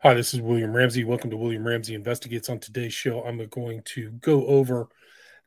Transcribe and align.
Hi, 0.00 0.12
this 0.12 0.34
is 0.34 0.42
William 0.42 0.76
Ramsey. 0.76 1.04
Welcome 1.04 1.30
to 1.30 1.38
William 1.38 1.66
Ramsey 1.66 1.94
Investigates. 1.94 2.50
On 2.50 2.58
today's 2.58 2.92
show, 2.92 3.22
I'm 3.22 3.38
going 3.46 3.80
to 3.86 4.10
go 4.10 4.46
over 4.46 4.88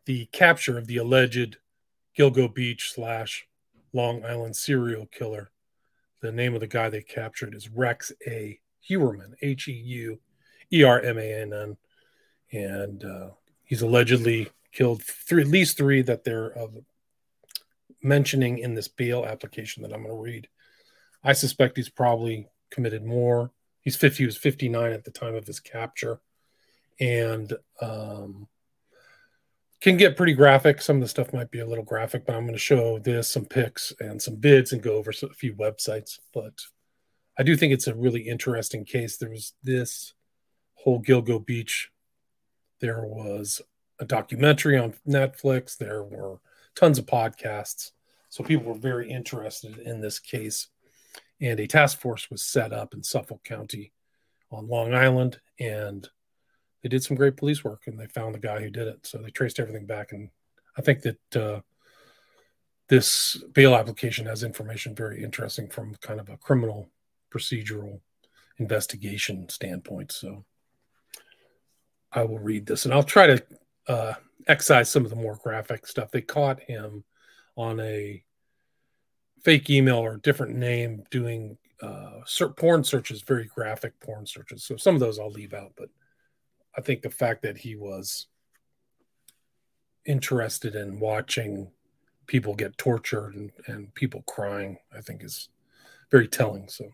the 0.05 0.25
capture 0.31 0.75
of 0.75 0.87
the 0.87 0.97
alleged 0.97 1.57
Gilgo 2.17 2.51
Beach 2.51 2.91
slash 2.91 3.47
Long 3.93 4.25
Island 4.25 4.55
serial 4.55 5.05
killer. 5.05 5.51
The 6.23 6.31
name 6.31 6.55
of 6.55 6.61
the 6.61 6.67
guy 6.67 6.89
they 6.89 7.03
captured 7.03 7.53
is 7.53 7.69
Rex 7.69 8.11
A. 8.27 8.59
Heuermann, 8.89 9.35
H 9.43 9.67
E 9.67 9.71
U 9.71 10.19
E 10.73 10.83
R 10.83 10.99
M 10.99 11.19
A 11.19 11.41
N 11.41 11.53
N. 11.53 11.77
And 12.51 13.05
uh, 13.05 13.29
he's 13.63 13.83
allegedly 13.83 14.49
killed 14.71 15.03
three, 15.03 15.43
at 15.43 15.47
least 15.47 15.77
three 15.77 16.01
that 16.01 16.23
they're 16.23 16.55
mentioning 18.01 18.57
in 18.57 18.73
this 18.73 18.87
bail 18.87 19.25
application 19.25 19.83
that 19.83 19.93
I'm 19.93 20.01
going 20.01 20.15
to 20.15 20.19
read. 20.19 20.47
I 21.23 21.33
suspect 21.33 21.77
he's 21.77 21.87
probably 21.87 22.47
committed 22.71 23.05
more 23.05 23.51
he's 23.89 23.95
50 23.95 24.21
he 24.21 24.25
was 24.27 24.37
59 24.37 24.91
at 24.91 25.03
the 25.03 25.09
time 25.09 25.33
of 25.33 25.47
his 25.47 25.59
capture. 25.59 26.21
And 26.99 27.51
um, 27.81 28.47
can 29.81 29.97
get 29.97 30.15
pretty 30.15 30.33
graphic. 30.33 30.81
Some 30.81 30.97
of 30.97 31.01
the 31.01 31.07
stuff 31.07 31.33
might 31.33 31.49
be 31.49 31.61
a 31.61 31.65
little 31.65 31.83
graphic 31.83 32.25
but 32.25 32.35
i'm 32.35 32.43
going 32.43 32.53
to 32.53 32.59
show 32.59 32.99
this 32.99 33.29
some 33.29 33.45
pics 33.45 33.93
and 33.99 34.21
some 34.21 34.35
bids 34.35 34.73
and 34.73 34.83
go 34.83 34.95
over 34.95 35.09
a 35.09 35.33
few 35.33 35.55
websites. 35.55 36.19
But 36.33 36.61
i 37.37 37.43
do 37.43 37.55
think 37.55 37.73
it's 37.73 37.87
a 37.87 37.95
really 37.95 38.21
interesting 38.21 38.85
case. 38.85 39.17
There 39.17 39.31
was 39.31 39.53
this 39.63 40.13
whole 40.75 41.01
gilgo 41.01 41.43
beach. 41.43 41.89
There 42.79 43.05
was 43.05 43.59
a 43.99 44.05
documentary 44.05 44.77
on 44.77 44.93
netflix. 45.07 45.77
There 45.77 46.03
were 46.03 46.39
tons 46.75 46.99
of 46.99 47.07
podcasts. 47.07 47.91
So 48.29 48.43
people 48.43 48.67
were 48.67 48.79
very 48.79 49.09
interested 49.09 49.79
in 49.79 49.99
this 49.99 50.19
case 50.19 50.67
and 51.41 51.59
a 51.59 51.67
task 51.67 51.99
force 51.99 52.29
was 52.29 52.43
set 52.43 52.73
up 52.73 52.93
in 52.93 53.03
Suffolk 53.03 53.43
County 53.43 53.93
on 54.51 54.67
Long 54.67 54.93
Island, 54.93 55.39
and 55.59 56.07
they 56.81 56.89
did 56.89 57.03
some 57.03 57.17
great 57.17 57.37
police 57.37 57.63
work, 57.63 57.83
and 57.87 57.99
they 57.99 58.07
found 58.07 58.35
the 58.35 58.39
guy 58.39 58.61
who 58.61 58.69
did 58.69 58.87
it. 58.87 59.05
So 59.05 59.19
they 59.19 59.29
traced 59.29 59.59
everything 59.59 59.85
back, 59.85 60.11
and 60.11 60.29
I 60.77 60.81
think 60.81 61.01
that 61.01 61.35
uh, 61.35 61.61
this 62.87 63.41
bail 63.53 63.75
application 63.75 64.25
has 64.25 64.43
information 64.43 64.95
very 64.95 65.23
interesting 65.23 65.69
from 65.69 65.95
kind 66.01 66.19
of 66.19 66.29
a 66.29 66.37
criminal 66.37 66.89
procedural 67.31 68.01
investigation 68.57 69.47
standpoint. 69.49 70.11
So 70.11 70.45
I 72.11 72.23
will 72.23 72.39
read 72.39 72.65
this, 72.65 72.85
and 72.85 72.93
I'll 72.93 73.03
try 73.03 73.27
to 73.27 73.43
uh, 73.87 74.13
excise 74.47 74.89
some 74.89 75.03
of 75.05 75.09
the 75.09 75.15
more 75.15 75.39
graphic 75.41 75.85
stuff. 75.85 76.11
They 76.11 76.21
caught 76.21 76.59
him 76.61 77.03
on 77.55 77.79
a 77.79 78.23
fake 79.43 79.69
email 79.69 79.97
or 79.97 80.17
different 80.17 80.55
name 80.55 81.03
doing 81.11 81.57
uh, 81.81 82.21
porn 82.57 82.83
searches, 82.83 83.21
very 83.21 83.45
graphic 83.45 83.99
porn 83.99 84.25
searches. 84.25 84.63
So 84.63 84.77
some 84.77 84.95
of 84.95 84.99
those 84.99 85.19
I'll 85.19 85.31
leave 85.31 85.53
out, 85.53 85.73
but 85.77 85.89
I 86.77 86.81
think 86.81 87.01
the 87.01 87.09
fact 87.09 87.41
that 87.43 87.57
he 87.57 87.75
was 87.75 88.27
interested 90.05 90.75
in 90.75 90.99
watching 90.99 91.71
people 92.27 92.53
get 92.55 92.77
tortured 92.77 93.35
and, 93.35 93.51
and 93.67 93.93
people 93.95 94.23
crying, 94.27 94.77
I 94.95 95.01
think 95.01 95.23
is 95.23 95.49
very 96.11 96.27
telling. 96.27 96.67
So 96.67 96.85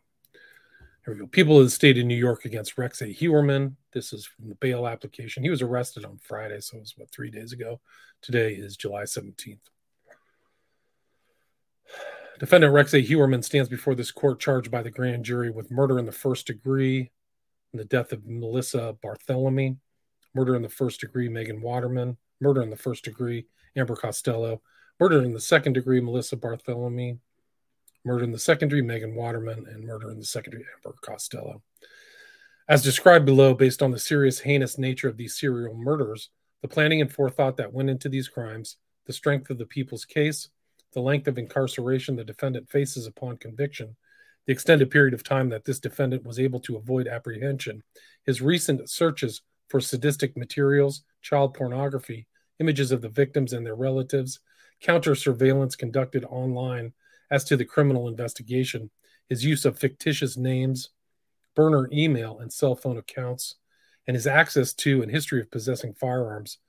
here 1.06 1.14
we 1.14 1.20
go. 1.20 1.28
People 1.28 1.60
of 1.60 1.66
the 1.66 1.70
state 1.70 1.98
of 1.98 2.06
New 2.06 2.16
York 2.16 2.46
against 2.46 2.78
Rex 2.78 3.02
A. 3.02 3.08
Heuermann. 3.08 3.76
This 3.92 4.14
is 4.14 4.26
from 4.26 4.50
the 4.50 4.56
bail 4.56 4.88
application. 4.88 5.44
He 5.44 5.50
was 5.50 5.62
arrested 5.62 6.06
on 6.06 6.20
Friday, 6.22 6.60
so 6.62 6.78
it 6.78 6.82
was 6.82 6.94
what 6.98 7.12
three 7.12 7.30
days 7.30 7.54
ago. 7.54 7.80
Today 8.22 8.54
is 8.54 8.78
July 8.78 9.04
17th. 9.04 9.60
Defendant 12.40 12.74
Rex 12.74 12.94
A. 12.94 13.02
Heuermann 13.02 13.44
stands 13.44 13.70
before 13.70 13.96
this 13.96 14.12
court 14.12 14.42
charged 14.42 14.70
by 14.70 14.82
the 14.82 14.92
grand 14.92 15.24
jury 15.24 15.50
with 15.50 15.72
murder 15.72 15.98
in 15.98 16.06
the 16.06 16.12
first 16.12 16.48
degree 16.48 17.12
and 17.72 17.80
the 17.80 17.86
death 17.86 18.12
of 18.12 18.26
Melissa 18.26 18.96
Barthelemy, 19.02 19.78
murder 20.34 20.56
in 20.56 20.62
the 20.62 20.70
first 20.70 21.00
degree 21.00 21.30
Megan 21.30 21.62
Waterman, 21.62 22.18
murder 22.42 22.62
in 22.62 22.70
the 22.70 22.76
first 22.76 23.06
degree 23.06 23.46
Amber 23.78 23.96
Costello, 23.96 24.62
murder 25.00 25.22
in 25.24 25.34
the 25.34 25.40
second 25.40 25.74
degree 25.74 26.02
Melissa 26.02 26.36
Barthelemy, 26.36 27.20
murder 28.04 28.26
in 28.26 28.32
the 28.32 28.40
second 28.40 28.68
degree 28.68 28.82
Megan 28.82 29.16
Waterman, 29.16 29.66
and 29.70 29.86
murder 29.86 30.12
in 30.12 30.20
the 30.20 30.26
second 30.26 30.52
degree 30.52 30.68
Amber 30.76 30.98
Costello. 31.02 31.62
As 32.68 32.84
described 32.84 33.26
below, 33.26 33.54
based 33.54 33.82
on 33.82 33.92
the 33.92 34.00
serious, 34.00 34.40
heinous 34.40 34.78
nature 34.78 35.08
of 35.08 35.16
these 35.16 35.40
serial 35.40 35.74
murders, 35.74 36.30
the 36.62 36.68
planning 36.68 37.00
and 37.00 37.12
forethought 37.12 37.56
that 37.58 37.72
went 37.72 37.90
into 37.90 38.10
these 38.10 38.28
crimes, 38.28 38.76
the 39.06 39.14
strength 39.14 39.50
of 39.50 39.58
the 39.58 39.66
people's 39.66 40.04
case, 40.04 40.50
the 40.96 41.02
length 41.02 41.28
of 41.28 41.38
incarceration 41.38 42.16
the 42.16 42.24
defendant 42.24 42.70
faces 42.70 43.06
upon 43.06 43.38
conviction, 43.38 43.96
the 44.48 44.54
extended 44.54 44.90
period 44.90 45.14
of 45.14 45.24
time 45.24 45.50
that 45.50 45.66
this 45.66 45.80
defendant 45.80 46.26
was 46.26 46.40
able 46.40 46.60
to 46.62 46.78
avoid 46.78 47.08
apprehension, 47.08 47.84
his 48.26 48.42
recent 48.42 48.90
searches 48.90 49.42
for 49.68 49.82
sadistic 49.82 50.38
materials, 50.38 51.04
child 51.22 51.54
pornography, 51.54 52.28
images 52.60 52.92
of 52.92 53.02
the 53.02 53.10
victims 53.10 53.52
and 53.52 53.66
their 53.66 53.76
relatives, 53.76 54.40
counter 54.82 55.16
surveillance 55.16 55.76
conducted 55.76 56.24
online 56.26 56.94
as 57.30 57.44
to 57.44 57.58
the 57.58 57.66
criminal 57.66 58.08
investigation, 58.08 58.90
his 59.28 59.44
use 59.44 59.66
of 59.66 59.78
fictitious 59.78 60.38
names, 60.38 60.90
burner 61.56 61.90
email 61.92 62.40
and 62.40 62.54
cell 62.54 62.76
phone 62.76 62.98
accounts, 62.98 63.56
and 64.08 64.16
his 64.16 64.28
access 64.28 64.74
to 64.74 65.02
and 65.02 65.12
history 65.12 65.42
of 65.42 65.52
possessing 65.52 65.94
firearms. 65.94 66.60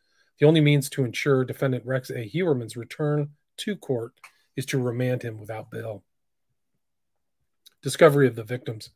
The 0.40 0.46
only 0.46 0.60
means 0.60 0.90
to 0.90 1.04
ensure 1.04 1.44
defendant 1.44 1.86
Rex 1.86 2.10
A. 2.10 2.26
Heuermann's 2.26 2.76
return 2.76 3.30
to 3.58 3.76
court 3.76 4.12
is 4.56 4.66
to 4.66 4.82
remand 4.82 5.22
him 5.22 5.38
without 5.38 5.70
bail. 5.70 6.02
Discovery 7.82 8.26
of 8.26 8.36
the 8.36 8.44
victims. 8.44 8.90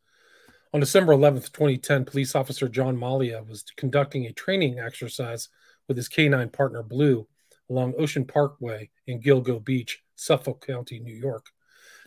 On 0.72 0.80
December 0.80 1.12
11th, 1.12 1.52
2010, 1.52 2.04
police 2.04 2.34
officer 2.34 2.68
John 2.68 2.96
Malia 2.96 3.42
was 3.42 3.64
conducting 3.76 4.26
a 4.26 4.32
training 4.32 4.78
exercise 4.78 5.48
with 5.88 5.96
his 5.96 6.08
K9 6.08 6.52
partner 6.52 6.82
Blue 6.82 7.26
along 7.68 7.94
Ocean 7.98 8.24
Parkway 8.24 8.90
in 9.06 9.20
Gilgo 9.20 9.62
Beach, 9.64 10.02
Suffolk 10.16 10.64
County, 10.66 10.98
New 10.98 11.14
York. 11.14 11.46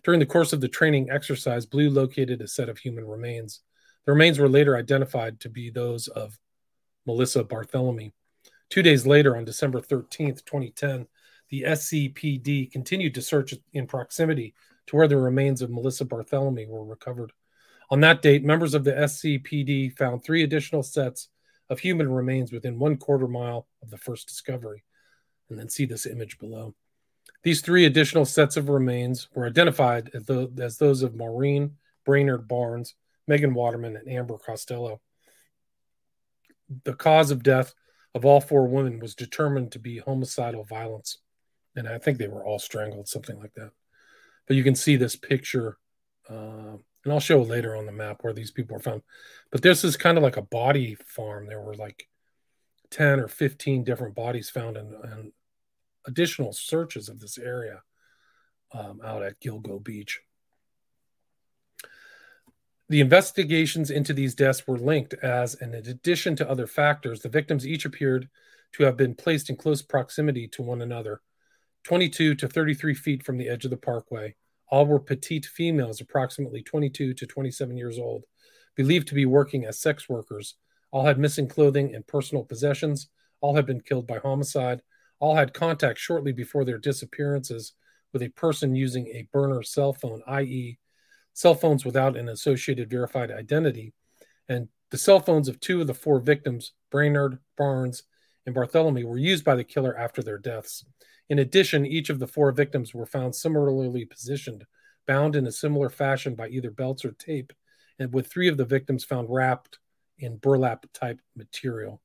During 0.04 0.20
the 0.20 0.26
course 0.26 0.54
of 0.54 0.62
the 0.62 0.68
training 0.68 1.10
exercise, 1.10 1.66
Blue 1.66 1.90
located 1.90 2.42
a 2.42 2.48
set 2.48 2.70
of 2.70 2.78
human 2.78 3.06
remains. 3.06 3.62
The 4.06 4.12
remains 4.12 4.40
were 4.40 4.50
later 4.50 4.76
identified 4.76 5.40
to 5.42 5.50
be 5.50 5.70
those 5.70 6.08
of 6.10 6.38
Melissa 7.06 7.44
Barthelemy. 7.44 8.12
Two 8.70 8.82
days 8.82 9.08
later, 9.08 9.38
on 9.38 9.46
December 9.46 9.80
13th, 9.80 10.44
2010, 10.46 11.08
the 11.54 11.62
SCPD 11.62 12.72
continued 12.72 13.14
to 13.14 13.22
search 13.22 13.54
in 13.74 13.86
proximity 13.86 14.56
to 14.88 14.96
where 14.96 15.08
the 15.08 15.16
remains 15.16 15.62
of 15.62 15.70
Melissa 15.70 16.04
Bartholomew 16.04 16.68
were 16.68 16.84
recovered. 16.84 17.32
On 17.92 18.00
that 18.00 18.24
date, 18.24 18.44
members 18.44 18.74
of 18.74 18.84
the 18.84 18.94
SCPD 18.94 19.96
found 19.96 20.24
three 20.24 20.42
additional 20.42 20.82
sets 20.82 21.30
of 21.70 21.78
human 21.78 22.12
remains 22.12 22.52
within 22.52 22.80
one 22.80 22.98
quarter 22.98 23.28
mile 23.28 23.68
of 23.84 23.92
the 23.92 24.00
first 24.00 24.28
discovery. 24.28 24.84
And 25.48 25.60
then 25.60 25.70
see 25.70 25.86
this 25.86 26.08
image 26.08 26.40
below. 26.40 26.74
These 27.44 27.62
three 27.62 27.86
additional 27.86 28.26
sets 28.26 28.58
of 28.58 28.68
remains 28.68 29.28
were 29.36 29.46
identified 29.46 30.10
as, 30.16 30.26
the, 30.26 30.52
as 30.60 30.80
those 30.80 31.04
of 31.04 31.14
Maureen 31.14 31.76
Brainard 32.04 32.48
Barnes, 32.48 32.96
Megan 33.28 33.54
Waterman, 33.54 33.96
and 33.96 34.10
Amber 34.10 34.40
Costello. 34.40 35.02
The 36.84 36.96
cause 36.96 37.30
of 37.30 37.44
death 37.44 37.76
of 38.16 38.26
all 38.26 38.42
four 38.42 38.68
women 38.68 38.98
was 38.98 39.14
determined 39.14 39.72
to 39.74 39.80
be 39.80 40.00
homicidal 40.00 40.64
violence 40.64 41.20
and 41.76 41.88
I 41.88 41.98
think 41.98 42.18
they 42.18 42.28
were 42.28 42.46
all 42.46 42.60
strangled, 42.60 43.08
something 43.08 43.40
like 43.40 43.54
that. 43.56 43.72
But 44.48 44.56
you 44.56 44.64
can 44.64 44.76
see 44.76 44.96
this 44.96 45.16
picture, 45.16 45.78
uh, 46.30 46.78
and 47.04 47.14
I'll 47.14 47.20
show 47.20 47.42
later 47.42 47.76
on 47.76 47.86
the 47.86 47.92
map 47.92 48.18
where 48.22 48.34
these 48.34 48.52
people 48.52 48.76
were 48.76 48.82
found. 48.82 49.02
But 49.52 49.62
this 49.62 49.84
is 49.84 49.98
kind 49.98 50.18
of 50.18 50.24
like 50.24 50.38
a 50.38 50.42
body 50.42 50.96
farm. 51.06 51.48
There 51.48 51.62
were 51.62 51.76
like 51.76 52.08
10 52.92 53.20
or 53.20 53.28
15 53.28 53.84
different 53.84 54.16
bodies 54.16 54.50
found 54.50 54.78
in, 54.78 54.86
in 55.04 55.32
additional 56.06 56.54
searches 56.54 57.10
of 57.10 57.20
this 57.20 57.38
area 57.38 57.82
um, 58.72 59.02
out 59.04 59.24
at 59.24 59.40
Gilgo 59.40 59.84
Beach. 59.84 60.20
The 62.90 63.02
investigations 63.02 63.90
into 63.90 64.14
these 64.14 64.36
deaths 64.36 64.68
were 64.68 64.78
linked 64.78 65.14
as, 65.16 65.56
in 65.56 65.74
addition 65.74 66.36
to 66.36 66.50
other 66.50 66.68
factors, 66.68 67.22
the 67.22 67.30
victims 67.30 67.66
each 67.66 67.86
appeared 67.86 68.30
to 68.74 68.84
have 68.84 68.98
been 68.98 69.16
placed 69.16 69.50
in 69.50 69.56
close 69.56 69.82
proximity 69.82 70.48
to 70.50 70.62
one 70.62 70.82
another 70.82 71.22
22 71.84 72.36
to 72.36 72.48
33 72.48 72.94
feet 72.94 73.24
from 73.24 73.38
the 73.38 73.50
edge 73.50 73.66
of 73.66 73.72
the 73.72 73.78
parkway. 73.78 74.36
All 74.70 74.86
were 74.86 75.00
petite 75.00 75.46
females, 75.46 76.02
approximately 76.02 76.64
22 76.64 77.14
to 77.14 77.28
27 77.28 77.78
years 77.78 78.00
old, 78.00 78.24
believed 78.76 79.08
to 79.10 79.16
be 79.16 79.26
working 79.26 79.66
as 79.66 79.80
sex 79.80 80.08
workers. 80.08 80.56
All 80.92 81.06
had 81.06 81.20
missing 81.20 81.48
clothing 81.48 81.94
and 81.94 82.08
personal 82.08 82.44
possessions. 82.44 83.10
All 83.42 83.56
had 83.56 83.66
been 83.66 83.82
killed 83.82 84.08
by 84.08 84.20
homicide. 84.20 84.82
All 85.20 85.36
had 85.36 85.54
contact 85.54 86.00
shortly 86.00 86.32
before 86.32 86.66
their 86.66 86.78
disappearances 86.78 87.74
with 88.14 88.22
a 88.22 88.30
person 88.30 88.76
using 88.76 89.08
a 89.08 89.28
burner 89.34 89.64
cell 89.64 89.94
phone, 89.94 90.22
i.e., 90.28 90.78
cell 91.34 91.56
phones 91.56 91.84
without 91.84 92.16
an 92.16 92.30
associated 92.30 92.90
verified 92.90 93.32
identity. 93.32 93.94
And 94.48 94.70
the 94.92 94.98
cell 94.98 95.20
phones 95.20 95.48
of 95.48 95.60
two 95.60 95.82
of 95.82 95.88
the 95.88 95.94
four 95.94 96.20
victims, 96.20 96.74
Brainard, 96.92 97.40
Barnes, 97.58 98.04
and 98.46 98.56
Barthelemy, 98.56 99.04
were 99.04 99.18
used 99.18 99.44
by 99.44 99.56
the 99.56 99.64
killer 99.64 99.98
after 99.98 100.22
their 100.22 100.38
deaths. 100.38 100.86
In 101.30 101.40
addition, 101.40 101.86
each 101.86 102.10
of 102.10 102.20
the 102.20 102.28
four 102.28 102.52
victims 102.52 102.94
were 102.94 103.06
found 103.06 103.36
similarly 103.36 104.06
positioned, 104.06 104.66
bound 105.08 105.36
in 105.36 105.48
a 105.48 105.52
similar 105.52 105.90
fashion 105.90 106.36
by 106.36 106.50
either 106.50 106.72
belts 106.72 107.06
or 107.06 107.12
tape, 107.12 107.54
and 108.00 108.14
with 108.14 108.28
three 108.28 108.48
of 108.48 108.58
the 108.58 108.66
victims 108.66 109.04
found 109.04 109.30
wrapped 109.30 109.80
in 110.20 110.38
burlap 110.38 110.86
type 110.94 111.20
material. 111.36 112.02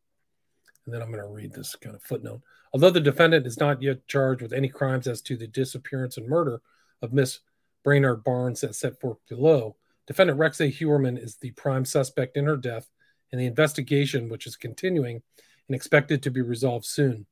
And 0.85 0.95
then 0.95 1.03
I'm 1.03 1.11
going 1.11 1.23
to 1.23 1.29
read 1.29 1.53
this 1.53 1.77
kind 1.77 1.95
of 1.95 2.03
footnote. 2.03 2.41
Although 2.73 2.91
the 2.91 3.01
defendant 3.01 3.47
is 3.47 3.61
not 3.61 3.83
yet 3.83 4.07
charged 4.07 4.43
with 4.43 4.53
any 4.53 4.69
crimes 4.69 5.07
as 5.07 5.21
to 5.23 5.37
the 5.37 5.47
disappearance 5.47 6.17
and 6.17 6.27
murder 6.27 6.63
of 7.03 7.13
Miss 7.13 7.41
Brainard 7.85 8.25
Barnes 8.25 8.65
as 8.65 8.79
set 8.79 9.01
forth 9.01 9.19
below, 9.29 9.77
defendant 10.07 10.39
Rex 10.39 10.61
A. 10.61 10.71
Heuermann 10.71 11.19
is 11.19 11.37
the 11.37 11.51
prime 11.53 11.85
suspect 11.85 12.37
in 12.37 12.47
her 12.47 12.57
death 12.57 12.89
and 13.31 13.41
the 13.41 13.47
investigation, 13.47 14.29
which 14.29 14.47
is 14.47 14.57
continuing 14.57 15.23
and 15.69 15.75
expected 15.75 16.23
to 16.23 16.31
be 16.31 16.41
resolved 16.41 16.87
soon. 16.87 17.27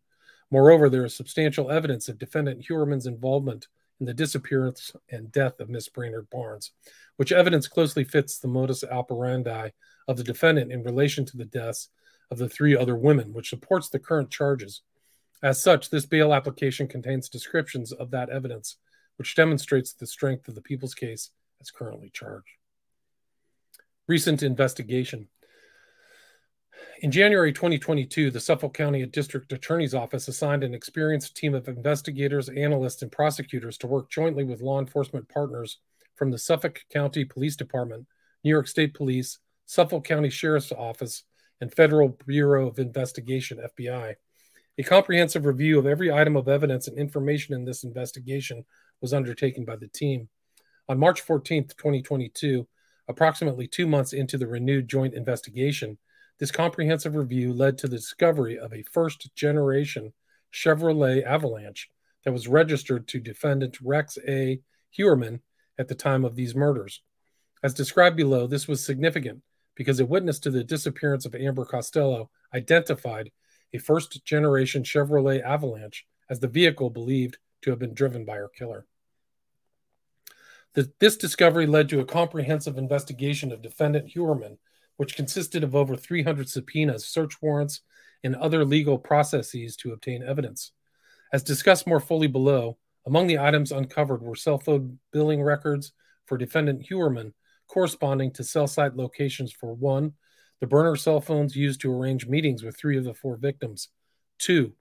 Moreover, 0.50 0.88
there 0.88 1.04
is 1.04 1.14
substantial 1.14 1.70
evidence 1.70 2.08
of 2.08 2.18
defendant 2.18 2.64
Heuermann's 2.66 3.06
involvement 3.06 3.66
in 4.00 4.06
the 4.06 4.14
disappearance 4.14 4.92
and 5.10 5.32
death 5.32 5.58
of 5.60 5.68
Miss 5.68 5.88
Brainard 5.88 6.28
Barnes, 6.30 6.72
which 7.16 7.32
evidence 7.32 7.66
closely 7.66 8.04
fits 8.04 8.38
the 8.38 8.48
modus 8.48 8.84
operandi 8.84 9.70
of 10.06 10.16
the 10.16 10.24
defendant 10.24 10.70
in 10.70 10.84
relation 10.84 11.24
to 11.24 11.36
the 11.36 11.44
deaths 11.44 11.88
of 12.30 12.38
the 12.38 12.48
three 12.48 12.76
other 12.76 12.96
women, 12.96 13.32
which 13.32 13.48
supports 13.48 13.88
the 13.88 13.98
current 13.98 14.30
charges. 14.30 14.82
As 15.42 15.62
such, 15.62 15.90
this 15.90 16.06
bail 16.06 16.34
application 16.34 16.88
contains 16.88 17.28
descriptions 17.28 17.92
of 17.92 18.10
that 18.10 18.30
evidence, 18.30 18.76
which 19.16 19.34
demonstrates 19.34 19.92
the 19.92 20.06
strength 20.06 20.48
of 20.48 20.54
the 20.54 20.62
people's 20.62 20.94
case 20.94 21.30
as 21.60 21.70
currently 21.70 22.10
charged. 22.12 22.46
Recent 24.08 24.42
investigation. 24.42 25.28
In 27.00 27.10
January 27.10 27.52
2022, 27.52 28.30
the 28.30 28.40
Suffolk 28.40 28.74
County 28.74 29.04
District 29.06 29.52
Attorney's 29.52 29.94
Office 29.94 30.28
assigned 30.28 30.64
an 30.64 30.74
experienced 30.74 31.36
team 31.36 31.54
of 31.54 31.68
investigators, 31.68 32.48
analysts, 32.48 33.02
and 33.02 33.12
prosecutors 33.12 33.76
to 33.78 33.86
work 33.86 34.10
jointly 34.10 34.44
with 34.44 34.62
law 34.62 34.80
enforcement 34.80 35.28
partners 35.28 35.78
from 36.14 36.30
the 36.30 36.38
Suffolk 36.38 36.80
County 36.90 37.24
Police 37.24 37.56
Department, 37.56 38.06
New 38.42 38.50
York 38.50 38.66
State 38.66 38.94
Police, 38.94 39.38
Suffolk 39.66 40.04
County 40.04 40.30
Sheriff's 40.30 40.72
Office, 40.72 41.24
and 41.60 41.72
Federal 41.72 42.16
Bureau 42.26 42.68
of 42.68 42.78
Investigation, 42.78 43.58
FBI. 43.58 44.14
A 44.78 44.82
comprehensive 44.82 45.46
review 45.46 45.78
of 45.78 45.86
every 45.86 46.12
item 46.12 46.36
of 46.36 46.48
evidence 46.48 46.86
and 46.86 46.98
information 46.98 47.54
in 47.54 47.64
this 47.64 47.84
investigation 47.84 48.64
was 49.00 49.14
undertaken 49.14 49.64
by 49.64 49.76
the 49.76 49.88
team. 49.88 50.28
On 50.88 50.98
March 50.98 51.22
14, 51.22 51.68
2022, 51.68 52.66
approximately 53.08 53.66
two 53.66 53.86
months 53.86 54.12
into 54.12 54.36
the 54.36 54.46
renewed 54.46 54.88
joint 54.88 55.14
investigation, 55.14 55.98
this 56.38 56.50
comprehensive 56.50 57.14
review 57.14 57.52
led 57.52 57.78
to 57.78 57.88
the 57.88 57.96
discovery 57.96 58.58
of 58.58 58.72
a 58.72 58.82
first 58.82 59.34
generation 59.34 60.12
Chevrolet 60.52 61.24
Avalanche 61.24 61.90
that 62.24 62.32
was 62.32 62.48
registered 62.48 63.08
to 63.08 63.20
defendant 63.20 63.78
Rex 63.82 64.18
A. 64.28 64.60
Heuermann 64.96 65.40
at 65.78 65.88
the 65.88 65.94
time 65.94 66.24
of 66.24 66.34
these 66.34 66.54
murders. 66.54 67.02
As 67.62 67.74
described 67.74 68.16
below, 68.16 68.46
this 68.46 68.68
was 68.68 68.84
significant 68.84 69.42
because 69.74 70.00
a 70.00 70.06
witness 70.06 70.38
to 70.40 70.50
the 70.50 70.64
disappearance 70.64 71.26
of 71.26 71.34
Amber 71.34 71.64
Costello 71.64 72.30
identified 72.54 73.30
a 73.72 73.78
first 73.78 74.24
generation 74.24 74.82
Chevrolet 74.82 75.42
Avalanche 75.42 76.06
as 76.30 76.40
the 76.40 76.48
vehicle 76.48 76.90
believed 76.90 77.38
to 77.62 77.70
have 77.70 77.78
been 77.78 77.94
driven 77.94 78.24
by 78.24 78.36
her 78.36 78.48
killer. 78.48 78.86
The, 80.74 80.92
this 80.98 81.16
discovery 81.16 81.66
led 81.66 81.88
to 81.88 82.00
a 82.00 82.04
comprehensive 82.04 82.76
investigation 82.76 83.52
of 83.52 83.62
defendant 83.62 84.08
Heuermann 84.14 84.58
which 84.96 85.16
consisted 85.16 85.62
of 85.62 85.74
over 85.74 85.96
300 85.96 86.48
subpoenas, 86.48 87.06
search 87.06 87.40
warrants, 87.42 87.80
and 88.24 88.34
other 88.36 88.64
legal 88.64 88.98
processes 88.98 89.76
to 89.76 89.92
obtain 89.92 90.22
evidence. 90.22 90.72
As 91.32 91.42
discussed 91.42 91.86
more 91.86 92.00
fully 92.00 92.28
below, 92.28 92.78
among 93.06 93.26
the 93.26 93.38
items 93.38 93.72
uncovered 93.72 94.22
were 94.22 94.34
cell 94.34 94.58
phone 94.58 94.98
billing 95.12 95.42
records 95.42 95.92
for 96.26 96.36
defendant 96.36 96.86
Heuermann 96.88 97.32
corresponding 97.68 98.30
to 98.32 98.44
cell 98.44 98.66
site 98.66 98.96
locations 98.96 99.52
for 99.52 99.74
one, 99.74 100.12
the 100.60 100.66
burner 100.66 100.96
cell 100.96 101.20
phones 101.20 101.56
used 101.56 101.80
to 101.80 101.92
arrange 101.92 102.26
meetings 102.26 102.62
with 102.62 102.76
three 102.76 102.96
of 102.96 103.04
the 103.04 103.14
four 103.14 103.36
victims, 103.36 103.88
two, 104.38 104.72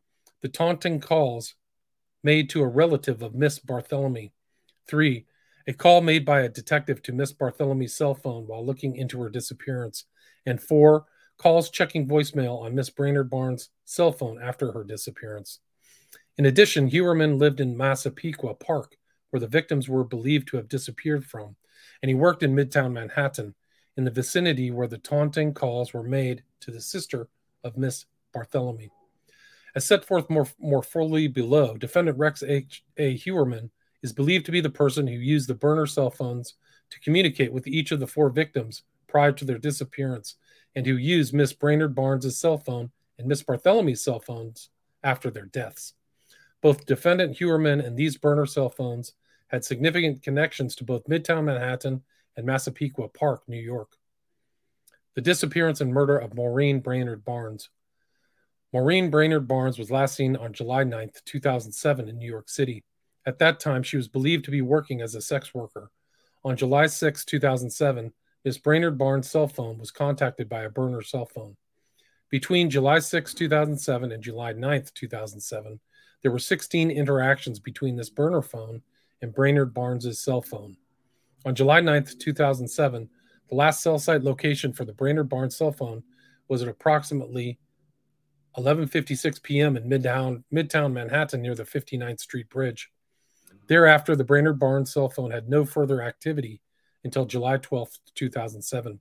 the 0.41 0.47
taunting 0.47 0.99
calls 0.99 1.55
made 2.23 2.49
to 2.49 2.61
a 2.61 2.67
relative 2.67 3.21
of 3.21 3.35
Miss 3.35 3.59
Bartholomew, 3.59 4.29
three, 4.87 5.25
a 5.67 5.73
call 5.73 6.01
made 6.01 6.25
by 6.25 6.41
a 6.41 6.49
detective 6.49 7.01
to 7.03 7.13
Miss 7.13 7.31
Bartholomew's 7.31 7.95
cell 7.95 8.13
phone 8.13 8.45
while 8.47 8.65
looking 8.65 8.95
into 8.95 9.21
her 9.21 9.29
disappearance, 9.29 10.05
and 10.45 10.61
four, 10.61 11.05
calls 11.37 11.69
checking 11.69 12.07
voicemail 12.07 12.61
on 12.61 12.75
Miss 12.75 12.89
Brainard 12.89 13.29
Barnes' 13.29 13.69
cell 13.83 14.11
phone 14.11 14.41
after 14.41 14.71
her 14.71 14.83
disappearance. 14.83 15.59
In 16.37 16.45
addition, 16.45 16.87
Heuermann 16.89 17.39
lived 17.39 17.59
in 17.59 17.77
Massapequa 17.77 18.55
Park, 18.55 18.95
where 19.29 19.39
the 19.39 19.47
victims 19.47 19.89
were 19.89 20.03
believed 20.03 20.47
to 20.49 20.57
have 20.57 20.69
disappeared 20.69 21.25
from, 21.25 21.55
and 22.01 22.09
he 22.09 22.15
worked 22.15 22.43
in 22.43 22.55
Midtown 22.55 22.93
Manhattan, 22.93 23.55
in 23.97 24.03
the 24.03 24.11
vicinity 24.11 24.71
where 24.71 24.87
the 24.87 24.97
taunting 24.97 25.53
calls 25.53 25.93
were 25.93 26.03
made 26.03 26.43
to 26.59 26.71
the 26.71 26.81
sister 26.81 27.29
of 27.63 27.77
Miss 27.77 28.05
Bartholomew. 28.33 28.89
As 29.73 29.85
set 29.85 30.05
forth 30.05 30.29
more, 30.29 30.47
more 30.59 30.83
fully 30.83 31.27
below, 31.27 31.75
defendant 31.75 32.17
Rex 32.17 32.43
H. 32.43 32.83
A. 32.97 33.17
Heuermann 33.17 33.71
is 34.03 34.13
believed 34.13 34.45
to 34.45 34.51
be 34.51 34.61
the 34.61 34.69
person 34.69 35.07
who 35.07 35.13
used 35.13 35.47
the 35.47 35.55
burner 35.55 35.85
cell 35.85 36.09
phones 36.09 36.55
to 36.89 36.99
communicate 36.99 37.51
with 37.51 37.67
each 37.67 37.91
of 37.91 37.99
the 37.99 38.07
four 38.07 38.29
victims 38.29 38.83
prior 39.07 39.31
to 39.31 39.45
their 39.45 39.57
disappearance 39.57 40.35
and 40.75 40.85
who 40.85 40.95
used 40.95 41.33
Miss 41.33 41.53
Brainard 41.53 41.95
Barnes' 41.95 42.37
cell 42.37 42.57
phone 42.57 42.91
and 43.17 43.27
Miss 43.27 43.43
Bartholomew's 43.43 44.03
cell 44.03 44.19
phones 44.19 44.69
after 45.03 45.29
their 45.31 45.45
deaths. 45.45 45.93
Both 46.61 46.85
defendant 46.85 47.37
Heuermann 47.37 47.85
and 47.85 47.95
these 47.95 48.17
burner 48.17 48.45
cell 48.45 48.69
phones 48.69 49.13
had 49.47 49.63
significant 49.63 50.23
connections 50.23 50.75
to 50.75 50.83
both 50.83 51.05
Midtown 51.05 51.45
Manhattan 51.45 52.03
and 52.35 52.45
Massapequa 52.45 53.07
Park, 53.09 53.43
New 53.47 53.59
York. 53.59 53.95
The 55.13 55.21
disappearance 55.21 55.79
and 55.79 55.93
murder 55.93 56.17
of 56.17 56.33
Maureen 56.33 56.79
Brainard 56.79 57.23
Barnes. 57.23 57.69
Maureen 58.73 59.09
Brainard 59.09 59.47
Barnes 59.47 59.79
was 59.79 59.91
last 59.91 60.15
seen 60.15 60.35
on 60.35 60.51
July 60.51 60.83
9, 60.83 61.11
2007, 61.23 62.09
in 62.09 62.17
New 62.17 62.29
York 62.29 62.49
City. 62.49 62.83
At 63.25 63.39
that 63.39 63.59
time, 63.59 63.83
she 63.83 63.97
was 63.97 64.07
believed 64.07 64.45
to 64.45 64.51
be 64.51 64.61
working 64.61 65.01
as 65.01 65.15
a 65.15 65.21
sex 65.21 65.53
worker. 65.53 65.91
On 66.43 66.55
July 66.55 66.87
6, 66.87 67.25
2007, 67.25 68.13
Ms. 68.43 68.59
Brainard 68.59 68.97
Barnes' 68.97 69.29
cell 69.29 69.47
phone 69.47 69.79
was 69.79 69.89
contacted 69.89 70.47
by 70.47 70.63
a 70.63 70.69
burner 70.69 71.01
cell 71.01 71.25
phone. 71.25 71.57
Between 72.29 72.69
July 72.69 72.99
6, 72.99 73.33
2007 73.33 74.11
and 74.11 74.21
July 74.23 74.51
9, 74.51 74.85
2007, 74.93 75.79
there 76.21 76.31
were 76.31 76.39
16 76.39 76.91
interactions 76.91 77.59
between 77.59 77.95
this 77.95 78.09
burner 78.09 78.43
phone 78.43 78.81
and 79.21 79.33
Brainard 79.33 79.73
Barnes' 79.73 80.19
cell 80.19 80.41
phone. 80.41 80.77
On 81.45 81.55
July 81.55 81.81
9, 81.81 82.05
2007, 82.19 83.09
the 83.49 83.55
last 83.55 83.81
cell 83.81 83.99
site 83.99 84.23
location 84.23 84.73
for 84.73 84.85
the 84.85 84.93
Brainard 84.93 85.29
Barnes 85.29 85.55
cell 85.55 85.71
phone 85.71 86.03
was 86.47 86.61
at 86.61 86.67
approximately 86.67 87.59
11:56 88.57 89.41
p.m. 89.43 89.77
in 89.77 89.89
Midtown, 89.89 90.43
Midtown 90.53 90.93
Manhattan 90.93 91.41
near 91.41 91.55
the 91.55 91.63
59th 91.63 92.19
Street 92.19 92.49
Bridge. 92.49 92.91
Thereafter, 93.67 94.15
the 94.15 94.23
Brainard 94.23 94.59
Barnes 94.59 94.93
cell 94.93 95.09
phone 95.09 95.31
had 95.31 95.49
no 95.49 95.65
further 95.65 96.01
activity 96.01 96.61
until 97.03 97.25
July 97.25 97.57
12, 97.57 97.89
2007. 98.13 98.99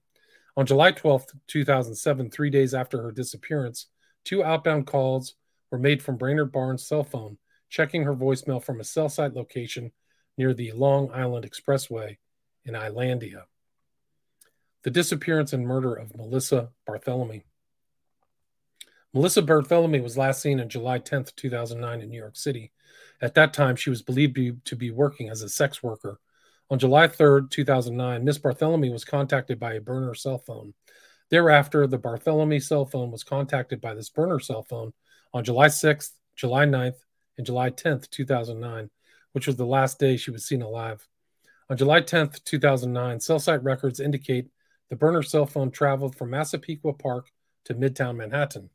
On 0.56 0.66
July 0.66 0.92
12, 0.92 1.26
2007, 1.46 2.30
three 2.30 2.50
days 2.50 2.74
after 2.74 3.02
her 3.02 3.12
disappearance, 3.12 3.86
two 4.24 4.44
outbound 4.44 4.86
calls 4.86 5.34
were 5.70 5.78
made 5.78 6.02
from 6.02 6.16
Brainard 6.16 6.52
Barnes' 6.52 6.86
cell 6.86 7.02
phone, 7.02 7.38
checking 7.68 8.04
her 8.04 8.14
voicemail 8.14 8.62
from 8.62 8.80
a 8.80 8.84
cell 8.84 9.08
site 9.08 9.34
location 9.34 9.90
near 10.38 10.54
the 10.54 10.72
Long 10.72 11.10
Island 11.12 11.50
Expressway 11.50 12.18
in 12.64 12.74
Islandia. 12.74 13.44
The 14.82 14.90
disappearance 14.90 15.52
and 15.52 15.66
murder 15.66 15.94
of 15.94 16.16
Melissa 16.16 16.70
Bartholomew. 16.86 17.40
Melissa 19.12 19.42
Bartholomew 19.42 20.02
was 20.02 20.18
last 20.18 20.42
seen 20.42 20.60
on 20.60 20.68
July 20.68 20.98
10, 20.98 21.26
2009, 21.36 22.00
in 22.00 22.10
New 22.10 22.18
York 22.18 22.36
City. 22.36 22.72
At 23.20 23.34
that 23.34 23.54
time, 23.54 23.76
she 23.76 23.90
was 23.90 24.02
believed 24.02 24.64
to 24.66 24.76
be 24.76 24.90
working 24.90 25.28
as 25.28 25.42
a 25.42 25.48
sex 25.48 25.82
worker. 25.82 26.18
On 26.70 26.78
July 26.78 27.08
3rd, 27.08 27.50
2009, 27.50 28.24
Miss 28.24 28.38
Bartholomew 28.38 28.92
was 28.92 29.04
contacted 29.04 29.60
by 29.60 29.74
a 29.74 29.80
burner 29.80 30.14
cell 30.14 30.38
phone. 30.38 30.74
Thereafter, 31.30 31.86
the 31.86 31.98
Bartholomew 31.98 32.60
cell 32.60 32.84
phone 32.84 33.10
was 33.10 33.24
contacted 33.24 33.80
by 33.80 33.94
this 33.94 34.08
burner 34.08 34.40
cell 34.40 34.62
phone 34.62 34.92
on 35.32 35.44
July 35.44 35.68
6th, 35.68 36.12
July 36.36 36.64
9th, 36.64 36.96
and 37.36 37.46
July 37.46 37.70
10th, 37.70 38.10
2009, 38.10 38.90
which 39.32 39.46
was 39.46 39.56
the 39.56 39.66
last 39.66 39.98
day 39.98 40.16
she 40.16 40.30
was 40.30 40.46
seen 40.46 40.62
alive. 40.62 41.06
On 41.70 41.76
July 41.76 42.00
10th, 42.00 42.44
2009, 42.44 43.20
cell 43.20 43.38
site 43.38 43.62
records 43.62 44.00
indicate 44.00 44.48
the 44.90 44.96
burner 44.96 45.22
cell 45.22 45.46
phone 45.46 45.70
traveled 45.70 46.14
from 46.14 46.30
Massapequa 46.30 46.92
Park 46.92 47.30
to 47.64 47.74
Midtown 47.74 48.16
Manhattan. 48.16 48.70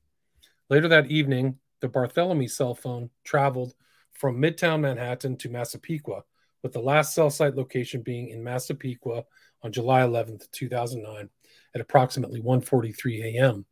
Later 0.70 0.88
that 0.88 1.12
evening, 1.12 1.60
the 1.82 1.88
Bartholomew 1.88 2.48
cell 2.48 2.76
phone 2.76 3.10
traveled 3.24 3.74
from 4.20 4.36
Midtown 4.36 4.82
Manhattan 4.82 5.38
to 5.38 5.50
Massapequa, 5.50 6.24
with 6.62 6.74
the 6.74 6.82
last 6.82 7.16
cell 7.16 7.30
site 7.30 7.56
location 7.56 8.02
being 8.02 8.28
in 8.28 8.44
Massapequa 8.44 9.24
on 9.64 9.72
July 9.72 10.04
11, 10.04 10.40
2009, 10.52 11.30
at 11.74 11.82
approximately 11.82 12.42
1:43 12.42 13.36
a.m. 13.36 13.66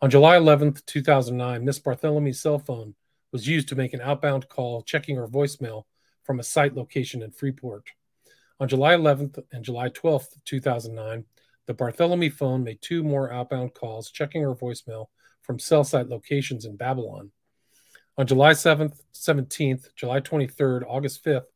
On 0.00 0.08
July 0.08 0.36
11, 0.36 0.76
2009, 0.86 1.64
Miss 1.64 1.80
Bartholomew's 1.80 2.40
cell 2.40 2.60
phone 2.60 2.94
was 3.32 3.48
used 3.48 3.68
to 3.68 3.74
make 3.74 3.92
an 3.92 4.00
outbound 4.00 4.48
call 4.48 4.82
checking 4.82 5.16
her 5.16 5.26
voicemail 5.26 5.82
from 6.22 6.38
a 6.38 6.44
site 6.44 6.76
location 6.76 7.20
in 7.20 7.32
Freeport. 7.32 7.90
On 8.60 8.68
July 8.68 8.94
11th 8.94 9.42
and 9.50 9.64
July 9.64 9.88
12th, 9.88 10.36
2009, 10.44 11.24
the 11.66 11.74
Bartholomew 11.74 12.30
phone 12.30 12.62
made 12.62 12.80
two 12.80 13.02
more 13.02 13.32
outbound 13.32 13.74
calls, 13.74 14.10
checking 14.10 14.42
her 14.42 14.54
voicemail 14.54 15.06
from 15.42 15.58
cell 15.58 15.82
site 15.82 16.08
locations 16.08 16.64
in 16.64 16.76
Babylon. 16.76 17.32
On 18.20 18.26
July 18.26 18.52
7th, 18.52 19.00
17th, 19.14 19.94
July 19.96 20.20
23rd, 20.20 20.84
August 20.86 21.24
5th, 21.24 21.46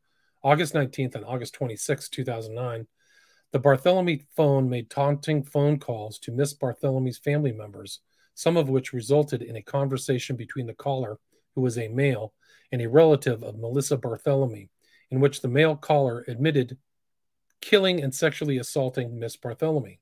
August 0.42 0.72
19th, 0.72 1.14
and 1.14 1.22
August 1.26 1.54
26th, 1.60 2.08
2009, 2.08 2.86
the 3.52 3.58
Bartholomew 3.58 4.20
phone 4.34 4.70
made 4.70 4.88
taunting 4.88 5.44
phone 5.44 5.78
calls 5.78 6.18
to 6.20 6.32
Miss 6.32 6.54
Bartholomew's 6.54 7.18
family 7.18 7.52
members, 7.52 8.00
some 8.32 8.56
of 8.56 8.70
which 8.70 8.94
resulted 8.94 9.42
in 9.42 9.56
a 9.56 9.62
conversation 9.62 10.36
between 10.36 10.66
the 10.66 10.72
caller, 10.72 11.18
who 11.54 11.60
was 11.60 11.76
a 11.76 11.88
male, 11.88 12.32
and 12.72 12.80
a 12.80 12.88
relative 12.88 13.42
of 13.42 13.58
Melissa 13.58 13.98
Bartholomew, 13.98 14.68
in 15.10 15.20
which 15.20 15.42
the 15.42 15.48
male 15.48 15.76
caller 15.76 16.24
admitted 16.28 16.78
killing 17.60 18.02
and 18.02 18.14
sexually 18.14 18.56
assaulting 18.56 19.18
Miss 19.18 19.36
Bartholomew. 19.36 19.96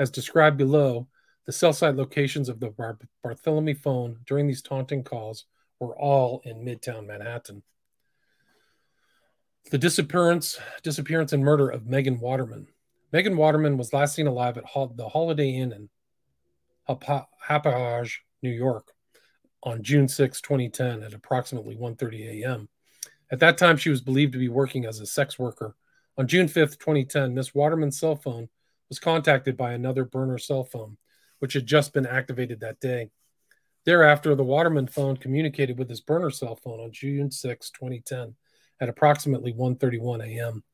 As 0.00 0.10
described 0.10 0.56
below, 0.56 1.06
the 1.44 1.52
cell 1.52 1.72
site 1.72 1.94
locations 1.94 2.48
of 2.48 2.58
the 2.58 2.70
Bar- 2.70 2.98
Bartholomew 3.22 3.76
phone 3.76 4.18
during 4.26 4.48
these 4.48 4.62
taunting 4.62 5.04
calls 5.04 5.44
were 5.80 5.96
all 5.96 6.42
in 6.44 6.64
Midtown 6.64 7.06
Manhattan. 7.06 7.62
The 9.70 9.78
disappearance, 9.78 10.58
disappearance 10.82 11.32
and 11.32 11.44
murder 11.44 11.68
of 11.68 11.86
Megan 11.86 12.20
Waterman. 12.20 12.68
Megan 13.12 13.36
Waterman 13.36 13.76
was 13.76 13.92
last 13.92 14.14
seen 14.14 14.26
alive 14.26 14.58
at 14.58 14.64
the 14.96 15.08
Holiday 15.08 15.50
Inn 15.50 15.72
in 15.72 15.88
Hauppauge, 16.88 18.18
New 18.42 18.50
York, 18.50 18.92
on 19.62 19.82
June 19.82 20.06
6, 20.06 20.40
2010, 20.40 21.02
at 21.02 21.14
approximately 21.14 21.76
1:30 21.76 22.42
a.m. 22.42 22.68
At 23.30 23.40
that 23.40 23.58
time, 23.58 23.76
she 23.76 23.90
was 23.90 24.00
believed 24.00 24.32
to 24.34 24.38
be 24.38 24.48
working 24.48 24.84
as 24.84 25.00
a 25.00 25.06
sex 25.06 25.38
worker. 25.38 25.74
On 26.16 26.28
June 26.28 26.46
5th, 26.46 26.78
2010, 26.78 27.34
Miss 27.34 27.54
Waterman's 27.54 27.98
cell 27.98 28.14
phone 28.14 28.48
was 28.88 29.00
contacted 29.00 29.56
by 29.56 29.72
another 29.72 30.04
burner 30.04 30.38
cell 30.38 30.62
phone, 30.62 30.96
which 31.40 31.54
had 31.54 31.66
just 31.66 31.92
been 31.92 32.06
activated 32.06 32.60
that 32.60 32.78
day. 32.80 33.10
Thereafter, 33.86 34.34
the 34.34 34.42
Waterman 34.42 34.88
phone 34.88 35.16
communicated 35.16 35.78
with 35.78 35.88
his 35.88 36.00
burner 36.00 36.30
cell 36.30 36.56
phone 36.56 36.80
on 36.80 36.90
June 36.90 37.30
6, 37.30 37.70
2010, 37.70 38.34
at 38.80 38.88
approximately 38.88 39.52
1:31 39.52 40.26
a.m., 40.26 40.64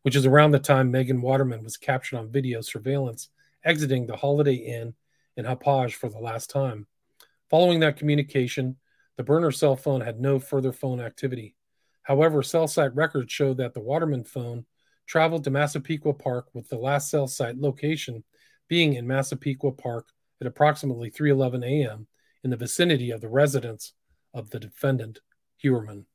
which 0.00 0.16
is 0.16 0.24
around 0.24 0.52
the 0.52 0.58
time 0.58 0.90
Megan 0.90 1.20
Waterman 1.20 1.62
was 1.62 1.76
captured 1.76 2.16
on 2.16 2.32
video 2.32 2.62
surveillance 2.62 3.28
exiting 3.62 4.06
the 4.06 4.16
Holiday 4.16 4.54
Inn 4.54 4.94
in 5.36 5.44
Hauppauge 5.44 5.92
for 5.92 6.08
the 6.08 6.18
last 6.18 6.48
time. 6.48 6.86
Following 7.50 7.80
that 7.80 7.98
communication, 7.98 8.76
the 9.18 9.22
burner 9.22 9.52
cell 9.52 9.76
phone 9.76 10.00
had 10.00 10.18
no 10.18 10.38
further 10.38 10.72
phone 10.72 10.98
activity. 10.98 11.54
However, 12.02 12.42
cell 12.42 12.66
site 12.66 12.94
records 12.94 13.30
show 13.30 13.52
that 13.52 13.74
the 13.74 13.80
Waterman 13.80 14.24
phone 14.24 14.64
traveled 15.06 15.44
to 15.44 15.50
Massapequa 15.50 16.14
Park 16.14 16.48
with 16.54 16.70
the 16.70 16.78
last 16.78 17.10
cell 17.10 17.28
site 17.28 17.58
location 17.58 18.24
being 18.66 18.94
in 18.94 19.06
Massapequa 19.06 19.72
Park 19.72 20.08
at 20.40 20.46
approximately 20.46 21.10
3:11 21.10 21.64
a.m. 21.64 22.06
in 22.44 22.50
the 22.50 22.56
vicinity 22.56 23.10
of 23.10 23.20
the 23.20 23.28
residence 23.28 23.92
of 24.34 24.50
the 24.50 24.58
defendant, 24.58 25.20
Heuermann. 25.62 26.06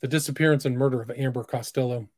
The 0.00 0.08
disappearance 0.08 0.64
and 0.64 0.76
murder 0.76 1.00
of 1.00 1.10
Amber 1.10 1.44
Costello. 1.44 2.08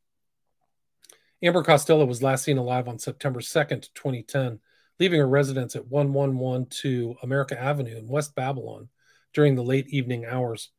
Amber 1.43 1.63
Costello 1.63 2.05
was 2.05 2.23
last 2.23 2.43
seen 2.43 2.57
alive 2.57 2.87
on 2.87 2.97
September 2.97 3.41
2nd, 3.41 3.89
2010, 3.93 4.59
leaving 4.99 5.19
her 5.19 5.27
residence 5.27 5.75
at 5.75 5.87
1112 5.87 7.17
America 7.21 7.59
Avenue 7.59 7.97
in 7.97 8.07
West 8.07 8.33
Babylon 8.33 8.89
during 9.33 9.55
the 9.55 9.63
late 9.63 9.87
evening 9.89 10.25
hours. 10.25 10.69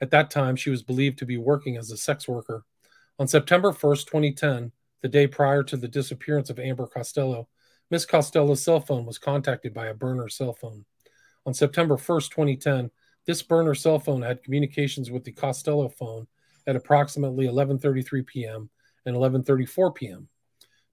At 0.00 0.10
that 0.10 0.30
time, 0.30 0.56
she 0.56 0.70
was 0.70 0.82
believed 0.82 1.18
to 1.18 1.26
be 1.26 1.36
working 1.36 1.76
as 1.76 1.90
a 1.90 1.96
sex 1.96 2.26
worker. 2.26 2.64
On 3.18 3.28
September 3.28 3.70
1st, 3.72 4.06
2010, 4.06 4.72
the 5.02 5.08
day 5.08 5.26
prior 5.26 5.62
to 5.62 5.76
the 5.76 5.88
disappearance 5.88 6.50
of 6.50 6.58
Amber 6.58 6.86
Costello, 6.86 7.48
Miss 7.90 8.06
Costello's 8.06 8.62
cell 8.62 8.80
phone 8.80 9.04
was 9.04 9.18
contacted 9.18 9.74
by 9.74 9.86
a 9.86 9.94
burner 9.94 10.28
cell 10.28 10.52
phone. 10.52 10.84
On 11.44 11.52
September 11.52 11.96
1st, 11.96 12.30
2010, 12.30 12.90
this 13.26 13.42
burner 13.42 13.74
cell 13.74 13.98
phone 13.98 14.22
had 14.22 14.44
communications 14.44 15.10
with 15.10 15.24
the 15.24 15.32
Costello 15.32 15.88
phone 15.88 16.28
at 16.66 16.76
approximately 16.76 17.46
11:33 17.46 18.26
p.m. 18.26 18.70
and 19.06 19.16
11:34 19.16 19.94
p.m. 19.94 20.28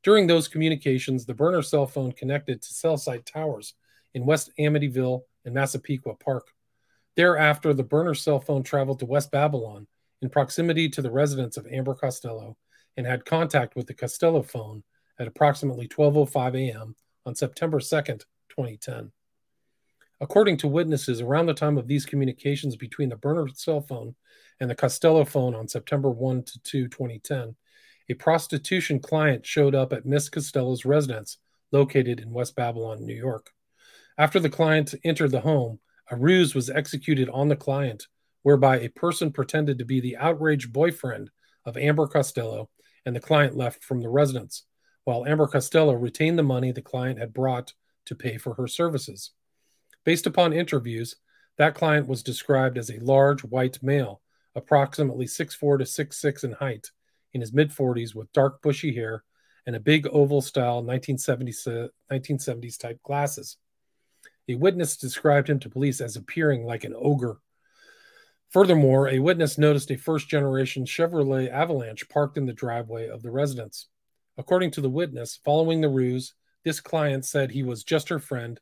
During 0.01 0.25
those 0.25 0.47
communications, 0.47 1.25
the 1.25 1.33
burner 1.33 1.61
cell 1.61 1.85
phone 1.85 2.11
connected 2.11 2.61
to 2.61 2.73
cell 2.73 2.97
site 2.97 3.25
towers 3.25 3.75
in 4.13 4.25
West 4.25 4.49
Amityville 4.59 5.21
and 5.45 5.53
Massapequa 5.53 6.15
Park. 6.15 6.47
Thereafter, 7.15 7.73
the 7.73 7.83
burner 7.83 8.15
cell 8.15 8.39
phone 8.39 8.63
traveled 8.63 8.99
to 8.99 9.05
West 9.05 9.31
Babylon 9.31 9.87
in 10.21 10.29
proximity 10.29 10.89
to 10.89 11.01
the 11.01 11.11
residence 11.11 11.57
of 11.57 11.67
Amber 11.67 11.93
Costello 11.93 12.57
and 12.95 13.05
had 13.05 13.25
contact 13.25 13.75
with 13.75 13.85
the 13.85 13.93
Costello 13.93 14.41
phone 14.41 14.83
at 15.19 15.27
approximately 15.27 15.87
12:05 15.87 16.69
a.m. 16.69 16.95
on 17.25 17.35
September 17.35 17.79
2nd, 17.79 18.23
2010. 18.49 19.11
According 20.19 20.57
to 20.57 20.67
witnesses, 20.67 21.21
around 21.21 21.45
the 21.45 21.53
time 21.53 21.77
of 21.77 21.87
these 21.87 22.05
communications 22.05 22.75
between 22.75 23.09
the 23.09 23.15
burner 23.15 23.47
cell 23.53 23.81
phone 23.81 24.15
and 24.59 24.69
the 24.69 24.75
Costello 24.75 25.25
phone 25.25 25.53
on 25.53 25.67
September 25.67 26.09
1 26.09 26.43
to 26.43 26.59
2, 26.63 26.87
2010, 26.87 27.55
a 28.09 28.13
prostitution 28.15 28.99
client 28.99 29.45
showed 29.45 29.75
up 29.75 29.93
at 29.93 30.05
Miss 30.05 30.29
Costello's 30.29 30.85
residence 30.85 31.37
located 31.71 32.19
in 32.19 32.31
West 32.31 32.55
Babylon, 32.55 33.05
New 33.05 33.15
York. 33.15 33.51
After 34.17 34.39
the 34.39 34.49
client 34.49 34.95
entered 35.03 35.31
the 35.31 35.41
home, 35.41 35.79
a 36.09 36.15
ruse 36.15 36.55
was 36.55 36.69
executed 36.69 37.29
on 37.29 37.49
the 37.49 37.55
client 37.55 38.07
whereby 38.43 38.79
a 38.79 38.89
person 38.89 39.31
pretended 39.31 39.77
to 39.77 39.85
be 39.85 39.99
the 39.99 40.17
outraged 40.17 40.71
boyfriend 40.71 41.29
of 41.65 41.77
Amber 41.77 42.07
Costello 42.07 42.69
and 43.05 43.15
the 43.15 43.19
client 43.19 43.55
left 43.55 43.83
from 43.83 44.01
the 44.01 44.09
residence, 44.09 44.63
while 45.07 45.25
Amber 45.25 45.47
Costello 45.47 45.93
retained 45.93 46.37
the 46.37 46.43
money 46.43 46.73
the 46.73 46.81
client 46.81 47.17
had 47.17 47.33
brought 47.33 47.71
to 48.07 48.13
pay 48.13 48.37
for 48.37 48.55
her 48.55 48.67
services. 48.67 49.31
Based 50.03 50.27
upon 50.27 50.51
interviews, 50.51 51.15
that 51.57 51.75
client 51.75 52.09
was 52.09 52.21
described 52.21 52.77
as 52.77 52.89
a 52.89 52.99
large 52.99 53.41
white 53.45 53.81
male, 53.81 54.19
approximately 54.53 55.25
6'4 55.25 55.77
to 55.77 55.85
6'6 55.85 56.43
in 56.43 56.51
height, 56.51 56.91
in 57.31 57.39
his 57.39 57.53
mid 57.53 57.71
40s 57.71 58.13
with 58.13 58.33
dark 58.33 58.61
bushy 58.61 58.93
hair 58.93 59.23
and 59.65 59.77
a 59.77 59.79
big 59.79 60.07
oval 60.07 60.41
style 60.41 60.83
1970s, 60.83 61.89
1970s 62.11 62.83
uh, 62.83 62.87
type 62.89 63.01
glasses. 63.01 63.55
A 64.49 64.55
witness 64.55 64.97
described 64.97 65.49
him 65.49 65.59
to 65.59 65.69
police 65.69 66.01
as 66.01 66.17
appearing 66.17 66.65
like 66.65 66.83
an 66.83 66.93
ogre. 66.97 67.39
Furthermore, 68.49 69.07
a 69.07 69.19
witness 69.19 69.57
noticed 69.57 69.89
a 69.89 69.95
first 69.95 70.27
generation 70.27 70.83
Chevrolet 70.83 71.49
Avalanche 71.49 72.09
parked 72.09 72.37
in 72.37 72.45
the 72.45 72.51
driveway 72.51 73.07
of 73.07 73.23
the 73.23 73.31
residence. 73.31 73.87
According 74.37 74.71
to 74.71 74.81
the 74.81 74.89
witness, 74.89 75.39
following 75.43 75.81
the 75.81 75.89
ruse, 75.89 76.33
this 76.63 76.79
client 76.79 77.25
said 77.25 77.51
he 77.51 77.63
was 77.63 77.83
just 77.83 78.09
her 78.09 78.19
friend. 78.19 78.59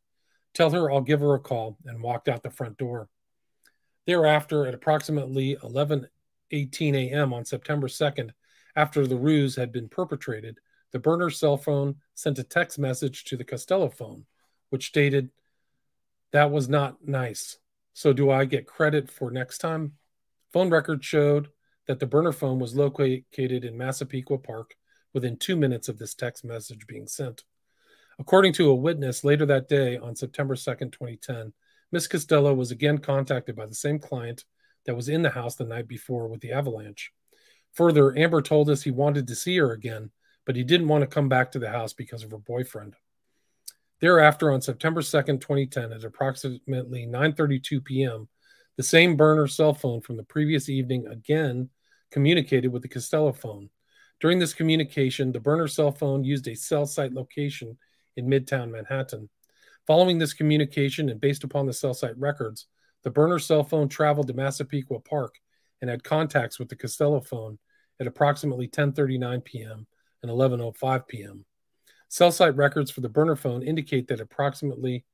Tell 0.54 0.70
her 0.72 0.92
I'll 0.92 1.02
give 1.02 1.20
her 1.20 1.34
a 1.34 1.40
call 1.40 1.78
and 1.86 2.02
walked 2.02 2.30
out 2.30 2.44
the 2.44 2.50
front 2.50 2.78
door. 2.78 3.10
Thereafter, 4.06 4.66
at 4.68 4.74
approximately 4.74 5.58
11:18 5.58 6.96
a.m. 6.96 7.34
on 7.34 7.44
September 7.44 7.88
2nd, 7.88 8.32
after 8.76 9.08
the 9.08 9.18
ruse 9.18 9.56
had 9.56 9.72
been 9.72 9.90
perpetrated, 9.90 10.60
the 10.92 11.00
burner 11.00 11.30
cell 11.30 11.58
phone 11.58 11.96
sent 12.14 12.40
a 12.40 12.44
text 12.44 12.80
message 12.80 13.24
to 13.26 13.36
the 13.36 13.44
Costello 13.44 13.90
phone, 13.90 14.26
which 14.70 14.88
stated, 14.88 15.32
That 16.32 16.52
was 16.52 16.70
not 16.70 17.06
nice. 17.06 17.58
So 17.94 18.14
do 18.14 18.30
I 18.30 18.46
get 18.46 18.68
credit 18.68 19.10
for 19.10 19.32
next 19.32 19.58
time? 19.58 19.94
Phone 20.54 20.70
records 20.70 21.06
showed 21.06 21.50
that 21.88 22.00
the 22.00 22.06
burner 22.06 22.32
phone 22.32 22.60
was 22.60 22.76
located 22.76 23.66
in 23.66 23.78
Massapequa 23.78 24.38
Park 24.38 24.76
within 25.16 25.38
two 25.38 25.56
minutes 25.56 25.88
of 25.88 25.98
this 25.98 26.14
text 26.14 26.44
message 26.46 26.86
being 26.86 27.08
sent. 27.08 27.46
According 28.20 28.54
to 28.54 28.70
a 28.70 28.76
witness 28.76 29.24
later 29.24 29.46
that 29.48 29.70
day 29.70 29.98
on 29.98 30.16
September 30.16 30.56
2nd, 30.56 30.92
2010, 30.92 31.54
Miss 31.92 32.06
Costello 32.06 32.54
was 32.54 32.70
again 32.70 32.98
contacted 32.98 33.56
by 33.56 33.66
the 33.66 33.74
same 33.74 33.98
client 33.98 34.44
that 34.86 34.96
was 34.96 35.10
in 35.10 35.22
the 35.22 35.30
house 35.30 35.56
the 35.56 35.64
night 35.64 35.88
before 35.88 36.28
with 36.28 36.42
the 36.42 36.52
avalanche. 36.52 37.14
Further, 37.74 38.16
Amber 38.18 38.42
told 38.42 38.70
us 38.70 38.84
he 38.84 38.92
wanted 38.92 39.28
to 39.28 39.36
see 39.36 39.58
her 39.58 39.72
again, 39.72 40.12
but 40.46 40.58
he 40.58 40.64
didn't 40.64 40.90
want 40.90 41.02
to 41.02 41.08
come 41.08 41.30
back 41.30 41.52
to 41.54 41.60
the 41.60 41.72
house 41.72 41.94
because 41.94 42.24
of 42.24 42.32
her 42.32 42.38
boyfriend. 42.38 42.96
Thereafter, 44.02 44.52
on 44.52 44.62
September 44.62 45.02
2nd, 45.02 45.40
2010, 45.40 45.94
at 45.94 46.04
approximately 46.04 47.08
9:32 47.08 47.84
p.m., 47.84 48.28
the 48.76 48.84
same 48.84 49.16
burner 49.16 49.48
cell 49.48 49.74
phone 49.74 50.02
from 50.02 50.18
the 50.18 50.24
previous 50.24 50.68
evening 50.68 51.08
again 51.08 51.70
communicated 52.12 52.68
with 52.68 52.82
the 52.82 52.90
Costello 52.90 53.32
phone. 53.32 53.70
During 54.20 54.40
this 54.40 54.54
communication, 54.54 55.32
the 55.32 55.40
burner 55.40 55.68
cell 55.68 55.92
phone 55.92 56.24
used 56.24 56.48
a 56.48 56.56
cell 56.56 56.86
site 56.86 57.14
location 57.14 57.78
in 58.16 58.28
Midtown 58.28 58.72
Manhattan. 58.72 59.30
Following 59.88 60.18
this 60.18 60.34
communication 60.34 61.10
and 61.10 61.22
based 61.22 61.44
upon 61.44 61.66
the 61.66 61.74
cell 61.74 61.94
site 61.94 62.18
records, 62.18 62.68
the 63.04 63.12
burner 63.12 63.40
cell 63.40 63.64
phone 63.64 63.88
traveled 63.88 64.28
to 64.28 64.34
Massapequa 64.34 65.00
Park 65.02 65.36
and 65.82 65.90
had 65.90 66.04
contacts 66.04 66.58
with 66.58 66.70
the 66.70 66.76
Costello 66.76 67.22
phone 67.22 67.60
at 68.00 68.08
approximately 68.08 68.68
10:39 68.68 69.44
p.m. 69.44 69.86
and 70.24 70.32
11:05 70.32 71.08
p.m. 71.08 71.46
Cell 72.08 72.32
site 72.32 72.56
records 72.56 72.90
for 72.90 73.02
the 73.02 73.10
burner 73.10 73.36
phone 73.36 73.62
indicate 73.62 74.08
that 74.08 74.22
approximately 74.22 75.06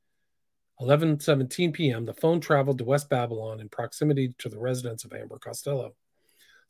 11:17 0.80 1.74
p.m. 1.74 2.06
the 2.06 2.14
phone 2.14 2.40
traveled 2.40 2.78
to 2.78 2.84
West 2.84 3.10
Babylon 3.10 3.60
in 3.60 3.70
proximity 3.70 4.34
to 4.38 4.50
the 4.50 4.60
residence 4.60 5.04
of 5.04 5.14
Amber 5.14 5.38
Costello. 5.38 5.96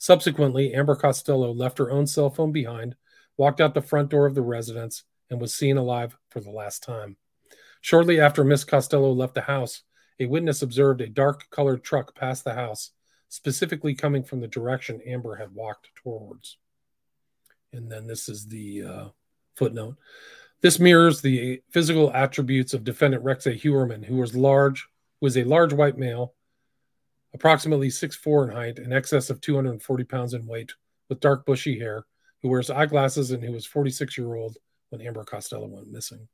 Subsequently, 0.02 0.74
Amber 0.74 0.96
Costello 0.96 1.54
left 1.54 1.78
her 1.78 1.92
own 1.92 2.08
cell 2.08 2.32
phone 2.32 2.52
behind, 2.52 2.96
walked 3.38 3.62
out 3.62 3.76
the 3.76 3.84
front 3.84 4.10
door 4.10 4.26
of 4.26 4.34
the 4.34 4.42
residence, 4.42 5.04
and 5.30 5.40
was 5.40 5.54
seen 5.54 5.78
alive 5.78 6.18
for 6.32 6.40
the 6.40 6.50
last 6.50 6.82
time. 6.82 7.18
Shortly 7.82 8.20
after 8.20 8.44
Miss 8.44 8.64
Costello 8.64 9.12
left 9.12 9.36
the 9.36 9.42
house, 9.42 9.84
a 10.20 10.26
witness 10.26 10.64
observed 10.64 11.02
a 11.02 11.08
dark 11.08 11.48
colored 11.52 11.84
truck 11.84 12.16
pass 12.16 12.42
the 12.42 12.56
house, 12.56 12.94
specifically 13.30 13.94
coming 13.94 14.24
from 14.24 14.40
the 14.40 14.48
direction 14.48 15.02
Amber 15.06 15.36
had 15.36 15.54
walked 15.54 15.92
towards. 15.94 16.58
And 17.72 17.92
then 17.92 18.08
this 18.08 18.28
is 18.28 18.48
the 18.48 18.84
uh, 18.84 19.06
footnote. 19.56 19.98
This 20.62 20.80
mirrors 20.80 21.22
the 21.22 21.62
physical 21.70 22.12
attributes 22.12 22.74
of 22.74 22.84
defendant 22.84 23.24
Rex 23.24 23.46
A. 23.46 23.52
Heuermann, 23.52 24.06
who 24.06 24.16
was 24.16 24.36
large, 24.36 24.88
was 25.20 25.38
a 25.38 25.44
large 25.44 25.74
white 25.74 26.00
male, 26.00 26.34
approximately 27.34 27.88
6'4 27.88 28.50
in 28.50 28.56
height, 28.56 28.80
in 28.80 28.94
excess 28.94 29.30
of 29.30 29.42
240 29.42 30.04
pounds 30.04 30.34
in 30.34 30.46
weight, 30.46 30.74
with 31.10 31.20
dark 31.20 31.46
bushy 31.46 31.80
hair, 31.80 32.06
who 32.42 32.50
wears 32.50 32.70
eyeglasses 32.70 33.32
and 33.32 33.44
who 33.44 33.52
was 33.52 33.66
46 33.66 34.18
year 34.18 34.36
old 34.36 34.58
when 34.90 35.02
Amber 35.02 35.24
Costello 35.24 35.68
went 35.68 35.92
missing. 35.92 36.28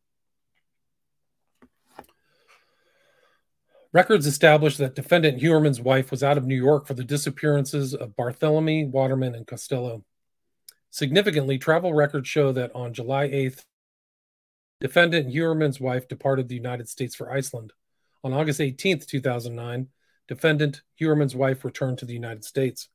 Records 3.94 4.28
established 4.28 4.78
that 4.80 4.96
defendant 4.96 5.42
Heuermann's 5.42 5.82
wife 5.82 6.12
was 6.12 6.22
out 6.22 6.38
of 6.38 6.46
New 6.46 6.56
York 6.56 6.86
for 6.86 6.94
the 6.94 7.04
disappearances 7.04 7.94
of 7.94 8.16
Barthélemy, 8.16 8.90
Waterman, 8.90 9.34
and 9.34 9.48
Costello. 9.48 10.04
Significantly, 10.90 11.58
travel 11.58 11.94
records 11.94 12.28
show 12.28 12.52
that 12.52 12.72
on 12.76 12.94
July 12.94 13.28
8th, 13.30 13.62
defendant 14.82 15.34
Heuermann's 15.34 15.80
wife 15.80 16.08
departed 16.08 16.48
the 16.48 16.56
United 16.56 16.90
States 16.90 17.16
for 17.16 17.32
Iceland. 17.32 17.72
On 18.24 18.34
August 18.34 18.60
18th, 18.60 19.06
2009, 19.08 19.88
defendant 20.28 20.82
Heuermann's 21.00 21.36
wife 21.36 21.64
returned 21.64 21.98
to 22.00 22.06
the 22.06 22.14
United 22.14 22.44
States. 22.44 22.90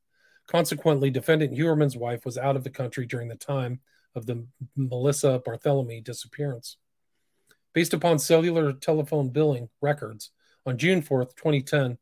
Consequently, 0.47 1.09
defendant 1.09 1.53
Heuermann's 1.53 1.97
wife 1.97 2.25
was 2.25 2.37
out 2.37 2.55
of 2.55 2.63
the 2.63 2.69
country 2.69 3.05
during 3.05 3.27
the 3.27 3.35
time 3.35 3.79
of 4.15 4.25
the 4.25 4.45
Melissa 4.75 5.41
Barthélemy 5.45 6.03
disappearance. 6.03 6.77
Based 7.73 7.93
upon 7.93 8.19
cellular 8.19 8.73
telephone 8.73 9.29
billing 9.29 9.69
records, 9.81 10.31
on 10.65 10.77
June 10.77 11.01
4th, 11.01 11.35
2010, 11.35 11.97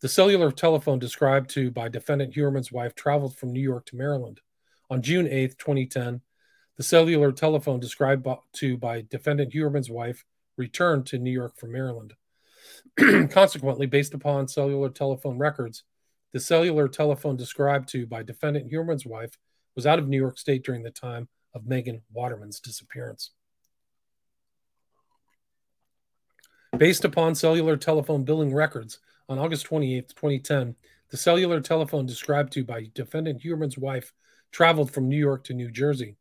the 0.00 0.08
cellular 0.08 0.52
telephone 0.52 0.98
described 0.98 1.50
to 1.50 1.70
by 1.70 1.88
defendant 1.88 2.34
Heuermann's 2.34 2.70
wife 2.70 2.94
traveled 2.94 3.36
from 3.36 3.52
New 3.52 3.60
York 3.60 3.86
to 3.86 3.96
Maryland. 3.96 4.40
On 4.90 5.02
June 5.02 5.26
8th, 5.26 5.58
2010, 5.58 6.20
the 6.76 6.82
cellular 6.84 7.32
telephone 7.32 7.80
described 7.80 8.26
to 8.54 8.76
by 8.76 9.04
defendant 9.10 9.52
Heuermann's 9.52 9.90
wife 9.90 10.24
returned 10.56 11.06
to 11.06 11.18
New 11.18 11.32
York 11.32 11.56
from 11.58 11.72
Maryland. 11.72 12.14
Consequently, 13.30 13.86
based 13.86 14.14
upon 14.14 14.48
cellular 14.48 14.88
telephone 14.88 15.38
records, 15.38 15.84
the 16.32 16.40
cellular 16.40 16.88
telephone 16.88 17.36
described 17.36 17.88
to 17.90 18.06
by 18.06 18.22
defendant 18.22 18.70
Heuermann's 18.70 19.06
wife 19.06 19.38
was 19.76 19.86
out 19.86 19.98
of 19.98 20.08
New 20.08 20.16
York 20.16 20.38
State 20.38 20.64
during 20.64 20.82
the 20.82 20.90
time 20.90 21.28
of 21.54 21.66
Megan 21.66 22.02
Waterman's 22.12 22.60
disappearance. 22.60 23.30
Based 26.76 27.04
upon 27.04 27.34
cellular 27.34 27.76
telephone 27.76 28.24
billing 28.24 28.52
records 28.52 28.98
on 29.28 29.38
August 29.38 29.66
28, 29.66 30.08
2010, 30.08 30.74
the 31.10 31.16
cellular 31.16 31.60
telephone 31.60 32.04
described 32.04 32.52
to 32.52 32.64
by 32.64 32.88
defendant 32.94 33.42
Heuermann's 33.42 33.78
wife 33.78 34.12
traveled 34.50 34.90
from 34.90 35.08
New 35.08 35.16
York 35.16 35.44
to 35.44 35.54
New 35.54 35.70
Jersey. 35.70 36.16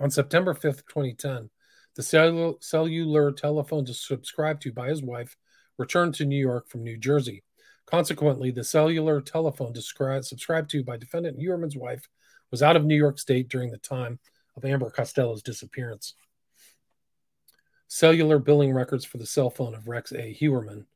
On 0.00 0.10
September 0.10 0.54
5, 0.54 0.86
2010, 0.86 1.50
the 1.94 2.02
cellular, 2.02 2.54
cellular 2.60 3.32
telephone 3.32 3.86
subscribed 3.86 4.62
to 4.62 4.72
by 4.72 4.88
his 4.88 5.02
wife 5.02 5.36
returned 5.82 6.14
to 6.14 6.24
New 6.24 6.38
York 6.38 6.68
from 6.68 6.84
New 6.84 6.96
Jersey. 6.96 7.42
Consequently, 7.86 8.52
the 8.52 8.62
cellular 8.62 9.20
telephone 9.20 9.72
described, 9.72 10.24
subscribed 10.24 10.70
to 10.70 10.84
by 10.84 10.96
defendant 10.96 11.40
Heuermann's 11.40 11.76
wife 11.76 12.08
was 12.52 12.62
out 12.62 12.76
of 12.76 12.84
New 12.84 12.94
York 12.94 13.18
State 13.18 13.48
during 13.48 13.72
the 13.72 13.78
time 13.78 14.20
of 14.56 14.64
Amber 14.64 14.90
Costello's 14.90 15.42
disappearance. 15.42 16.14
Cellular 17.88 18.38
billing 18.38 18.72
records 18.72 19.04
for 19.04 19.18
the 19.18 19.26
cell 19.26 19.50
phone 19.50 19.74
of 19.74 19.88
Rex 19.88 20.12
A. 20.12 20.32
Heuermann. 20.32 20.86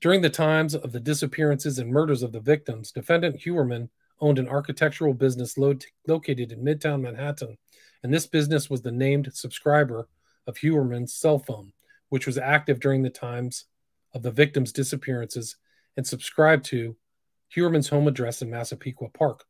During 0.00 0.22
the 0.22 0.28
times 0.28 0.74
of 0.74 0.90
the 0.90 0.98
disappearances 0.98 1.78
and 1.78 1.88
murders 1.88 2.24
of 2.24 2.32
the 2.32 2.40
victims, 2.40 2.90
defendant 2.90 3.36
Heuermann 3.36 3.90
owned 4.20 4.40
an 4.40 4.48
architectural 4.48 5.14
business 5.14 5.56
lo- 5.56 5.78
located 6.08 6.50
in 6.50 6.64
Midtown 6.64 7.00
Manhattan, 7.02 7.56
and 8.02 8.12
this 8.12 8.26
business 8.26 8.68
was 8.68 8.82
the 8.82 8.90
named 8.90 9.30
subscriber 9.32 10.08
of 10.48 10.56
Heuermann's 10.56 11.14
cell 11.14 11.38
phone, 11.38 11.72
which 12.08 12.26
was 12.26 12.38
active 12.38 12.80
during 12.80 13.04
the 13.04 13.10
times 13.10 13.66
of 14.16 14.22
the 14.22 14.30
victims' 14.30 14.72
disappearances 14.72 15.56
and 15.98 16.06
subscribed 16.06 16.64
to 16.64 16.96
Heuermann's 17.54 17.90
home 17.90 18.08
address 18.08 18.40
in 18.40 18.50
Massapequa 18.50 19.10
Park. 19.10 19.44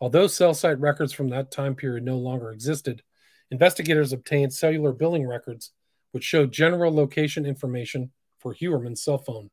Although 0.00 0.26
cell 0.26 0.52
site 0.52 0.80
records 0.80 1.12
from 1.12 1.28
that 1.28 1.52
time 1.52 1.76
period 1.76 2.04
no 2.04 2.18
longer 2.18 2.50
existed, 2.50 3.02
investigators 3.52 4.12
obtained 4.12 4.52
cellular 4.52 4.92
billing 4.92 5.26
records 5.26 5.70
which 6.10 6.24
showed 6.24 6.52
general 6.52 6.92
location 6.92 7.46
information 7.46 8.10
for 8.40 8.52
Heuermann's 8.52 9.04
cell 9.04 9.18
phone. 9.18 9.48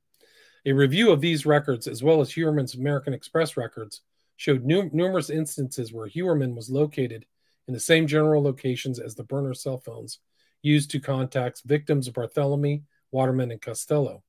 A 0.65 0.71
review 0.71 1.11
of 1.11 1.21
these 1.21 1.45
records, 1.45 1.85
as 1.85 2.01
well 2.01 2.19
as 2.19 2.31
Heuermann's 2.31 2.73
American 2.73 3.13
Express 3.13 3.57
records, 3.57 4.01
showed 4.37 4.65
nu- 4.65 4.89
numerous 4.91 5.29
instances 5.29 5.93
where 5.93 6.07
Heuermann 6.07 6.55
was 6.55 6.71
located 6.71 7.27
in 7.67 7.75
the 7.75 7.79
same 7.79 8.07
general 8.07 8.41
locations 8.41 8.99
as 8.99 9.13
the 9.13 9.23
burner 9.23 9.53
cell 9.53 9.77
phones 9.77 10.17
used 10.63 10.89
to 10.91 10.99
contact 10.99 11.61
victims 11.63 12.07
of 12.07 12.15
Barthélemy, 12.15 12.81
Waterman, 13.11 13.51
and 13.51 13.61
Costello, 13.61 14.23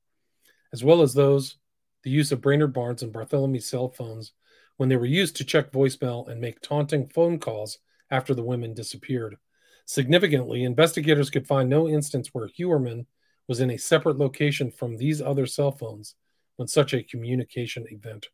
as 0.73 0.83
well 0.83 1.01
as 1.01 1.13
those 1.13 1.57
the 2.03 2.09
use 2.09 2.31
of 2.31 2.41
Brainard 2.41 2.73
Barnes 2.73 3.03
and 3.03 3.13
Barthélemy's 3.13 3.67
cell 3.67 3.89
phones 3.89 4.31
when 4.77 4.87
they 4.87 4.95
were 4.95 5.05
used 5.05 5.35
to 5.35 5.43
check 5.43 5.71
voicemail 5.71 6.29
and 6.29 6.39
make 6.39 6.61
taunting 6.61 7.09
phone 7.09 7.39
calls 7.39 7.79
after 8.09 8.33
the 8.33 8.43
women 8.43 8.73
disappeared. 8.73 9.37
Significantly, 9.85 10.63
investigators 10.63 11.29
could 11.29 11.47
find 11.47 11.69
no 11.69 11.89
instance 11.89 12.29
where 12.31 12.47
Heuermann 12.47 13.05
was 13.47 13.59
in 13.59 13.71
a 13.71 13.77
separate 13.77 14.17
location 14.17 14.71
from 14.71 14.95
these 14.95 15.21
other 15.21 15.45
cell 15.45 15.71
phones 15.71 16.15
when 16.55 16.67
such 16.67 16.93
a 16.93 17.03
communication 17.03 17.85
event 17.89 18.29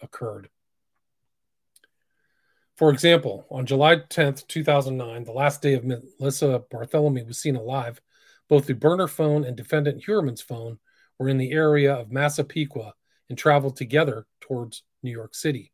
occurred. 0.00 0.48
For 2.76 2.90
example, 2.90 3.44
on 3.50 3.66
July 3.66 3.96
10th, 3.96 4.46
2009, 4.46 5.24
the 5.24 5.32
last 5.32 5.62
day 5.62 5.74
of 5.74 5.84
Melissa 5.84 6.62
Barthélemy 6.72 7.26
was 7.26 7.38
seen 7.38 7.56
alive, 7.56 8.00
both 8.48 8.66
the 8.66 8.74
burner 8.74 9.08
phone 9.08 9.44
and 9.44 9.56
defendant 9.56 10.04
Heuermann's 10.04 10.42
phone 10.42 10.78
were 11.18 11.28
in 11.28 11.38
the 11.38 11.52
area 11.52 11.94
of 11.94 12.12
Massapequa 12.12 12.94
and 13.28 13.38
traveled 13.38 13.76
together 13.76 14.26
towards 14.40 14.82
New 15.02 15.10
York 15.10 15.34
City. 15.34 15.72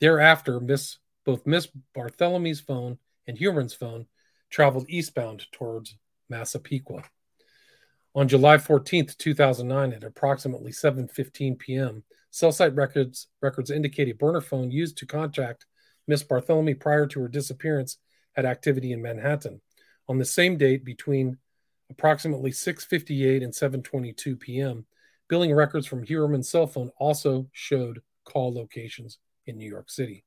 Thereafter, 0.00 0.60
Miss, 0.60 0.98
both 1.24 1.46
Miss 1.46 1.68
Barthélemy's 1.96 2.60
phone 2.60 2.98
and 3.26 3.36
Heuermann's 3.36 3.74
phone 3.74 4.06
traveled 4.50 4.88
eastbound 4.88 5.46
towards 5.52 5.96
Massapequa. 6.28 7.02
On 8.14 8.26
July 8.26 8.56
14th, 8.56 9.16
2009, 9.18 9.92
at 9.92 10.04
approximately 10.04 10.72
7:15 10.72 11.58
p.m., 11.58 12.04
cell 12.30 12.52
site 12.52 12.74
records 12.74 13.28
records 13.42 13.70
indicate 13.70 14.08
a 14.08 14.12
burner 14.12 14.40
phone 14.40 14.70
used 14.70 14.96
to 14.98 15.06
contact 15.06 15.66
Miss 16.06 16.24
Barthélemy 16.24 16.78
prior 16.78 17.06
to 17.06 17.20
her 17.20 17.28
disappearance 17.28 17.98
had 18.34 18.46
activity 18.46 18.92
in 18.92 19.02
Manhattan. 19.02 19.60
On 20.08 20.18
the 20.18 20.24
same 20.24 20.56
date, 20.56 20.84
between 20.84 21.38
approximately 21.90 22.50
6:58 22.50 23.42
and 23.42 23.52
7:22 23.52 24.38
p.m., 24.38 24.86
billing 25.28 25.54
records 25.54 25.86
from 25.86 26.04
Heuermann's 26.04 26.48
cell 26.48 26.66
phone 26.66 26.90
also 26.98 27.48
showed 27.52 28.02
call 28.24 28.52
locations 28.52 29.18
in 29.46 29.56
New 29.56 29.68
York 29.68 29.90
City. 29.90 30.24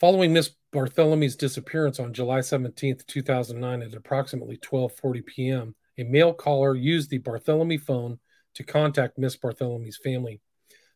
Following 0.00 0.32
Miss 0.32 0.50
Barthélemy's 0.72 1.36
disappearance 1.36 2.00
on 2.00 2.12
July 2.12 2.40
17, 2.40 2.98
2009, 3.06 3.82
at 3.82 3.94
approximately 3.94 4.56
12:40 4.56 5.26
p.m., 5.26 5.74
a 5.98 6.04
male 6.04 6.32
caller 6.32 6.74
used 6.74 7.10
the 7.10 7.20
Barthélemy 7.20 7.80
phone 7.80 8.18
to 8.54 8.64
contact 8.64 9.18
Miss 9.18 9.36
Barthélemy's 9.36 9.98
family. 9.98 10.40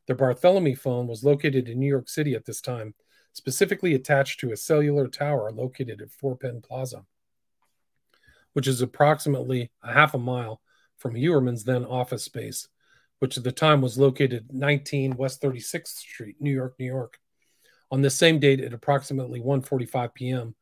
The 0.07 0.14
Barthélemy 0.14 0.76
phone 0.76 1.07
was 1.07 1.24
located 1.24 1.68
in 1.68 1.79
New 1.79 1.87
York 1.87 2.09
City 2.09 2.35
at 2.35 2.44
this 2.44 2.61
time, 2.61 2.94
specifically 3.33 3.94
attached 3.94 4.40
to 4.40 4.52
a 4.52 4.57
cellular 4.57 5.09
tower 5.09 5.52
located 5.52 6.00
at 6.00 6.11
Four 6.11 6.37
Penn 6.37 6.62
Plaza, 6.62 7.05
which 8.56 8.66
is 8.66 8.80
approximately 8.80 9.70
a 9.82 9.92
half 9.92 10.14
a 10.14 10.18
mile 10.18 10.62
from 10.96 11.14
Heuermann's 11.14 11.62
then 11.62 11.84
office 11.84 12.24
space, 12.24 12.68
which 13.18 13.36
at 13.36 13.44
the 13.44 13.52
time 13.52 13.82
was 13.82 13.98
located 13.98 14.46
19 14.50 15.14
West 15.18 15.42
36th 15.42 15.88
Street, 15.88 16.36
New 16.40 16.52
York, 16.52 16.74
New 16.78 16.86
York. 16.86 17.18
On 17.90 18.00
this 18.00 18.14
same 18.14 18.38
date 18.38 18.60
at 18.60 18.72
approximately 18.72 19.40
1:45 19.42 20.14
p.m., 20.14 20.54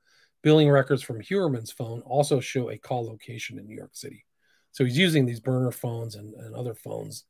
billing 0.43 0.69
records 0.69 1.03
from 1.03 1.21
Heuermann's 1.21 1.71
phone 1.71 2.01
also 2.01 2.41
show 2.41 2.69
a 2.69 2.77
call 2.77 3.07
location 3.07 3.61
in 3.61 3.69
New 3.69 3.77
York 3.77 3.95
City. 3.95 4.25
So 4.73 4.85
he's 4.85 4.99
using 4.99 5.25
these 5.25 5.39
burner 5.39 5.71
phones 5.71 6.17
and, 6.17 6.35
and 6.35 6.53
other 6.53 6.75
phones 6.75 7.23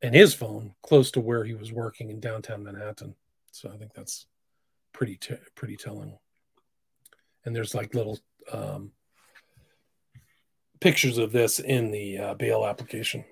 and 0.00 0.14
his 0.14 0.32
phone 0.32 0.76
close 0.82 1.10
to 1.10 1.20
where 1.20 1.44
he 1.44 1.52
was 1.52 1.72
working 1.72 2.08
in 2.08 2.20
downtown 2.20 2.64
Manhattan. 2.64 3.14
So 3.52 3.70
I 3.70 3.76
think 3.76 3.92
that's 3.92 4.24
pretty 4.94 5.16
t- 5.16 5.34
pretty 5.54 5.76
telling. 5.76 6.16
And 7.44 7.54
there's 7.54 7.74
like 7.74 7.94
little 7.94 8.18
um, 8.50 8.92
pictures 10.80 11.18
of 11.18 11.32
this 11.32 11.58
in 11.58 11.90
the 11.90 12.18
uh, 12.18 12.34
bail 12.34 12.64
application. 12.64 13.24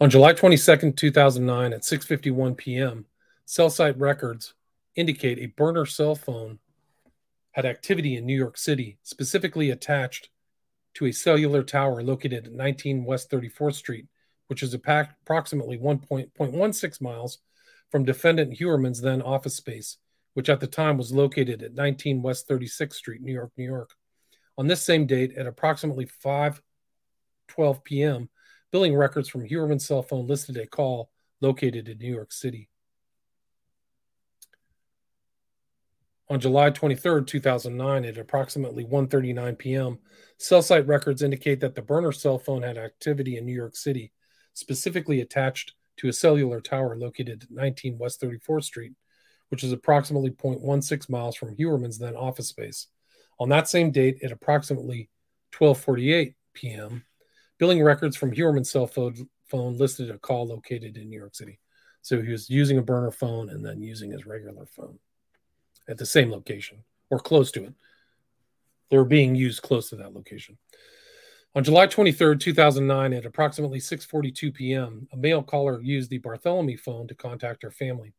On 0.00 0.10
July 0.10 0.32
22nd, 0.32 0.96
2009, 0.96 1.72
at 1.72 1.82
6:51 1.82 2.56
p.m., 2.56 3.06
cell 3.44 3.70
site 3.70 3.98
records 3.98 4.54
indicate 4.96 5.38
a 5.38 5.46
burner 5.46 5.86
cell 5.86 6.14
phone 6.14 6.58
had 7.52 7.64
activity 7.64 8.16
in 8.16 8.26
New 8.26 8.36
York 8.36 8.58
City, 8.58 8.98
specifically 9.02 9.70
attached 9.70 10.28
to 10.94 11.06
a 11.06 11.12
cellular 11.12 11.62
tower 11.62 12.02
located 12.02 12.46
at 12.46 12.52
19 12.52 13.04
West 13.04 13.30
34th 13.30 13.74
Street, 13.74 14.06
which 14.48 14.62
is 14.62 14.74
approximately 14.74 15.78
1.16 15.78 17.00
miles 17.00 17.38
from 17.90 18.04
defendant 18.04 18.58
Heuermann's 18.58 19.00
then 19.00 19.22
office 19.22 19.56
space, 19.56 19.98
which 20.34 20.48
at 20.48 20.60
the 20.60 20.66
time 20.66 20.98
was 20.98 21.12
located 21.12 21.62
at 21.62 21.74
19 21.74 22.22
West 22.22 22.48
36th 22.48 22.94
Street, 22.94 23.22
New 23.22 23.32
York, 23.32 23.52
New 23.56 23.64
York. 23.64 23.90
On 24.56 24.66
this 24.66 24.82
same 24.82 25.06
date, 25.06 25.36
at 25.36 25.46
approximately 25.46 26.06
5:12 26.06 27.84
p.m., 27.84 28.28
billing 28.70 28.94
records 28.94 29.28
from 29.28 29.44
Heuermann's 29.44 29.86
cell 29.86 30.02
phone 30.02 30.26
listed 30.26 30.56
a 30.56 30.66
call 30.66 31.10
located 31.40 31.88
in 31.88 31.98
New 31.98 32.12
York 32.12 32.32
City. 32.32 32.68
On 36.30 36.40
July 36.40 36.70
23, 36.70 37.24
2009, 37.24 38.04
at 38.04 38.16
approximately 38.16 38.84
1:39 38.84 39.58
p.m., 39.58 39.98
cell 40.38 40.62
site 40.62 40.86
records 40.86 41.22
indicate 41.22 41.60
that 41.60 41.74
the 41.74 41.82
burner 41.82 42.12
cell 42.12 42.38
phone 42.38 42.62
had 42.62 42.78
activity 42.78 43.36
in 43.36 43.44
New 43.44 43.54
York 43.54 43.76
City, 43.76 44.12
specifically 44.54 45.20
attached 45.20 45.74
to 45.98 46.08
a 46.08 46.12
cellular 46.12 46.60
tower 46.60 46.96
located 46.96 47.42
at 47.42 47.50
19 47.50 47.98
West 47.98 48.22
34th 48.22 48.64
Street, 48.64 48.92
which 49.48 49.62
is 49.62 49.72
approximately 49.72 50.30
0.16 50.30 51.10
miles 51.10 51.36
from 51.36 51.54
Heuermann's 51.54 51.98
then 51.98 52.16
office 52.16 52.48
space. 52.48 52.88
On 53.38 53.48
that 53.48 53.68
same 53.68 53.90
date, 53.90 54.22
at 54.22 54.32
approximately 54.32 55.08
12:48 55.52 56.34
p.m., 56.52 57.04
billing 57.58 57.82
records 57.82 58.16
from 58.16 58.32
Heuermann's 58.32 58.70
cell 58.70 58.86
phone, 58.86 59.28
phone 59.46 59.76
listed 59.76 60.10
a 60.10 60.18
call 60.18 60.46
located 60.46 60.96
in 60.96 61.08
New 61.08 61.18
York 61.18 61.34
City. 61.34 61.58
So 62.02 62.20
he 62.20 62.30
was 62.30 62.50
using 62.50 62.78
a 62.78 62.82
burner 62.82 63.10
phone 63.10 63.48
and 63.48 63.64
then 63.64 63.80
using 63.80 64.10
his 64.10 64.26
regular 64.26 64.66
phone 64.66 64.98
at 65.88 65.96
the 65.98 66.06
same 66.06 66.30
location 66.30 66.84
or 67.10 67.18
close 67.18 67.50
to 67.52 67.64
it. 67.64 67.74
They 68.90 68.96
were 68.96 69.04
being 69.04 69.34
used 69.34 69.62
close 69.62 69.88
to 69.90 69.96
that 69.96 70.14
location. 70.14 70.58
On 71.56 71.62
July 71.62 71.86
23, 71.86 72.36
2009, 72.36 73.12
at 73.12 73.26
approximately 73.26 73.78
6:42 73.78 74.52
p.m., 74.52 75.08
a 75.12 75.16
male 75.16 75.42
caller 75.42 75.80
used 75.80 76.10
the 76.10 76.18
Bartholomew 76.18 76.76
phone 76.76 77.06
to 77.08 77.14
contact 77.14 77.62
her 77.62 77.70
family. 77.70 78.12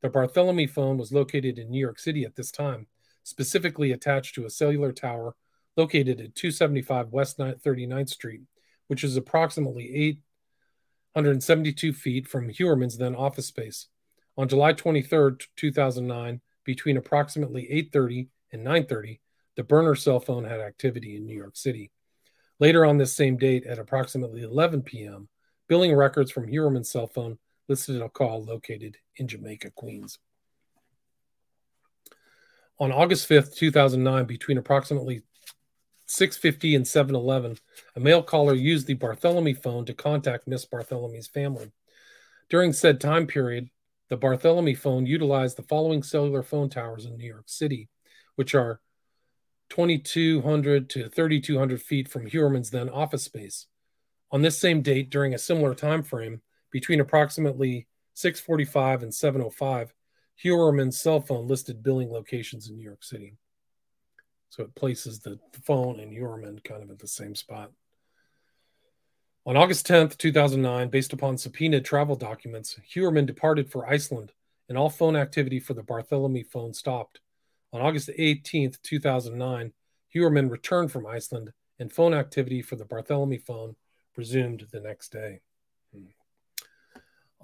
The 0.00 0.08
Bartholomew 0.08 0.66
phone 0.66 0.98
was 0.98 1.12
located 1.12 1.58
in 1.58 1.70
New 1.70 1.78
York 1.78 2.00
City 2.00 2.24
at 2.24 2.34
this 2.34 2.50
time, 2.50 2.88
specifically 3.22 3.92
attached 3.92 4.34
to 4.34 4.44
a 4.44 4.50
cellular 4.50 4.92
tower 4.92 5.34
located 5.76 6.20
at 6.20 6.34
275 6.34 7.08
West 7.08 7.38
39th 7.38 8.10
Street, 8.10 8.42
which 8.88 9.04
is 9.04 9.16
approximately 9.16 10.18
872 11.14 11.92
feet 11.92 12.26
from 12.28 12.50
Heuermann's 12.50 12.98
then 12.98 13.14
office 13.14 13.46
space. 13.46 13.88
On 14.36 14.48
July 14.48 14.72
23, 14.72 15.32
2009, 15.56 16.40
between 16.64 16.96
approximately 16.96 17.66
8:30 17.70 18.28
and 18.52 18.64
9:30, 18.64 19.20
the 19.56 19.64
burner 19.64 19.94
cell 19.94 20.20
phone 20.20 20.44
had 20.44 20.60
activity 20.60 21.16
in 21.16 21.26
New 21.26 21.36
York 21.36 21.56
City. 21.56 21.90
Later 22.58 22.84
on 22.84 22.96
this 22.96 23.14
same 23.14 23.36
date, 23.36 23.66
at 23.66 23.78
approximately 23.78 24.42
11 24.42 24.82
p.m., 24.82 25.28
billing 25.68 25.94
records 25.94 26.30
from 26.30 26.48
Heuermann's 26.48 26.90
cell 26.90 27.06
phone 27.06 27.38
listed 27.68 28.00
a 28.00 28.08
call 28.08 28.44
located 28.44 28.98
in 29.16 29.28
Jamaica, 29.28 29.70
Queens. 29.72 30.18
On 32.78 32.90
August 32.90 33.28
5th, 33.28 33.54
2009, 33.54 34.24
between 34.24 34.58
approximately 34.58 35.22
650 36.06 36.74
and 36.74 36.86
711, 36.86 37.58
a 37.96 38.00
male 38.00 38.22
caller 38.22 38.54
used 38.54 38.86
the 38.86 38.94
Bartholomew 38.94 39.54
phone 39.54 39.84
to 39.86 39.94
contact 39.94 40.48
Miss 40.48 40.64
Bartholomew's 40.64 41.28
family. 41.28 41.72
During 42.48 42.72
said 42.72 43.00
time 43.00 43.26
period, 43.26 43.70
the 44.08 44.16
Bartholomew 44.16 44.76
phone 44.76 45.06
utilized 45.06 45.56
the 45.56 45.62
following 45.62 46.02
cellular 46.02 46.42
phone 46.42 46.68
towers 46.68 47.06
in 47.06 47.16
New 47.16 47.26
York 47.26 47.44
City, 47.46 47.88
which 48.34 48.54
are 48.54 48.80
2,200 49.70 50.90
to 50.90 51.08
3,200 51.08 51.80
feet 51.80 52.08
from 52.08 52.26
Heuermann's 52.26 52.70
then 52.70 52.90
office 52.90 53.22
space. 53.24 53.68
On 54.30 54.42
this 54.42 54.58
same 54.58 54.82
date, 54.82 55.08
during 55.08 55.32
a 55.32 55.38
similar 55.38 55.74
time 55.74 56.02
frame, 56.02 56.42
between 56.70 57.00
approximately 57.00 57.86
6:45 58.14 59.02
and 59.02 59.12
7:05, 59.12 59.94
Heuermann's 60.42 61.00
cell 61.00 61.20
phone 61.20 61.46
listed 61.46 61.82
billing 61.82 62.10
locations 62.10 62.68
in 62.68 62.76
New 62.76 62.84
York 62.84 63.04
City. 63.04 63.34
So 64.50 64.64
it 64.64 64.74
places 64.74 65.20
the 65.20 65.38
phone 65.62 66.00
and 66.00 66.12
Heuermann 66.12 66.62
kind 66.64 66.82
of 66.82 66.90
at 66.90 66.98
the 66.98 67.08
same 67.08 67.34
spot. 67.34 67.70
On 69.44 69.56
August 69.56 69.86
10th, 69.86 70.18
2009, 70.18 70.88
based 70.88 71.12
upon 71.12 71.36
subpoenaed 71.36 71.84
travel 71.84 72.14
documents, 72.14 72.78
Heuermann 72.94 73.26
departed 73.26 73.70
for 73.70 73.88
Iceland 73.88 74.32
and 74.68 74.78
all 74.78 74.90
phone 74.90 75.16
activity 75.16 75.58
for 75.58 75.74
the 75.74 75.82
Bartholomew 75.82 76.44
phone 76.44 76.74
stopped. 76.74 77.20
On 77.72 77.80
August 77.80 78.10
18th, 78.18 78.80
2009, 78.82 79.72
Heuermann 80.14 80.50
returned 80.50 80.92
from 80.92 81.06
Iceland 81.06 81.52
and 81.78 81.92
phone 81.92 82.14
activity 82.14 82.62
for 82.62 82.76
the 82.76 82.84
Bartholomew 82.84 83.40
phone 83.40 83.74
resumed 84.16 84.66
the 84.70 84.80
next 84.80 85.10
day. 85.10 85.40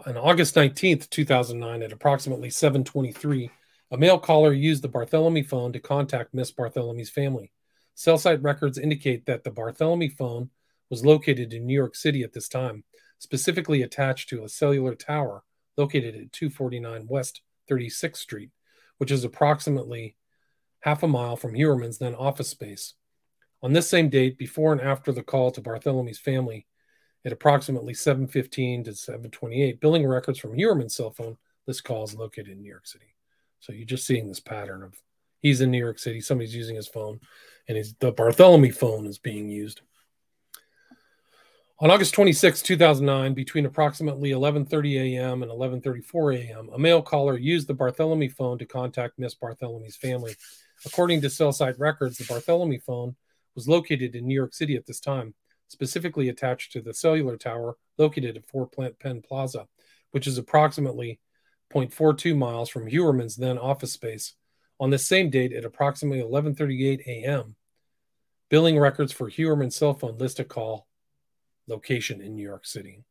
On 0.06 0.16
August 0.16 0.54
19th, 0.54 1.10
2009, 1.10 1.82
at 1.82 1.92
approximately 1.92 2.50
723, 2.50 3.50
a 3.90 3.96
male 3.96 4.18
caller 4.18 4.52
used 4.52 4.82
the 4.82 4.88
Bartholomew 4.88 5.42
phone 5.42 5.72
to 5.72 5.80
contact 5.80 6.32
Miss 6.32 6.52
Bartholomew's 6.52 7.10
family. 7.10 7.50
Cell 7.96 8.16
site 8.16 8.40
records 8.40 8.78
indicate 8.78 9.26
that 9.26 9.42
the 9.42 9.50
Bartholomew 9.50 10.10
phone 10.10 10.50
was 10.88 11.04
located 11.04 11.52
in 11.52 11.66
New 11.66 11.74
York 11.74 11.96
City 11.96 12.22
at 12.22 12.32
this 12.32 12.48
time, 12.48 12.84
specifically 13.18 13.82
attached 13.82 14.28
to 14.28 14.44
a 14.44 14.48
cellular 14.48 14.94
tower 14.94 15.42
located 15.76 16.14
at 16.14 16.32
249 16.32 17.06
West 17.08 17.40
36th 17.68 18.16
Street, 18.18 18.50
which 18.98 19.10
is 19.10 19.24
approximately 19.24 20.14
half 20.80 21.02
a 21.02 21.08
mile 21.08 21.34
from 21.34 21.54
Heuermann's 21.54 21.98
then 21.98 22.14
office 22.14 22.48
space. 22.48 22.94
On 23.64 23.72
this 23.72 23.90
same 23.90 24.08
date, 24.10 24.38
before 24.38 24.70
and 24.70 24.80
after 24.80 25.10
the 25.10 25.24
call 25.24 25.50
to 25.50 25.60
Bartholomew's 25.60 26.20
family, 26.20 26.66
at 27.24 27.32
approximately 27.32 27.94
7:15 27.94 28.84
to 28.84 28.94
7:28, 28.94 29.80
billing 29.80 30.06
records 30.06 30.38
from 30.38 30.54
Heuermann's 30.54 30.94
cell 30.94 31.10
phone 31.10 31.36
this 31.66 31.80
call 31.82 32.04
is 32.04 32.14
located 32.14 32.48
in 32.48 32.62
New 32.62 32.70
York 32.70 32.86
City. 32.86 33.14
So 33.60 33.72
you're 33.72 33.84
just 33.84 34.06
seeing 34.06 34.26
this 34.26 34.40
pattern 34.40 34.82
of 34.82 35.02
he's 35.40 35.60
in 35.60 35.70
New 35.70 35.78
York 35.78 35.98
City, 35.98 36.20
somebody's 36.20 36.54
using 36.54 36.76
his 36.76 36.88
phone, 36.88 37.20
and 37.68 37.76
his 37.76 37.94
the 38.00 38.10
Bartholomew 38.10 38.72
phone 38.72 39.06
is 39.06 39.18
being 39.18 39.50
used. 39.50 39.82
On 41.80 41.90
August 41.92 42.14
26, 42.14 42.62
2009, 42.62 43.34
between 43.34 43.66
approximately 43.66 44.30
11:30 44.30 45.16
a.m. 45.16 45.42
and 45.42 45.52
11:34 45.52 46.34
a.m., 46.36 46.70
a 46.72 46.78
male 46.78 47.02
caller 47.02 47.36
used 47.36 47.68
the 47.68 47.74
Bartholomew 47.74 48.30
phone 48.30 48.58
to 48.58 48.66
contact 48.66 49.18
Miss 49.18 49.34
Bartholomew's 49.34 49.96
family. 49.96 50.34
According 50.86 51.20
to 51.20 51.30
cell 51.30 51.52
site 51.52 51.78
records, 51.78 52.18
the 52.18 52.24
Bartholomew 52.24 52.80
phone 52.80 53.14
was 53.54 53.68
located 53.68 54.16
in 54.16 54.26
New 54.26 54.34
York 54.34 54.54
City 54.54 54.74
at 54.74 54.86
this 54.86 55.00
time, 55.00 55.34
specifically 55.68 56.28
attached 56.28 56.72
to 56.72 56.80
the 56.80 56.94
cellular 56.94 57.36
tower 57.36 57.76
located 57.96 58.36
at 58.36 58.46
Four 58.46 58.66
Plant 58.66 58.98
Penn 58.98 59.22
Plaza, 59.22 59.68
which 60.10 60.26
is 60.26 60.38
approximately 60.38 61.20
0.42 61.72 62.36
miles 62.36 62.68
from 62.68 62.88
Heuermann's 62.88 63.36
then 63.36 63.58
office 63.58 63.92
space. 63.92 64.34
On 64.80 64.90
the 64.90 64.98
same 64.98 65.30
date, 65.30 65.52
at 65.52 65.64
approximately 65.64 66.22
11:38 66.22 67.00
a.m., 67.06 67.56
billing 68.48 68.78
records 68.78 69.12
for 69.12 69.28
Heuermann's 69.28 69.76
cell 69.76 69.94
phone 69.94 70.16
list 70.18 70.40
a 70.40 70.44
call 70.44 70.86
location 71.66 72.20
in 72.20 72.34
New 72.34 72.42
York 72.42 72.64
City. 72.64 73.04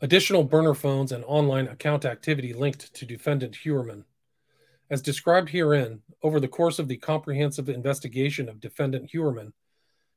Additional 0.00 0.44
burner 0.44 0.74
phones 0.74 1.12
and 1.12 1.24
online 1.24 1.66
account 1.66 2.04
activity 2.04 2.52
linked 2.52 2.92
to 2.94 3.06
defendant 3.06 3.56
Heuermann. 3.64 4.04
As 4.90 5.00
described 5.00 5.48
herein, 5.48 6.02
over 6.22 6.38
the 6.38 6.48
course 6.48 6.78
of 6.78 6.88
the 6.88 6.98
comprehensive 6.98 7.70
investigation 7.70 8.50
of 8.50 8.60
defendant 8.60 9.10
Heuermann, 9.10 9.54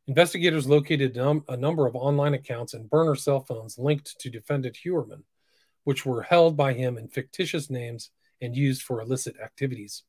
investigators 0.07 0.67
located 0.67 1.15
num- 1.15 1.45
a 1.47 1.55
number 1.55 1.87
of 1.87 1.95
online 1.95 2.33
accounts 2.33 2.73
and 2.73 2.89
burner 2.89 3.15
cell 3.15 3.39
phones 3.39 3.77
linked 3.77 4.19
to 4.19 4.29
defendant 4.29 4.77
Heuermann, 4.83 5.23
which 5.85 6.05
were 6.05 6.21
held 6.23 6.57
by 6.57 6.73
him 6.73 6.97
in 6.97 7.07
fictitious 7.07 7.69
names 7.69 8.11
and 8.41 8.57
used 8.57 8.81
for 8.81 8.99
illicit 8.99 9.39
activities. 9.41 10.03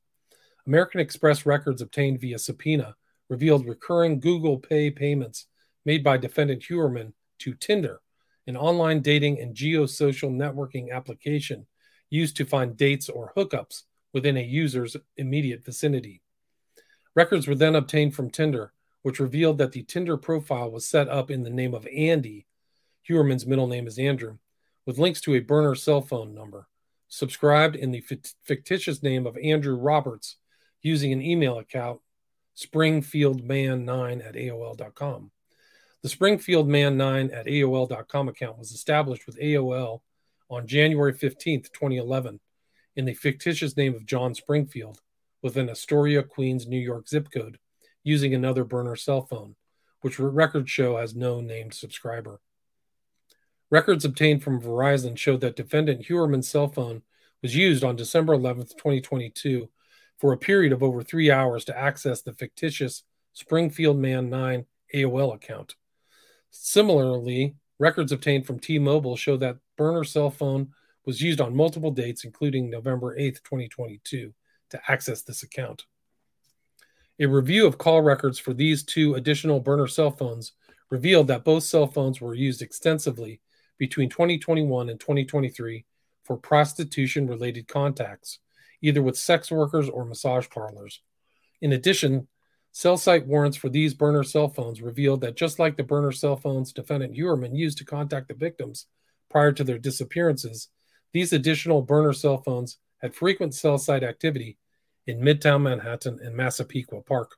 American 0.66 1.01
Express 1.01 1.47
records 1.47 1.81
obtained 1.81 2.21
via 2.21 2.38
subpoena 2.38 2.97
revealed 3.29 3.64
recurring 3.64 4.18
Google 4.18 4.59
Pay 4.59 4.90
payments 4.90 5.47
made 5.85 6.03
by 6.03 6.16
defendant 6.16 6.64
Heuermann 6.64 7.12
to 7.38 7.55
Tinder, 7.55 8.01
an 8.49 8.57
online 8.57 9.03
dating 9.03 9.38
and 9.38 9.55
geosocial 9.55 10.33
networking 10.33 10.90
application 10.90 11.68
used 12.11 12.37
to 12.37 12.44
find 12.44 12.77
dates 12.77 13.09
or 13.09 13.33
hookups 13.37 13.85
within 14.12 14.37
a 14.37 14.42
user's 14.42 14.97
immediate 15.16 15.64
vicinity. 15.64 16.23
Records 17.14 17.47
were 17.47 17.55
then 17.55 17.75
obtained 17.75 18.14
from 18.14 18.31
Tinder, 18.31 18.73
which 19.03 19.21
revealed 19.21 19.59
that 19.59 19.73
the 19.73 19.83
Tinder 19.83 20.16
profile 20.16 20.71
was 20.71 20.87
set 20.87 21.09
up 21.09 21.31
in 21.31 21.42
the 21.42 21.51
name 21.51 21.75
of 21.75 21.87
Andy. 21.94 22.47
Heuermann's 23.09 23.47
middle 23.47 23.66
name 23.66 23.87
is 23.87 23.99
Andrew, 23.99 24.38
with 24.87 24.99
links 24.99 25.21
to 25.23 25.35
a 25.35 25.40
burner 25.40 25.75
cell 25.75 26.01
phone 26.01 26.35
number, 26.35 26.68
subscribed 27.09 27.77
in 27.77 27.90
the 27.90 28.05
fictitious 28.42 29.03
name 29.03 29.27
of 29.27 29.37
Andrew 29.38 29.77
Roberts 29.77 30.37
using 30.83 31.12
an 31.12 31.23
email 31.23 31.59
account 31.59 32.01
springfieldman9 32.57 34.27
at 34.27 34.35
AOL.com. 34.35 35.31
The 36.03 36.09
springfieldman9 36.09 37.35
at 37.35 37.47
AOL.com 37.47 38.29
account 38.29 38.59
was 38.59 38.73
established 38.73 39.27
with 39.27 39.38
AOL 39.38 40.01
on 40.51 40.66
January 40.66 41.12
15th, 41.12 41.73
2011, 41.73 42.40
in 42.96 43.05
the 43.05 43.14
fictitious 43.14 43.77
name 43.77 43.94
of 43.94 44.07
John 44.07 44.35
Springfield 44.35 45.01
with 45.42 45.57
an 45.57 45.68
Astoria, 45.68 46.22
Queens, 46.22 46.66
New 46.66 46.79
York 46.79 47.09
zip 47.09 47.31
code 47.31 47.59
using 48.03 48.35
another 48.35 48.64
burner 48.64 48.96
cell 48.96 49.22
phone, 49.22 49.55
which 50.01 50.18
records 50.18 50.70
show 50.70 50.96
has 50.96 51.14
no 51.14 51.40
named 51.40 51.74
subscriber. 51.74 52.40
Records 53.70 54.05
obtained 54.05 54.42
from 54.42 54.61
Verizon 54.61 55.16
showed 55.16 55.40
that 55.42 55.57
defendant 55.57 56.07
Heuermann's 56.07 56.48
cell 56.48 56.68
phone 56.68 57.03
was 57.42 57.55
used 57.55 57.85
on 57.85 57.96
December 57.96 58.33
11, 58.33 58.64
2022, 58.64 59.68
for 60.18 60.33
a 60.33 60.38
period 60.38 60.72
of 60.72 60.83
over 60.83 61.03
three 61.03 61.31
hours 61.31 61.64
to 61.66 61.79
access 61.79 62.22
the 62.22 62.33
fictitious 62.33 63.05
Springfield 63.35 63.98
Man 63.98 64.31
9 64.31 64.64
AOL 64.94 65.35
account. 65.35 65.77
Similarly, 66.51 67.55
records 67.79 68.11
obtained 68.11 68.46
from 68.46 68.59
T 68.59 68.79
Mobile 68.79 69.16
show 69.16 69.37
that 69.37 69.59
burner 69.77 70.05
cell 70.05 70.31
phone 70.31 70.72
was 71.09 71.23
used 71.23 71.40
on 71.40 71.57
multiple 71.57 71.90
dates, 71.90 72.25
including 72.25 72.68
November 72.68 73.16
8, 73.16 73.37
2022, 73.42 74.31
to 74.68 74.81
access 74.90 75.23
this 75.23 75.42
account. 75.42 75.87
A 77.18 77.25
review 77.25 77.66
of 77.66 77.79
call 77.79 78.03
records 78.03 78.38
for 78.38 78.53
these 78.53 78.83
two 78.83 79.14
additional 79.14 79.59
burner 79.59 79.87
cell 79.87 80.11
phones 80.11 80.53
revealed 80.90 81.29
that 81.29 81.47
both 81.47 81.62
cell 81.62 81.87
phones 81.87 82.21
were 82.21 82.35
used 82.35 82.61
extensively 82.61 83.40
between 83.79 84.11
2021 84.11 84.90
and 84.90 85.01
2023 85.01 85.87
for 86.25 86.37
prostitution 86.37 87.27
related 87.27 87.66
contacts, 87.68 88.40
either 88.83 89.01
with 89.01 89.16
sex 89.16 89.51
workers 89.51 89.88
or 89.88 90.05
massage 90.05 90.51
parlors. 90.51 91.01
In 91.62 91.73
addition, 91.73 92.29
cell 92.73 92.99
site 92.99 93.27
warrants 93.27 93.57
for 93.57 93.71
these 93.71 93.94
burner 93.94 94.25
cell 94.25 94.51
phones 94.51 94.83
revealed 94.83 95.23
that 95.23 95.37
just 95.37 95.59
like 95.59 95.79
the 95.79 95.83
burner 95.83 96.12
cell 96.12 96.37
phones 96.37 96.71
defendant 96.71 97.16
Heuermann 97.16 97.57
used 97.57 97.79
to 97.79 97.87
contact 97.87 98.29
the 98.29 98.35
victims 98.35 98.85
prior 99.31 99.53
to 99.53 99.64
their 99.64 99.79
disappearances, 99.79 100.68
these 101.12 101.33
additional 101.33 101.83
burner 101.83 102.12
cell 102.12 102.38
phones 102.38 102.79
had 102.99 103.14
frequent 103.14 103.55
cell 103.55 103.79
site 103.79 104.03
activity 104.03 104.59
in 105.07 105.21
Midtown 105.21 105.62
Manhattan 105.62 106.18
and 106.23 106.37
Massapequa 106.37 107.03
Park. 107.03 107.37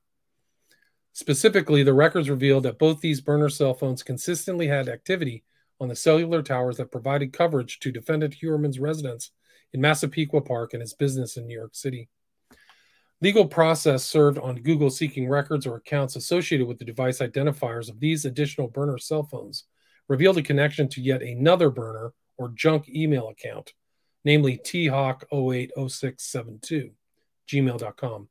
Specifically, 1.12 1.83
the 1.83 1.94
records 1.94 2.30
revealed 2.30 2.64
that 2.64 2.78
both 2.78 3.00
these 3.00 3.20
burner 3.20 3.48
cell 3.48 3.74
phones 3.74 4.02
consistently 4.02 4.66
had 4.66 4.88
activity 4.88 5.44
on 5.80 5.88
the 5.88 5.96
cellular 5.96 6.42
towers 6.42 6.76
that 6.76 6.92
provided 6.92 7.33
coverage 7.33 7.78
to 7.80 7.92
defendant 7.92 8.35
Heuermann's 8.35 8.78
residence 8.78 9.30
in 9.72 9.80
Massapequa 9.80 10.40
Park 10.40 10.72
and 10.72 10.80
his 10.80 10.94
business 10.94 11.37
in 11.37 11.46
New 11.46 11.56
York 11.56 11.74
City. 11.74 12.09
Legal 13.22 13.46
process 13.46 14.04
served 14.04 14.38
on 14.38 14.62
Google 14.62 14.90
seeking 14.90 15.28
records 15.28 15.66
or 15.66 15.76
accounts 15.76 16.16
associated 16.16 16.66
with 16.66 16.78
the 16.78 16.85
device 16.85 17.18
identifiers 17.18 17.90
of 17.90 18.00
these 18.00 18.24
additional 18.24 18.68
burner 18.68 18.98
cell 18.98 19.24
phones 19.24 19.64
revealed 20.09 20.38
a 20.38 20.42
connection 20.42 20.88
to 20.88 21.02
yet 21.02 21.22
another 21.22 21.70
burner 21.70 22.12
or 22.40 22.48
junk 22.48 22.88
email 22.88 23.29
account, 23.29 23.74
namely 24.24 24.57
thawk080672 24.57 26.92
gmail.com, 27.46 28.29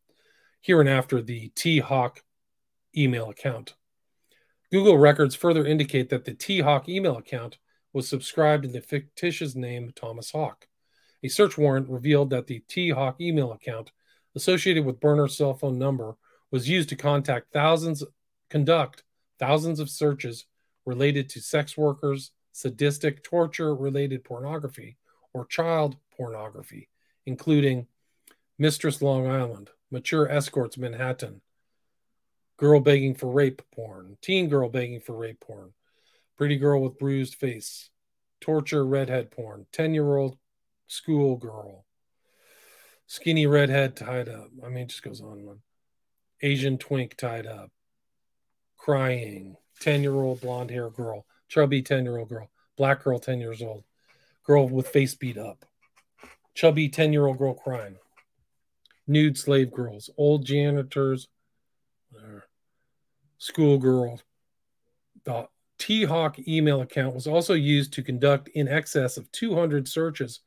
here 0.62 0.80
and 0.80 0.90
after 0.90 1.22
the 1.22 1.50
T 1.50 1.78
Hawk 1.80 2.24
email 2.98 3.30
account. 3.30 3.76
Google 4.72 4.98
records 4.98 5.36
further 5.36 5.64
indicate 5.66 6.10
that 6.10 6.26
the 6.26 6.34
T 6.34 6.62
Hawk 6.62 6.90
email 6.90 7.18
account 7.18 7.60
was 7.94 8.10
subscribed 8.10 8.66
in 8.66 8.72
the 8.72 8.82
fictitious 8.82 9.54
name 9.56 9.92
Thomas 9.96 10.32
Hawk. 10.32 10.68
A 11.22 11.28
search 11.28 11.56
warrant 11.56 11.88
revealed 11.88 12.32
that 12.32 12.48
the 12.48 12.64
T 12.68 12.90
Hawk 12.90 13.22
email 13.22 13.52
account 13.52 13.92
associated 14.36 14.86
with 14.86 15.00
Burner's 15.00 15.38
cell 15.38 15.54
phone 15.54 15.78
number 15.78 16.16
was 16.50 16.68
used 16.68 16.90
to 16.90 16.96
contact 16.96 17.54
thousands, 17.54 18.04
conduct 18.50 19.04
thousands 19.38 19.80
of 19.80 19.88
searches 19.88 20.48
related 20.86 21.30
to 21.30 21.42
sex 21.42 21.78
workers, 21.78 22.32
sadistic 22.52 23.24
torture 23.24 23.76
related 23.76 24.24
pornography, 24.24 24.98
or 25.34 25.46
child 25.46 25.98
pornography, 26.16 26.90
including 27.26 27.88
Mistress 28.58 29.02
Long 29.02 29.28
Island, 29.28 29.70
Mature 29.92 30.30
Escorts 30.30 30.78
Manhattan, 30.78 31.42
Girl 32.58 32.80
Begging 32.80 33.16
for 33.16 33.32
Rape 33.32 33.62
Porn, 33.74 34.18
Teen 34.22 34.50
Girl 34.50 34.70
Begging 34.70 35.00
for 35.00 35.16
Rape 35.16 35.40
Porn, 35.40 35.74
Pretty 36.38 36.58
Girl 36.58 36.82
with 36.82 37.00
Bruised 37.00 37.36
Face, 37.36 37.90
Torture 38.42 38.86
Redhead 38.86 39.32
Porn, 39.32 39.66
10 39.72 39.94
year 39.94 40.18
old 40.18 40.38
school 40.88 41.38
girl, 41.38 41.86
Skinny 43.08 43.48
Redhead 43.48 43.96
Tied 43.96 44.30
Up. 44.30 44.50
I 44.64 44.70
mean, 44.70 44.84
it 44.84 44.90
just 44.90 45.04
goes 45.04 45.22
on 45.22 45.40
and 45.40 45.50
on. 45.50 45.62
Asian 46.42 46.78
Twink 46.78 47.16
Tied 47.16 47.48
Up, 47.48 47.72
Crying, 48.78 49.56
10 49.82 50.04
year 50.04 50.14
old 50.14 50.42
blonde 50.42 50.70
hair 50.70 50.90
girl, 50.90 51.26
chubby 51.50 51.82
10 51.82 52.06
year 52.06 52.18
old 52.18 52.30
girl, 52.30 52.50
black 52.78 53.04
girl 53.04 53.20
10 53.20 53.40
years 53.40 53.62
old, 53.62 53.84
girl 54.46 54.70
with 54.70 54.88
face 54.88 55.16
beat 55.16 55.38
up, 55.38 55.66
chubby 56.54 56.88
10 56.88 57.12
year 57.12 57.26
old 57.26 57.38
girl 57.38 57.54
crying 57.54 57.98
nude 59.10 59.38
slave 59.38 59.72
girls, 59.74 60.10
old 60.16 60.46
janitors, 60.46 61.28
schoolgirl. 63.40 64.22
The 65.26 65.48
T 65.80 66.06
Hawk 66.06 66.38
email 66.48 66.82
account 66.82 67.16
was 67.16 67.28
also 67.28 67.56
used 67.56 67.92
to 67.94 68.04
conduct 68.04 68.50
in 68.50 68.68
excess 68.68 69.18
of 69.18 69.30
200 69.32 69.88
searches 69.88 70.42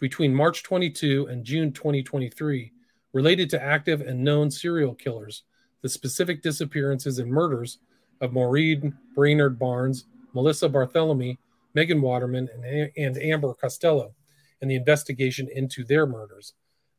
between 0.00 0.34
March 0.34 0.62
22 0.62 1.28
and 1.30 1.44
June 1.44 1.72
2023 1.72 2.72
related 3.12 3.48
to 3.50 3.62
active 3.62 4.00
and 4.00 4.22
known 4.22 4.50
serial 4.50 4.94
killers, 4.94 5.44
the 5.82 5.88
specific 5.88 6.42
disappearances 6.42 7.18
and 7.18 7.30
murders 7.30 7.78
of 8.20 8.32
Maureen 8.32 8.96
Brainard 9.14 9.58
Barnes, 9.58 10.04
Melissa 10.34 10.68
Barthelemy, 10.68 11.38
Megan 11.74 12.00
Waterman, 12.00 12.48
and, 12.54 12.90
and 12.96 13.18
Amber 13.18 13.54
Costello, 13.54 14.14
and 14.60 14.70
the 14.70 14.76
investigation 14.76 15.48
into 15.52 15.84
their 15.84 16.06
murders. 16.06 16.54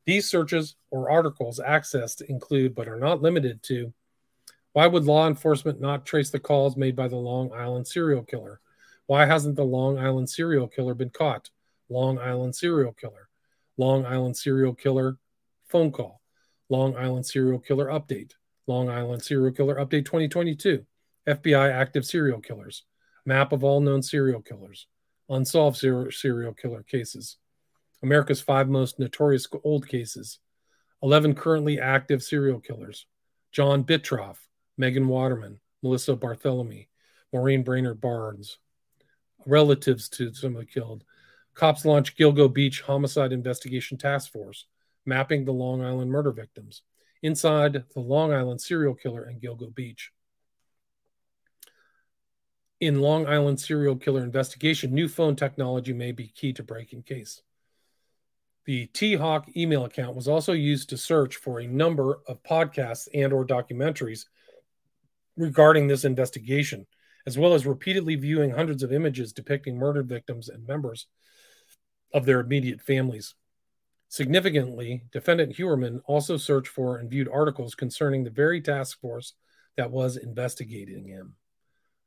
These 0.06 0.30
searches 0.30 0.76
or 0.92 1.10
articles 1.12 1.60
accessed 1.60 2.22
include, 2.22 2.74
but 2.76 2.88
are 2.88 3.00
not 3.00 3.22
limited 3.22 3.62
to, 3.64 3.94
why 4.74 4.88
would 4.88 5.06
law 5.06 5.28
enforcement 5.28 5.82
not 5.82 6.06
trace 6.06 6.30
the 6.30 6.40
calls 6.40 6.78
made 6.78 6.96
by 6.96 7.08
the 7.08 7.16
Long 7.16 7.52
Island 7.52 7.88
serial 7.88 8.24
killer? 8.24 8.60
Why 9.08 9.26
hasn't 9.26 9.56
the 9.56 9.64
Long 9.64 9.98
Island 9.98 10.30
serial 10.30 10.68
killer 10.68 10.94
been 10.94 11.10
caught? 11.10 11.50
Long 11.90 12.20
Island 12.20 12.56
serial 12.56 12.94
killer. 12.94 13.30
Long 13.78 14.06
Island 14.06 14.38
serial 14.38 14.76
killer 14.76 15.18
phone 15.68 15.92
call. 15.92 16.22
Long 16.70 16.96
Island 16.96 17.26
serial 17.26 17.60
killer 17.60 17.88
update. 17.88 18.34
Long 18.68 18.90
Island 18.90 19.24
serial 19.24 19.52
killer 19.52 19.76
update 19.76 20.06
2022. 20.06 20.86
FBI 21.28 21.72
active 21.72 22.06
serial 22.06 22.40
killers. 22.40 22.84
Map 23.30 23.52
of 23.52 23.64
all 23.64 23.80
known 23.80 24.02
serial 24.02 24.42
killers. 24.42 24.88
Unsolved 25.30 25.78
serial 25.78 26.54
killer 26.56 26.82
cases. 26.82 27.38
America's 28.02 28.42
five 28.42 28.68
most 28.68 28.98
notorious 28.98 29.48
old 29.64 29.88
cases, 29.88 30.40
11 31.04 31.36
currently 31.36 31.80
active 31.80 32.24
serial 32.24 32.60
killers, 32.60 33.06
John 33.52 33.84
Bittrolff, 33.84 34.38
Megan 34.80 35.08
Waterman, 35.08 35.60
Melissa 35.84 36.16
Barthelemy, 36.16 36.88
Maureen 37.32 37.62
Brainard 37.62 38.02
Barnes, 38.02 38.58
relatives 39.46 40.10
to 40.10 40.34
some 40.34 40.56
of 40.56 40.62
the 40.62 40.66
killed. 40.66 41.04
Cops 41.54 41.86
launch 41.86 42.18
Gilgo 42.18 42.52
Beach 42.52 42.82
Homicide 42.82 43.32
Investigation 43.32 44.00
Task 44.00 44.32
Force, 44.32 44.66
mapping 45.06 45.46
the 45.46 45.54
Long 45.54 45.84
Island 45.84 46.10
murder 46.10 46.32
victims 46.32 46.82
inside 47.22 47.84
the 47.94 48.00
Long 48.00 48.34
Island 48.34 48.60
serial 48.60 48.96
killer 48.96 49.30
in 49.30 49.40
Gilgo 49.40 49.72
Beach. 49.76 50.12
In 52.80 53.02
Long 53.02 53.28
Island 53.28 53.60
serial 53.60 53.98
killer 53.98 54.24
investigation, 54.24 54.94
new 54.94 55.10
phone 55.10 55.36
technology 55.36 55.92
may 55.92 56.14
be 56.14 56.30
key 56.30 56.54
to 56.54 56.64
breaking 56.64 57.04
case. 57.04 57.42
The 58.66 58.86
T-Hawk 58.88 59.50
email 59.58 59.84
account 59.84 60.16
was 60.16 60.30
also 60.30 60.54
used 60.54 60.90
to 60.90 60.98
search 60.98 61.36
for 61.36 61.60
a 61.60 61.68
number 61.68 62.20
of 62.28 62.42
podcasts 62.44 63.10
and 63.14 63.34
or 63.34 63.46
documentaries 63.46 64.26
regarding 65.36 65.88
this 65.88 66.06
investigation, 66.06 66.86
as 67.26 67.38
well 67.38 67.54
as 67.54 67.66
repeatedly 67.66 68.16
viewing 68.16 68.52
hundreds 68.52 68.82
of 68.82 68.94
images 68.94 69.34
depicting 69.34 69.78
murdered 69.78 70.08
victims 70.08 70.48
and 70.48 70.66
members 70.66 71.08
of 72.14 72.26
their 72.26 72.40
immediate 72.40 72.80
families. 72.80 73.36
Significantly, 74.08 75.04
defendant 75.12 75.58
Heuermann 75.58 76.02
also 76.06 76.38
searched 76.38 76.70
for 76.70 76.98
and 76.98 77.10
viewed 77.10 77.28
articles 77.28 77.76
concerning 77.76 78.24
the 78.24 78.30
very 78.30 78.62
task 78.62 79.02
force 79.02 79.34
that 79.76 79.92
was 79.92 80.16
investigating 80.16 81.08
him. 81.08 81.36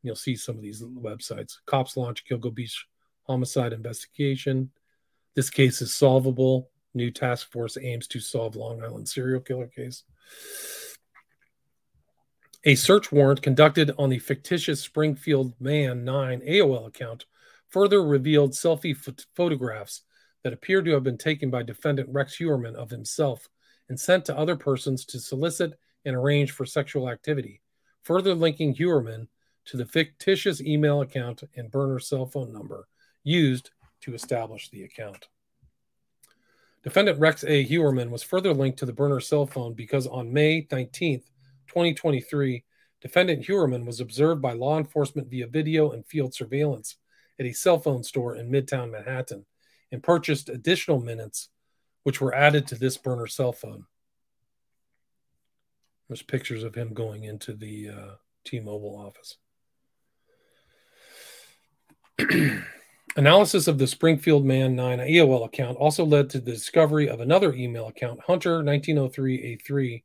You'll 0.02 0.16
see 0.16 0.36
some 0.36 0.56
of 0.56 0.62
these 0.62 0.82
websites. 0.82 1.58
Cops 1.66 1.96
launch 1.96 2.24
Gilgo 2.24 2.52
Beach 2.52 2.86
homicide 3.26 3.72
investigation, 3.72 4.70
this 5.34 5.48
case 5.48 5.80
is 5.80 5.94
solvable. 5.94 6.70
New 6.94 7.10
task 7.10 7.50
force 7.50 7.78
aims 7.80 8.06
to 8.08 8.20
solve 8.20 8.54
Long 8.54 8.82
Island 8.82 9.08
serial 9.08 9.40
killer 9.40 9.66
case. 9.66 10.04
A 12.64 12.74
search 12.74 13.10
warrant 13.10 13.42
conducted 13.42 13.92
on 13.98 14.10
the 14.10 14.18
fictitious 14.18 14.82
Springfield 14.82 15.54
Man 15.58 16.04
9 16.04 16.42
AOL 16.46 16.86
account 16.86 17.24
further 17.68 18.04
revealed 18.04 18.52
selfie 18.52 18.96
photographs 19.34 20.02
that 20.44 20.52
appeared 20.52 20.84
to 20.84 20.92
have 20.92 21.02
been 21.02 21.16
taken 21.16 21.48
by 21.48 21.62
defendant 21.62 22.08
Rex 22.12 22.36
Heuermann 22.36 22.76
of 22.76 22.90
himself 22.90 23.48
and 23.88 23.98
sent 23.98 24.26
to 24.26 24.36
other 24.36 24.54
persons 24.54 25.06
to 25.06 25.18
solicit 25.18 25.72
and 26.04 26.14
arrange 26.14 26.50
for 26.50 26.66
sexual 26.66 27.08
activity, 27.08 27.62
further 28.02 28.34
linking 28.34 28.74
Heuermann 28.74 29.28
to 29.66 29.76
the 29.76 29.86
fictitious 29.86 30.60
email 30.60 31.00
account 31.00 31.42
and 31.56 31.70
burner 31.70 31.98
cell 31.98 32.26
phone 32.26 32.52
number 32.52 32.88
used 33.22 33.70
to 34.00 34.14
establish 34.14 34.68
the 34.70 34.82
account. 34.82 35.28
Defendant 36.82 37.20
Rex 37.20 37.44
A. 37.44 37.64
Heuermann 37.64 38.10
was 38.10 38.24
further 38.24 38.52
linked 38.52 38.78
to 38.80 38.86
the 38.86 38.92
burner 38.92 39.20
cell 39.20 39.46
phone 39.46 39.74
because 39.74 40.06
on 40.08 40.32
May 40.32 40.66
19, 40.70 41.20
2023, 41.68 42.64
defendant 43.00 43.46
Heuermann 43.46 43.86
was 43.86 44.00
observed 44.00 44.42
by 44.42 44.52
law 44.52 44.78
enforcement 44.78 45.28
via 45.28 45.46
video 45.46 45.92
and 45.92 46.04
field 46.06 46.34
surveillance 46.34 46.96
at 47.38 47.46
a 47.46 47.52
cell 47.52 47.78
phone 47.78 48.02
store 48.02 48.34
in 48.34 48.50
Midtown 48.50 48.90
Manhattan 48.90 49.46
and 49.92 50.02
purchased 50.02 50.48
additional 50.48 51.00
minutes, 51.00 51.50
which 52.02 52.20
were 52.20 52.34
added 52.34 52.66
to 52.66 52.74
this 52.74 52.96
burner 52.96 53.28
cell 53.28 53.52
phone. 53.52 53.86
There's 56.08 56.22
pictures 56.22 56.64
of 56.64 56.74
him 56.74 56.94
going 56.94 57.24
into 57.24 57.54
the 57.54 57.90
uh, 57.90 58.14
T 58.44 58.58
Mobile 58.58 58.96
office. 58.96 59.38
Analysis 63.16 63.68
of 63.68 63.78
the 63.78 63.86
Springfield 63.86 64.44
Man 64.44 64.74
9 64.74 64.98
AOL 64.98 65.46
account 65.46 65.76
also 65.78 66.04
led 66.04 66.30
to 66.30 66.40
the 66.40 66.52
discovery 66.52 67.08
of 67.08 67.20
another 67.20 67.52
email 67.54 67.88
account, 67.88 68.20
Hunter1903A3, 68.26 70.02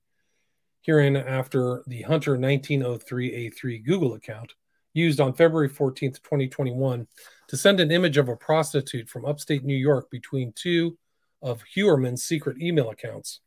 herein 0.82 1.16
after 1.18 1.84
the 1.88 2.04
Hunter1903A3 2.04 3.86
Google 3.86 4.14
account, 4.14 4.54
used 4.94 5.20
on 5.20 5.34
February 5.34 5.70
14, 5.70 6.14
2021, 6.14 7.08
to 7.48 7.58
send 7.58 7.80
an 7.80 7.92
image 7.92 8.18
of 8.18 8.30
a 8.30 8.36
prostitute 8.36 9.10
from 9.10 9.26
upstate 9.26 9.64
New 9.64 9.76
York 9.76 10.10
between 10.10 10.54
two 10.54 10.98
of 11.42 11.62
Heuermann's 11.76 12.24
secret 12.24 12.62
email 12.62 12.90
accounts. 12.90 13.42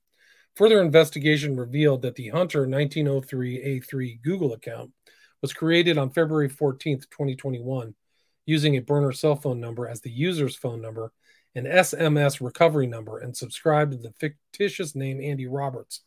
Further 0.57 0.83
investigation 0.83 1.57
revealed 1.57 2.03
that 2.03 2.15
the 2.15 2.29
Hunter 2.29 2.67
1903A3 2.67 4.23
Google 4.23 4.53
account 4.53 4.91
was 5.43 5.53
created 5.53 5.97
on 5.97 6.11
February 6.11 6.49
14, 6.49 7.01
2021 7.01 7.95
using 8.51 8.77
a 8.77 8.81
burner 8.81 9.13
cell 9.13 9.37
phone 9.37 9.61
number 9.61 9.87
as 9.87 10.01
the 10.01 10.11
user's 10.11 10.57
phone 10.57 10.83
number, 10.83 11.13
an 11.55 11.67
SMS 11.67 12.45
recovery 12.45 12.89
number, 12.89 13.19
and 13.19 13.37
subscribed 13.37 13.93
to 13.93 13.99
the 13.99 14.13
fictitious 14.19 14.97
name 14.97 15.21
Andy 15.23 15.47
Roberts. 15.47 16.01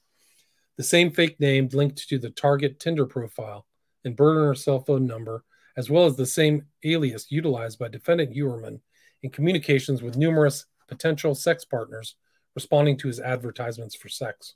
The 0.75 0.83
same 0.83 1.09
fake 1.09 1.39
name 1.39 1.69
linked 1.71 2.09
to 2.09 2.19
the 2.19 2.31
target 2.31 2.81
Tinder 2.81 3.05
profile 3.05 3.65
and 4.03 4.17
burner 4.17 4.53
cell 4.55 4.81
phone 4.81 5.07
number, 5.07 5.45
as 5.77 5.89
well 5.89 6.05
as 6.05 6.17
the 6.17 6.25
same 6.25 6.65
alias 6.83 7.31
utilized 7.31 7.79
by 7.79 7.87
defendant 7.87 8.35
Heuermann 8.35 8.81
in 9.21 9.29
communications 9.29 10.01
with 10.01 10.17
numerous 10.17 10.65
potential 10.89 11.33
sex 11.35 11.63
partners 11.63 12.15
responding 12.55 12.97
to 12.97 13.07
his 13.07 13.21
advertisements 13.21 13.95
for 13.95 14.09
sex. 14.09 14.55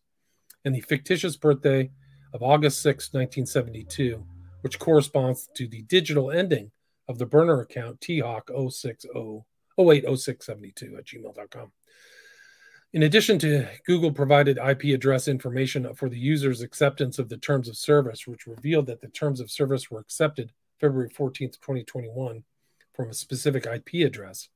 And 0.66 0.76
the 0.76 0.82
fictitious 0.82 1.38
birthday 1.38 1.90
of 2.34 2.44
August 2.44 2.82
6, 2.82 3.14
1972, 3.14 4.26
which 4.60 4.78
corresponds 4.78 5.48
to 5.56 5.70
the 5.70 5.84
digital 5.84 6.32
ending 6.32 6.70
of 7.08 7.18
the 7.18 7.26
burner 7.26 7.62
account 7.62 8.00
thawk060 8.02 9.44
080672 9.80 10.98
at 10.98 11.06
gmail.com. 11.06 11.72
In 12.94 13.04
addition 13.04 13.38
to 13.40 13.68
Google 13.86 14.12
provided 14.12 14.58
IP 14.58 14.86
address 14.86 15.28
information 15.28 15.94
for 15.94 16.10
the 16.10 16.18
user's 16.18 16.62
acceptance 16.62 17.20
of 17.20 17.30
the 17.30 17.38
terms 17.38 17.68
of 17.68 17.78
service, 17.78 18.26
which 18.26 18.48
revealed 18.48 18.88
that 18.88 19.02
the 19.02 19.10
terms 19.10 19.40
of 19.40 19.52
service 19.52 19.92
were 19.92 20.00
accepted 20.00 20.54
February 20.80 21.10
14th, 21.10 21.60
2021, 21.60 22.44
from 22.94 23.10
a 23.10 23.14
specific 23.14 23.66
IP 23.66 24.06
address. 24.06 24.50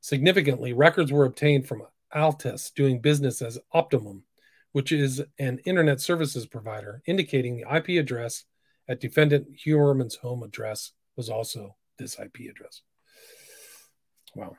Significantly, 0.00 0.72
records 0.72 1.12
were 1.12 1.24
obtained 1.24 1.68
from 1.68 1.84
Altice 2.14 2.74
doing 2.74 3.00
business 3.00 3.40
as 3.40 3.58
Optimum, 3.72 4.24
which 4.72 4.90
is 4.90 5.22
an 5.38 5.58
internet 5.64 6.00
services 6.00 6.46
provider, 6.46 7.02
indicating 7.06 7.56
the 7.56 7.76
IP 7.76 8.00
address 8.00 8.44
at 8.88 9.00
defendant 9.00 9.46
Heuermann's 9.64 10.16
home 10.16 10.42
address 10.42 10.92
was 11.16 11.30
also 11.30 11.76
this 12.00 12.18
IP 12.18 12.50
address. 12.50 12.82
Wow. 14.34 14.56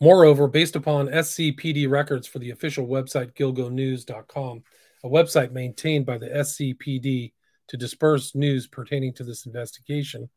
Moreover, 0.00 0.46
based 0.46 0.76
upon 0.76 1.08
SCPD 1.08 1.88
records 1.88 2.26
for 2.26 2.38
the 2.38 2.50
official 2.50 2.86
website 2.86 3.34
gilgonews.com, 3.34 4.62
a 5.04 5.08
website 5.08 5.52
maintained 5.52 6.04
by 6.04 6.18
the 6.18 6.28
SCPD 6.28 7.32
to 7.68 7.76
disperse 7.76 8.34
news 8.34 8.66
pertaining 8.66 9.14
to 9.14 9.24
this 9.24 9.46
investigation, 9.46 10.28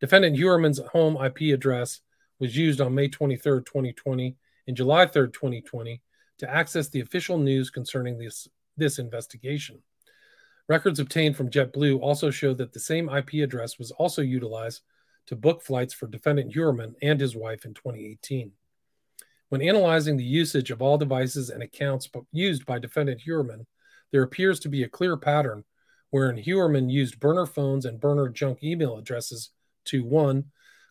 defendant 0.00 0.36
Heuermann's 0.36 0.80
home 0.92 1.16
IP 1.22 1.52
address 1.52 2.00
was 2.38 2.56
used 2.56 2.80
on 2.80 2.94
May 2.94 3.08
23, 3.08 3.62
2020 3.64 4.36
and 4.68 4.76
July 4.76 5.06
3, 5.06 5.26
2020 5.28 6.00
to 6.38 6.50
access 6.50 6.88
the 6.88 7.00
official 7.00 7.38
news 7.38 7.70
concerning 7.70 8.18
this, 8.18 8.46
this 8.76 8.98
investigation. 8.98 9.82
Records 10.68 11.00
obtained 11.00 11.36
from 11.36 11.50
JetBlue 11.50 12.00
also 12.00 12.30
show 12.30 12.52
that 12.54 12.72
the 12.72 12.80
same 12.80 13.08
IP 13.08 13.42
address 13.42 13.78
was 13.78 13.90
also 13.92 14.20
utilized 14.20 14.82
to 15.26 15.36
book 15.36 15.62
flights 15.62 15.94
for 15.94 16.06
defendant 16.06 16.54
Heuermann 16.54 16.94
and 17.00 17.18
his 17.18 17.34
wife 17.34 17.64
in 17.64 17.72
2018. 17.74 18.52
When 19.48 19.62
analyzing 19.62 20.16
the 20.16 20.24
usage 20.24 20.70
of 20.70 20.82
all 20.82 20.98
devices 20.98 21.48
and 21.48 21.62
accounts 21.62 22.08
used 22.32 22.66
by 22.66 22.78
defendant 22.78 23.22
Heuermann, 23.26 23.64
there 24.12 24.22
appears 24.22 24.60
to 24.60 24.68
be 24.68 24.82
a 24.82 24.88
clear 24.88 25.16
pattern 25.16 25.64
wherein 26.10 26.36
Heuermann 26.36 26.90
used 26.90 27.20
burner 27.20 27.46
phones 27.46 27.86
and 27.86 28.00
burner 28.00 28.28
junk 28.28 28.62
email 28.62 28.98
addresses 28.98 29.50
to 29.86 30.04
one, 30.04 30.44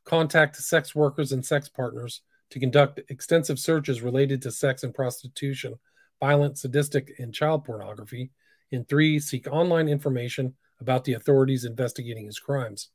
contact 0.06 0.56
sex 0.56 0.96
workers 0.96 1.32
and 1.32 1.46
sex 1.46 1.70
partners 1.70 2.22
to 2.50 2.60
conduct 2.60 3.02
extensive 3.10 3.60
searches 3.60 4.02
related 4.02 4.42
to 4.42 4.52
sex 4.52 4.84
and 4.84 4.94
prostitution, 4.94 5.76
violent, 6.20 6.58
sadistic, 6.58 7.14
and 7.20 7.34
child 7.34 7.66
pornography, 7.66 8.32
and 8.72 8.88
three, 8.88 9.20
seek 9.20 9.48
online 9.48 9.88
information 9.88 10.56
about 10.80 11.04
the 11.04 11.14
authorities 11.14 11.66
investigating 11.66 12.26
his 12.26 12.40
crimes. 12.40 12.90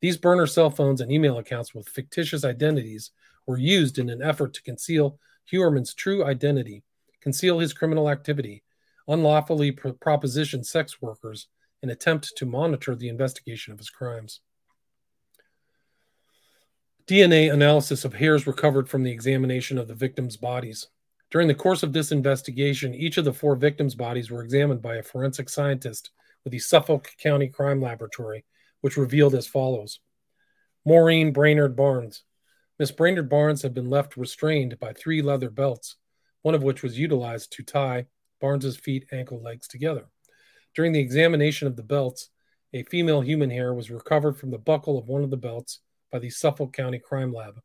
These 0.00 0.16
burner 0.16 0.46
cell 0.46 0.70
phones 0.70 1.00
and 1.00 1.10
email 1.10 1.38
accounts 1.38 1.74
with 1.74 1.88
fictitious 1.88 2.44
identities 2.44 3.10
were 3.46 3.58
used 3.58 3.98
in 3.98 4.10
an 4.10 4.22
effort 4.22 4.54
to 4.54 4.62
conceal 4.62 5.18
Heuermann's 5.50 5.94
true 5.94 6.24
identity, 6.24 6.82
conceal 7.20 7.58
his 7.58 7.72
criminal 7.72 8.10
activity, 8.10 8.62
unlawfully 9.08 9.72
proposition 9.72 10.64
sex 10.64 11.00
workers, 11.00 11.48
and 11.82 11.90
attempt 11.90 12.32
to 12.36 12.46
monitor 12.46 12.94
the 12.94 13.08
investigation 13.08 13.72
of 13.72 13.78
his 13.78 13.90
crimes. 13.90 14.40
DNA 17.06 17.52
analysis 17.52 18.06
of 18.06 18.14
hairs 18.14 18.46
recovered 18.46 18.88
from 18.88 19.02
the 19.02 19.10
examination 19.10 19.76
of 19.76 19.88
the 19.88 19.94
victims' 19.94 20.38
bodies. 20.38 20.86
During 21.34 21.48
the 21.48 21.54
course 21.56 21.82
of 21.82 21.92
this 21.92 22.12
investigation, 22.12 22.94
each 22.94 23.18
of 23.18 23.24
the 23.24 23.32
four 23.32 23.56
victims' 23.56 23.96
bodies 23.96 24.30
were 24.30 24.44
examined 24.44 24.80
by 24.80 24.98
a 24.98 25.02
forensic 25.02 25.48
scientist 25.48 26.10
with 26.44 26.52
the 26.52 26.60
Suffolk 26.60 27.10
County 27.18 27.48
Crime 27.48 27.82
Laboratory, 27.82 28.44
which 28.82 28.96
revealed 28.96 29.34
as 29.34 29.48
follows 29.48 29.98
Maureen 30.86 31.32
Brainard 31.32 31.74
Barnes. 31.74 32.22
Miss 32.78 32.92
Brainard 32.92 33.28
Barnes 33.28 33.62
had 33.62 33.74
been 33.74 33.90
left 33.90 34.16
restrained 34.16 34.78
by 34.78 34.92
three 34.92 35.22
leather 35.22 35.50
belts, 35.50 35.96
one 36.42 36.54
of 36.54 36.62
which 36.62 36.84
was 36.84 37.00
utilized 37.00 37.50
to 37.54 37.64
tie 37.64 38.06
Barnes's 38.40 38.76
feet, 38.76 39.06
ankle, 39.10 39.42
legs 39.42 39.66
together. 39.66 40.06
During 40.72 40.92
the 40.92 41.00
examination 41.00 41.66
of 41.66 41.74
the 41.74 41.82
belts, 41.82 42.30
a 42.72 42.84
female 42.84 43.22
human 43.22 43.50
hair 43.50 43.74
was 43.74 43.90
recovered 43.90 44.38
from 44.38 44.52
the 44.52 44.58
buckle 44.58 44.96
of 44.96 45.08
one 45.08 45.24
of 45.24 45.30
the 45.30 45.36
belts 45.36 45.80
by 46.12 46.20
the 46.20 46.30
Suffolk 46.30 46.72
County 46.72 47.00
Crime 47.00 47.32
Lab. 47.32 47.60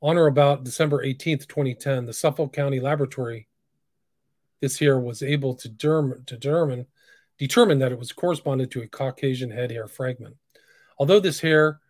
On 0.00 0.16
or 0.16 0.26
about 0.26 0.64
December 0.64 1.04
18th, 1.04 1.48
2010, 1.48 2.06
the 2.06 2.12
Suffolk 2.12 2.52
County 2.52 2.78
Laboratory 2.78 3.48
this 4.60 4.80
year 4.80 4.98
was 4.98 5.22
able 5.22 5.54
to 5.54 5.68
determine, 5.68 6.86
determine 7.38 7.78
that 7.80 7.92
it 7.92 7.98
was 7.98 8.12
corresponded 8.12 8.70
to 8.70 8.82
a 8.82 8.88
Caucasian 8.88 9.50
head 9.50 9.70
hair 9.70 9.88
fragment. 9.88 10.36
Although 10.98 11.20
this 11.20 11.40
hair 11.40 11.80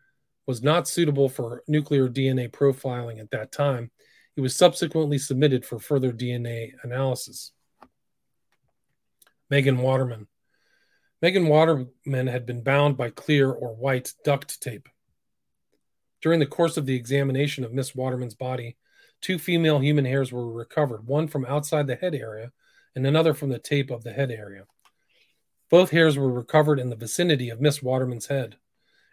was 0.47 0.62
not 0.62 0.88
suitable 0.88 1.29
for 1.29 1.62
nuclear 1.68 2.09
DNA 2.09 2.51
profiling 2.51 3.21
at 3.21 3.31
that 3.31 3.53
time, 3.53 3.90
it 4.37 4.40
was 4.40 4.57
subsequently 4.57 5.18
submitted 5.18 5.66
for 5.66 5.79
further 5.79 6.12
DNA 6.12 6.73
analysis. 6.83 7.53
Megan 9.51 9.79
Waterman. 9.79 10.29
Megan 11.21 11.49
Waterman 11.49 12.27
had 12.27 12.47
been 12.47 12.62
bound 12.62 12.97
by 12.97 13.11
clear 13.11 13.51
or 13.51 13.75
white 13.75 14.12
duct 14.25 14.62
tape. 14.62 14.89
During 16.21 16.41
the 16.41 16.47
course 16.47 16.77
of 16.77 16.87
the 16.87 16.97
examination 16.97 17.64
of 17.64 17.73
Miss 17.73 17.95
Waterman's 17.95 18.35
body, 18.35 18.77
two 19.21 19.39
female 19.39 19.79
human 19.79 20.05
hairs 20.05 20.33
were 20.33 20.51
recovered, 20.51 21.07
one 21.07 21.29
from 21.29 21.47
outside 21.47 21.87
the 21.87 21.97
head 21.97 22.14
area 22.14 22.53
and 22.97 23.07
another 23.07 23.35
from 23.35 23.51
the 23.51 23.59
tape 23.59 23.91
of 23.91 24.03
the 24.03 24.12
head 24.12 24.31
area. 24.31 24.64
Both 25.71 25.91
hairs 25.91 26.16
were 26.16 26.33
recovered 26.33 26.81
in 26.81 26.89
the 26.89 26.97
vicinity 26.97 27.51
of 27.51 27.61
Miss 27.61 27.83
Waterman's 27.83 28.27
head. 28.27 28.57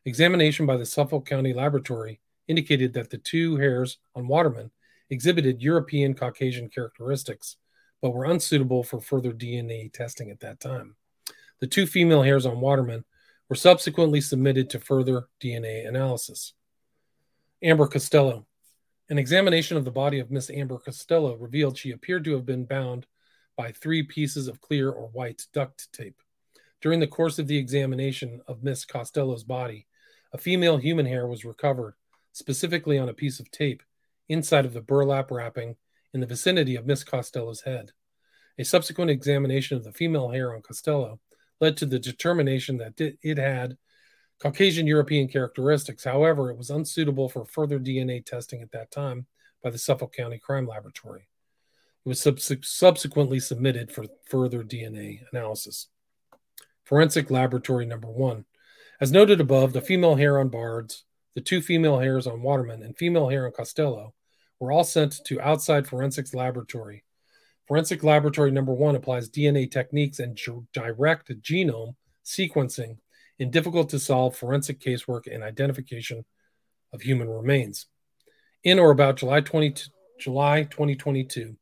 Examination 0.06 0.66
by 0.66 0.78
the 0.78 0.86
Suffolk 0.86 1.28
County 1.28 1.54
Laboratory 1.54 2.22
indicated 2.48 2.94
that 2.94 3.10
the 3.10 3.18
two 3.18 3.58
hairs 3.58 3.98
on 4.16 4.28
Waterman 4.28 4.72
exhibited 5.10 5.62
European 5.62 6.14
Caucasian 6.14 6.70
characteristics, 6.70 7.58
but 8.02 8.12
were 8.12 8.26
unsuitable 8.26 8.84
for 8.84 9.02
further 9.02 9.34
DNA 9.34 9.92
testing 9.92 10.32
at 10.32 10.40
that 10.40 10.60
time. 10.60 10.96
The 11.60 11.68
two 11.68 11.86
female 11.86 12.24
hairs 12.24 12.46
on 12.46 12.60
Waterman 12.62 13.04
were 13.50 13.56
subsequently 13.56 14.22
submitted 14.22 14.70
to 14.72 14.80
further 14.80 15.28
DNA 15.42 15.88
analysis. 15.88 16.54
Amber 17.64 17.88
Costello. 17.88 18.46
An 19.10 19.18
examination 19.18 19.78
of 19.78 19.86
the 19.86 19.92
body 19.92 20.20
of 20.20 20.30
Miss 20.30 20.50
Amber 20.50 20.78
Costello 20.78 21.36
revealed 21.36 21.78
she 21.78 21.92
appeared 21.92 22.26
to 22.26 22.34
have 22.34 22.46
been 22.46 22.66
bound 22.66 23.08
by 23.56 23.72
three 23.72 24.04
pieces 24.04 24.50
of 24.50 24.60
clear 24.60 24.92
or 24.92 25.08
white 25.08 25.46
duct 25.54 25.92
tape. 25.94 26.22
During 26.82 27.00
the 27.00 27.08
course 27.08 27.40
of 27.40 27.48
the 27.48 27.58
examination 27.58 28.42
of 28.48 28.64
Miss 28.64 28.84
Costello's 28.84 29.46
body, 29.46 29.88
a 30.34 30.38
female 30.38 30.78
human 30.78 31.06
hair 31.06 31.28
was 31.28 31.46
recovered, 31.46 31.94
specifically 32.34 32.98
on 32.98 33.08
a 33.08 33.14
piece 33.14 33.40
of 33.40 33.50
tape 33.52 33.82
inside 34.28 34.66
of 34.66 34.74
the 34.74 34.82
burlap 34.82 35.32
wrapping 35.32 35.78
in 36.14 36.20
the 36.20 36.28
vicinity 36.28 36.76
of 36.76 36.86
Miss 36.86 37.06
Costello's 37.06 37.62
head. 37.62 37.94
A 38.60 38.66
subsequent 38.66 39.12
examination 39.12 39.78
of 39.78 39.86
the 39.86 39.94
female 39.94 40.30
hair 40.30 40.54
on 40.54 40.62
Costello 40.62 41.22
led 41.62 41.78
to 41.78 41.86
the 41.86 42.00
determination 42.00 42.78
that 42.78 43.00
it 43.00 43.38
had 43.38 43.78
Caucasian 44.42 44.86
European 44.86 45.28
characteristics. 45.28 46.04
However, 46.04 46.50
it 46.52 46.58
was 46.58 46.70
unsuitable 46.70 47.30
for 47.30 47.46
further 47.46 47.80
DNA 47.80 48.26
testing 48.26 48.62
at 48.62 48.72
that 48.72 48.92
time 48.92 49.26
by 49.64 49.70
the 49.70 49.78
Suffolk 49.78 50.14
County 50.14 50.38
Crime 50.38 50.68
Laboratory. 50.68 51.28
It 52.06 52.10
was 52.10 52.22
sub- 52.22 52.40
subsequently 52.40 53.40
submitted 53.40 53.92
for 53.92 54.06
further 54.30 54.64
DNA 54.64 55.22
analysis. 55.32 55.88
Forensic 56.84 57.32
Laboratory 57.32 57.86
Number 57.86 58.10
One. 58.10 58.46
As 59.02 59.12
noted 59.12 59.42
above, 59.42 59.74
the 59.74 59.82
female 59.82 60.16
hair 60.16 60.40
on 60.40 60.50
Barnes, 60.50 61.04
the 61.34 61.42
two 61.42 61.62
female 61.62 62.00
hairs 62.00 62.28
on 62.28 62.42
Waterman, 62.42 62.84
and 62.84 62.96
female 62.96 63.30
hair 63.30 63.46
on 63.46 63.52
Costello 63.52 64.14
were 64.60 64.72
all 64.72 64.84
sent 64.84 65.24
to 65.26 65.42
outside 65.42 65.88
forensics 65.88 66.34
laboratory. 66.34 67.04
Forensic 67.68 68.04
Laboratory 68.04 68.52
Number 68.52 68.74
One 68.74 68.96
applies 68.96 69.30
DNA 69.30 69.70
techniques 69.70 70.20
and 70.20 70.40
direct 70.74 71.30
genome 71.42 71.96
sequencing 72.24 72.98
in 73.40 73.52
difficult 73.52 73.90
to 73.90 74.00
solve 74.00 74.36
forensic 74.36 74.80
casework 74.80 75.34
and 75.34 75.44
identification 75.44 76.26
of 76.94 77.02
human 77.02 77.30
remains. 77.30 77.88
In 78.64 78.80
or 78.80 78.92
about 78.92 79.18
July 79.18 79.42
20, 79.42 79.76
July 80.20 80.64
2022, 80.64 81.56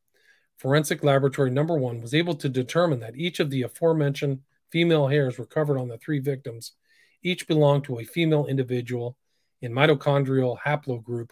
Forensic 0.58 1.04
Laboratory 1.04 1.50
Number 1.50 1.76
One 1.76 2.02
was 2.02 2.14
able 2.14 2.36
to 2.36 2.48
determine 2.48 3.00
that 3.00 3.18
each 3.18 3.40
of 3.40 3.50
the 3.50 3.64
aforementioned 3.64 4.40
female 4.72 5.08
hairs 5.08 5.40
recovered 5.40 5.78
on 5.78 5.90
the 5.90 5.98
three 5.98 6.20
victims 6.20 6.74
each 7.22 7.48
belonged 7.48 7.84
to 7.86 8.00
a 8.00 8.06
female 8.06 8.46
individual 8.46 9.18
in 9.62 9.72
mitochondrial 9.72 10.58
haplogroup 10.66 11.30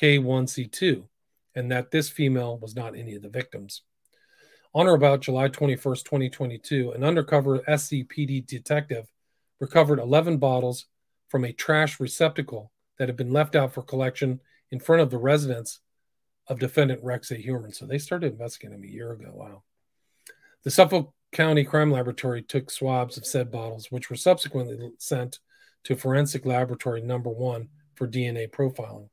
K1C2, 0.00 1.04
and 1.54 1.70
that 1.70 1.90
this 1.90 2.08
female 2.08 2.58
was 2.58 2.74
not 2.74 2.96
any 2.96 3.14
of 3.14 3.22
the 3.22 3.28
victims. 3.28 3.82
On 4.74 4.86
or 4.86 4.94
about 4.94 5.20
July 5.20 5.48
21st, 5.48 6.04
2022, 6.04 6.92
an 6.92 7.02
undercover 7.02 7.58
SCPD 7.60 8.46
detective 8.46 9.08
recovered 9.60 9.98
11 9.98 10.38
bottles 10.38 10.86
from 11.28 11.44
a 11.44 11.52
trash 11.52 12.00
receptacle 12.00 12.72
that 12.98 13.08
had 13.08 13.16
been 13.16 13.32
left 13.32 13.54
out 13.54 13.72
for 13.72 13.82
collection 13.82 14.40
in 14.70 14.80
front 14.80 15.02
of 15.02 15.10
the 15.10 15.18
residence 15.18 15.80
of 16.48 16.58
defendant 16.58 17.02
Rex 17.02 17.30
A. 17.30 17.36
Heuermann. 17.36 17.74
So 17.74 17.86
they 17.86 17.98
started 17.98 18.32
investigating 18.32 18.78
him 18.78 18.84
a 18.84 18.92
year 18.92 19.12
ago. 19.12 19.30
Wow. 19.32 19.62
The 20.64 20.70
Suffolk 20.70 21.12
County 21.32 21.64
Crime 21.64 21.92
Laboratory 21.92 22.42
took 22.42 22.70
swabs 22.70 23.16
of 23.16 23.24
said 23.24 23.50
bottles, 23.50 23.90
which 23.90 24.10
were 24.10 24.16
subsequently 24.16 24.90
sent 24.98 25.38
to 25.84 25.96
Forensic 25.96 26.44
Laboratory 26.44 27.00
Number 27.00 27.30
One 27.30 27.68
for 27.94 28.08
DNA 28.08 28.50
profiling. 28.50 29.08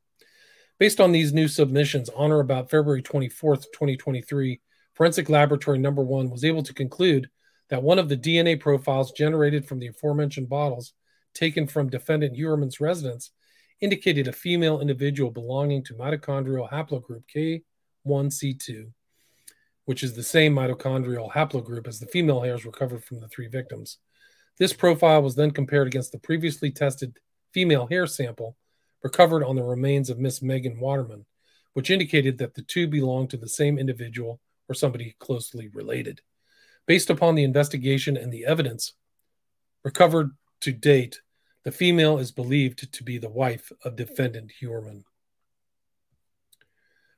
Based 0.80 1.00
on 1.00 1.12
these 1.12 1.34
new 1.34 1.48
submissions, 1.48 2.10
on 2.10 2.32
or 2.32 2.40
about 2.40 2.70
February 2.70 3.02
24th, 3.02 3.66
2023, 3.74 4.60
Forensic 4.94 5.30
Laboratory 5.30 5.78
Number 5.80 6.04
One 6.04 6.30
was 6.30 6.44
able 6.44 6.64
to 6.64 6.74
conclude 6.74 7.30
that 7.70 7.84
one 7.84 8.00
of 8.00 8.10
the 8.10 8.18
DNA 8.18 8.60
profiles 8.60 9.12
generated 9.12 9.66
from 9.66 9.80
the 9.80 9.88
aforementioned 9.88 10.50
bottles 10.50 10.94
taken 11.34 11.68
from 11.68 11.90
defendant 11.90 12.36
Heuermann's 12.36 12.80
residence 12.80 13.32
indicated 13.82 14.28
a 14.28 14.34
female 14.34 14.80
individual 14.80 15.30
belonging 15.30 15.84
to 15.84 15.94
mitochondrial 15.94 16.70
haplogroup 16.70 17.24
K1C2, 18.06 18.92
which 19.86 20.04
is 20.04 20.14
the 20.14 20.24
same 20.24 20.56
mitochondrial 20.56 21.32
haplogroup 21.32 21.88
as 21.88 22.00
the 22.00 22.08
female 22.08 22.42
hairs 22.42 22.66
recovered 22.66 23.04
from 23.04 23.20
the 23.20 23.28
three 23.28 23.48
victims. 23.48 23.98
This 24.58 24.74
profile 24.74 25.22
was 25.22 25.36
then 25.36 25.52
compared 25.52 25.88
against 25.88 26.12
the 26.12 26.20
previously 26.20 26.72
tested 26.72 27.18
female 27.54 27.88
hair 27.88 28.08
sample 28.08 28.58
recovered 29.04 29.44
on 29.44 29.56
the 29.56 29.64
remains 29.64 30.10
of 30.10 30.18
Miss 30.18 30.42
Megan 30.42 30.80
Waterman, 30.80 31.26
which 31.74 31.92
indicated 31.92 32.40
that 32.40 32.56
the 32.56 32.64
two 32.64 32.88
belonged 32.88 33.30
to 33.30 33.38
the 33.38 33.48
same 33.48 33.78
individual 33.78 34.40
or 34.68 34.74
somebody 34.74 35.16
closely 35.20 35.68
related. 35.68 36.22
Based 36.88 37.10
upon 37.10 37.36
the 37.36 37.44
investigation 37.44 38.16
and 38.18 38.32
the 38.32 38.46
evidence 38.46 38.94
recovered 39.84 40.32
to 40.62 40.72
date, 40.72 41.22
the 41.64 41.72
female 41.72 42.18
is 42.18 42.32
believed 42.32 42.92
to 42.94 43.04
be 43.04 43.18
the 43.18 43.30
wife 43.30 43.72
of 43.84 43.98
defendant 43.98 44.54
Heuermann. 44.62 45.04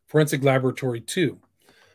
Forensic 0.07 0.43
Laboratory 0.43 1.01
2. 1.01 1.39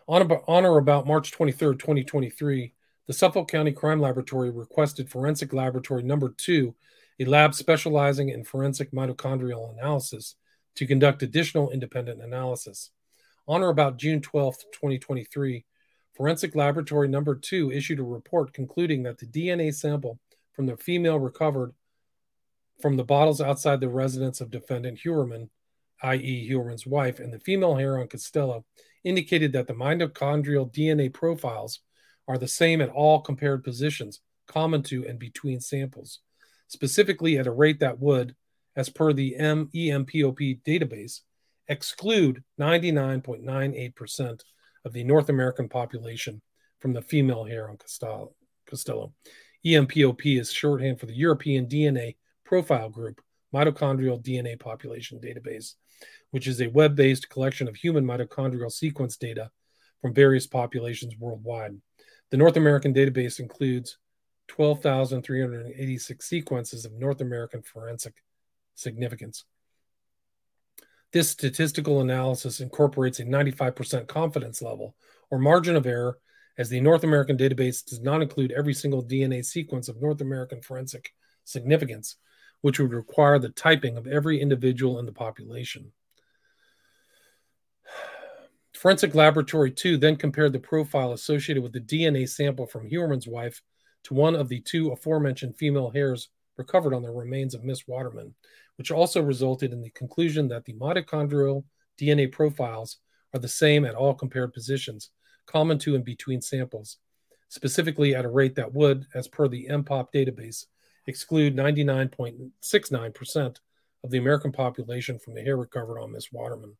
On, 0.06 0.64
or 0.64 0.78
about 0.78 1.06
March 1.06 1.32
23, 1.32 1.74
2023, 1.74 2.74
the 3.06 3.12
Suffolk 3.12 3.48
County 3.48 3.72
Crime 3.72 4.00
Laboratory 4.00 4.50
requested 4.50 5.10
Forensic 5.10 5.52
Laboratory 5.52 6.04
Number 6.04 6.32
2, 6.36 6.72
a 7.20 7.24
lab 7.24 7.54
specializing 7.54 8.28
in 8.28 8.44
forensic 8.44 8.92
mitochondrial 8.92 9.72
analysis, 9.72 10.36
to 10.76 10.86
conduct 10.86 11.22
additional 11.22 11.70
independent 11.70 12.22
analysis. 12.22 12.90
On 13.48 13.62
or 13.62 13.70
about 13.70 13.98
June 13.98 14.20
12, 14.20 14.58
2023, 14.72 15.64
Forensic 16.14 16.54
Laboratory 16.54 17.08
Number 17.08 17.34
2 17.34 17.72
issued 17.72 17.98
a 17.98 18.04
report 18.04 18.52
concluding 18.52 19.02
that 19.02 19.18
the 19.18 19.26
DNA 19.26 19.74
sample 19.74 20.18
from 20.52 20.66
the 20.66 20.76
female 20.76 21.18
recovered 21.18 21.72
from 22.80 22.96
the 22.96 23.04
bottles 23.04 23.40
outside 23.40 23.80
the 23.80 23.88
residence 23.88 24.40
of 24.40 24.50
defendant 24.50 25.00
Heuermann, 25.00 25.50
i.e., 26.02 26.48
Heuermann's 26.48 26.86
wife, 26.86 27.18
and 27.18 27.32
the 27.32 27.40
female 27.40 27.74
hair 27.74 27.98
on 27.98 28.06
Costello 28.06 28.64
indicated 29.02 29.52
that 29.52 29.66
the 29.66 29.74
mitochondrial 29.74 30.72
DNA 30.72 31.12
profiles 31.12 31.80
are 32.28 32.38
the 32.38 32.48
same 32.48 32.80
at 32.80 32.88
all 32.90 33.20
compared 33.20 33.64
positions, 33.64 34.20
common 34.46 34.82
to 34.84 35.06
and 35.06 35.18
between 35.18 35.60
samples, 35.60 36.20
specifically 36.68 37.38
at 37.38 37.46
a 37.46 37.52
rate 37.52 37.80
that 37.80 37.98
would, 37.98 38.34
as 38.76 38.88
per 38.88 39.12
the 39.12 39.36
EMPOP 39.38 40.62
database, 40.64 41.20
exclude 41.68 42.42
99.98% 42.60 44.40
of 44.84 44.92
the 44.92 45.04
North 45.04 45.28
American 45.28 45.68
population 45.68 46.40
from 46.80 46.92
the 46.92 47.02
female 47.02 47.44
hair 47.44 47.68
on 47.68 47.76
Costello. 47.76 49.12
EMPOP 49.64 50.38
is 50.38 50.52
shorthand 50.52 51.00
for 51.00 51.06
the 51.06 51.16
European 51.16 51.66
DNA 51.66 52.16
Profile 52.44 52.90
Group 52.90 53.20
Mitochondrial 53.54 54.22
DNA 54.22 54.58
Population 54.58 55.18
Database, 55.20 55.74
which 56.30 56.46
is 56.46 56.60
a 56.60 56.68
web 56.68 56.94
based 56.94 57.30
collection 57.30 57.68
of 57.68 57.76
human 57.76 58.04
mitochondrial 58.04 58.70
sequence 58.70 59.16
data 59.16 59.50
from 60.02 60.12
various 60.12 60.46
populations 60.46 61.14
worldwide. 61.18 61.76
The 62.30 62.36
North 62.36 62.56
American 62.56 62.92
database 62.92 63.40
includes 63.40 63.96
12,386 64.48 66.28
sequences 66.28 66.84
of 66.84 66.92
North 66.92 67.20
American 67.20 67.62
forensic 67.62 68.14
significance. 68.74 69.44
This 71.14 71.30
statistical 71.30 72.00
analysis 72.00 72.58
incorporates 72.58 73.20
a 73.20 73.24
95% 73.24 74.08
confidence 74.08 74.60
level 74.60 74.96
or 75.30 75.38
margin 75.38 75.76
of 75.76 75.86
error, 75.86 76.18
as 76.58 76.68
the 76.68 76.80
North 76.80 77.04
American 77.04 77.38
database 77.38 77.84
does 77.84 78.00
not 78.00 78.20
include 78.20 78.50
every 78.50 78.74
single 78.74 79.00
DNA 79.00 79.44
sequence 79.44 79.88
of 79.88 80.02
North 80.02 80.20
American 80.20 80.60
forensic 80.60 81.14
significance, 81.44 82.16
which 82.62 82.80
would 82.80 82.92
require 82.92 83.38
the 83.38 83.50
typing 83.50 83.96
of 83.96 84.08
every 84.08 84.40
individual 84.40 84.98
in 84.98 85.06
the 85.06 85.12
population. 85.12 85.92
Forensic 88.74 89.14
Laboratory 89.14 89.70
2 89.70 89.96
then 89.96 90.16
compared 90.16 90.52
the 90.52 90.58
profile 90.58 91.12
associated 91.12 91.62
with 91.62 91.72
the 91.72 91.80
DNA 91.80 92.28
sample 92.28 92.66
from 92.66 92.88
Heuermann's 92.88 93.28
wife 93.28 93.62
to 94.02 94.14
one 94.14 94.34
of 94.34 94.48
the 94.48 94.58
two 94.62 94.90
aforementioned 94.90 95.56
female 95.56 95.90
hairs 95.90 96.30
recovered 96.56 96.92
on 96.92 97.02
the 97.02 97.10
remains 97.10 97.54
of 97.54 97.62
Miss 97.64 97.86
Waterman, 97.86 98.34
which 98.76 98.90
also 98.90 99.22
resulted 99.22 99.72
in 99.72 99.80
the 99.80 99.90
conclusion 99.90 100.48
that 100.48 100.64
the 100.64 100.74
mitochondrial 100.74 101.64
DNA 102.00 102.30
profiles 102.30 102.98
are 103.32 103.40
the 103.40 103.48
same 103.48 103.84
at 103.84 103.94
all 103.94 104.14
compared 104.14 104.52
positions, 104.52 105.10
common 105.46 105.78
to 105.78 105.94
and 105.94 106.04
between 106.04 106.40
samples, 106.40 106.98
specifically 107.48 108.14
at 108.14 108.24
a 108.24 108.28
rate 108.28 108.54
that 108.56 108.72
would, 108.72 109.06
as 109.14 109.28
per 109.28 109.48
the 109.48 109.68
EMPOP 109.68 110.12
database, 110.12 110.66
exclude 111.06 111.56
99.69% 111.56 113.56
of 114.02 114.10
the 114.10 114.18
American 114.18 114.52
population 114.52 115.18
from 115.18 115.34
the 115.34 115.42
hair 115.42 115.56
recovered 115.56 116.00
on 116.00 116.12
Miss 116.12 116.32
Waterman. 116.32 116.76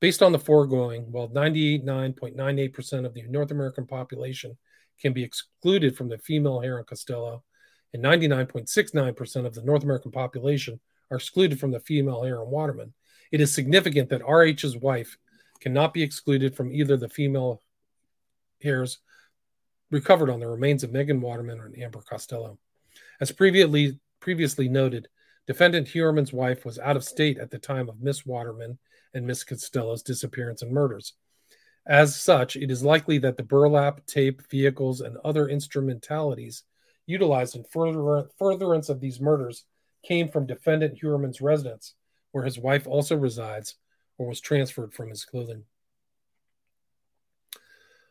Based 0.00 0.22
on 0.22 0.32
the 0.32 0.38
foregoing, 0.38 1.12
while 1.12 1.28
99.98% 1.28 3.04
of 3.04 3.14
the 3.14 3.22
North 3.24 3.50
American 3.50 3.86
population 3.86 4.56
can 5.00 5.12
be 5.12 5.22
excluded 5.22 5.96
from 5.96 6.08
the 6.08 6.18
female 6.18 6.60
hair 6.60 6.78
on 6.78 6.84
Costello, 6.84 7.42
and 7.92 8.02
99.69% 8.02 9.46
of 9.46 9.54
the 9.54 9.62
North 9.62 9.82
American 9.82 10.10
population 10.10 10.80
are 11.10 11.16
excluded 11.16 11.58
from 11.58 11.70
the 11.70 11.80
female 11.80 12.22
hair 12.22 12.40
on 12.40 12.50
Waterman, 12.50 12.92
it 13.32 13.40
is 13.40 13.54
significant 13.54 14.10
that 14.10 14.22
RH's 14.22 14.76
wife 14.76 15.16
cannot 15.60 15.94
be 15.94 16.02
excluded 16.02 16.56
from 16.56 16.72
either 16.72 16.96
the 16.96 17.08
female 17.08 17.62
hairs 18.62 18.98
recovered 19.90 20.30
on 20.30 20.40
the 20.40 20.46
remains 20.46 20.84
of 20.84 20.92
Megan 20.92 21.20
Waterman 21.20 21.60
and 21.60 21.78
Amber 21.78 22.00
Costello. 22.00 22.58
As 23.20 23.32
previously 23.32 23.98
previously 24.20 24.68
noted, 24.68 25.08
defendant 25.46 25.88
Heuermann's 25.88 26.32
wife 26.32 26.64
was 26.64 26.78
out 26.78 26.96
of 26.96 27.04
state 27.04 27.38
at 27.38 27.50
the 27.50 27.58
time 27.58 27.88
of 27.88 28.00
Miss 28.00 28.26
Waterman 28.26 28.78
and 29.14 29.26
Miss 29.26 29.44
Costello's 29.44 30.02
disappearance 30.02 30.62
and 30.62 30.70
murders. 30.70 31.14
As 31.86 32.20
such, 32.20 32.56
it 32.56 32.70
is 32.70 32.84
likely 32.84 33.18
that 33.18 33.36
the 33.36 33.42
burlap, 33.42 34.04
tape, 34.06 34.42
vehicles, 34.50 35.00
and 35.00 35.16
other 35.24 35.48
instrumentalities 35.48 36.64
utilized 37.06 37.56
in 37.56 37.64
further, 37.64 38.28
furtherance 38.38 38.88
of 38.90 39.00
these 39.00 39.20
murders 39.20 39.64
came 40.02 40.28
from 40.28 40.46
defendant 40.46 40.98
Heuermann's 40.98 41.40
residence, 41.40 41.94
where 42.32 42.44
his 42.44 42.58
wife 42.58 42.86
also 42.86 43.16
resides 43.16 43.76
or 44.18 44.26
was 44.26 44.40
transferred 44.40 44.92
from 44.92 45.10
his 45.10 45.24
clothing. 45.24 45.64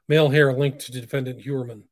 Male 0.07 0.29
hair 0.29 0.51
linked 0.51 0.79
to 0.81 0.91
defendant 0.91 1.41
Heuermann. 1.41 1.83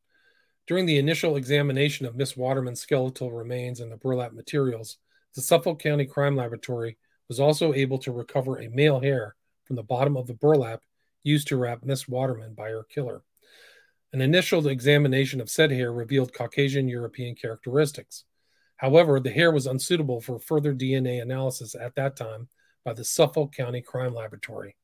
During 0.66 0.86
the 0.86 0.98
initial 0.98 1.36
examination 1.36 2.06
of 2.06 2.16
Miss 2.16 2.36
Waterman's 2.36 2.82
skeletal 2.82 3.32
remains 3.32 3.80
and 3.80 3.92
the 3.92 3.98
burlap 3.98 4.34
materials, 4.34 4.98
the 5.36 5.42
Suffolk 5.42 5.80
County 5.80 6.06
Crime 6.06 6.36
Laboratory 6.36 6.98
was 7.28 7.40
also 7.40 7.74
able 7.74 8.00
to 8.00 8.12
recover 8.12 8.58
a 8.58 8.70
male 8.70 9.00
hair 9.00 9.36
from 9.66 9.76
the 9.76 9.84
bottom 9.84 10.18
of 10.18 10.28
the 10.28 10.34
burlap 10.34 10.82
used 11.24 11.48
to 11.50 11.58
wrap 11.58 11.84
Miss 11.84 12.08
Waterman 12.08 12.54
by 12.54 12.70
her 12.70 12.84
killer. 12.84 13.22
An 14.14 14.22
initial 14.22 14.68
examination 14.68 15.40
of 15.40 15.50
said 15.50 15.72
hair 15.72 15.92
revealed 15.92 16.34
Caucasian 16.34 16.88
European 16.88 17.36
characteristics. 17.36 18.24
However, 18.78 19.20
the 19.20 19.32
hair 19.32 19.52
was 19.52 19.68
unsuitable 19.68 20.22
for 20.22 20.40
further 20.40 20.74
DNA 20.74 21.22
analysis 21.22 21.76
at 21.76 21.96
that 21.96 22.16
time 22.16 22.48
by 22.86 22.94
the 22.94 23.04
Suffolk 23.04 23.54
County 23.54 23.82
Crime 23.82 24.14
Laboratory. 24.14 24.76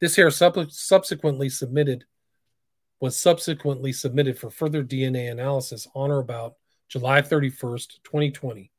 This 0.00 0.16
hair 0.16 0.30
sub- 0.30 0.70
subsequently 0.70 1.48
submitted 1.48 2.04
was 3.00 3.16
subsequently 3.16 3.92
submitted 3.92 4.38
for 4.38 4.48
further 4.48 4.84
DNA 4.84 5.30
analysis 5.30 5.88
on 5.92 6.12
or 6.12 6.20
about 6.20 6.54
July 6.88 7.20
31st, 7.20 8.00
2020. 8.04 8.70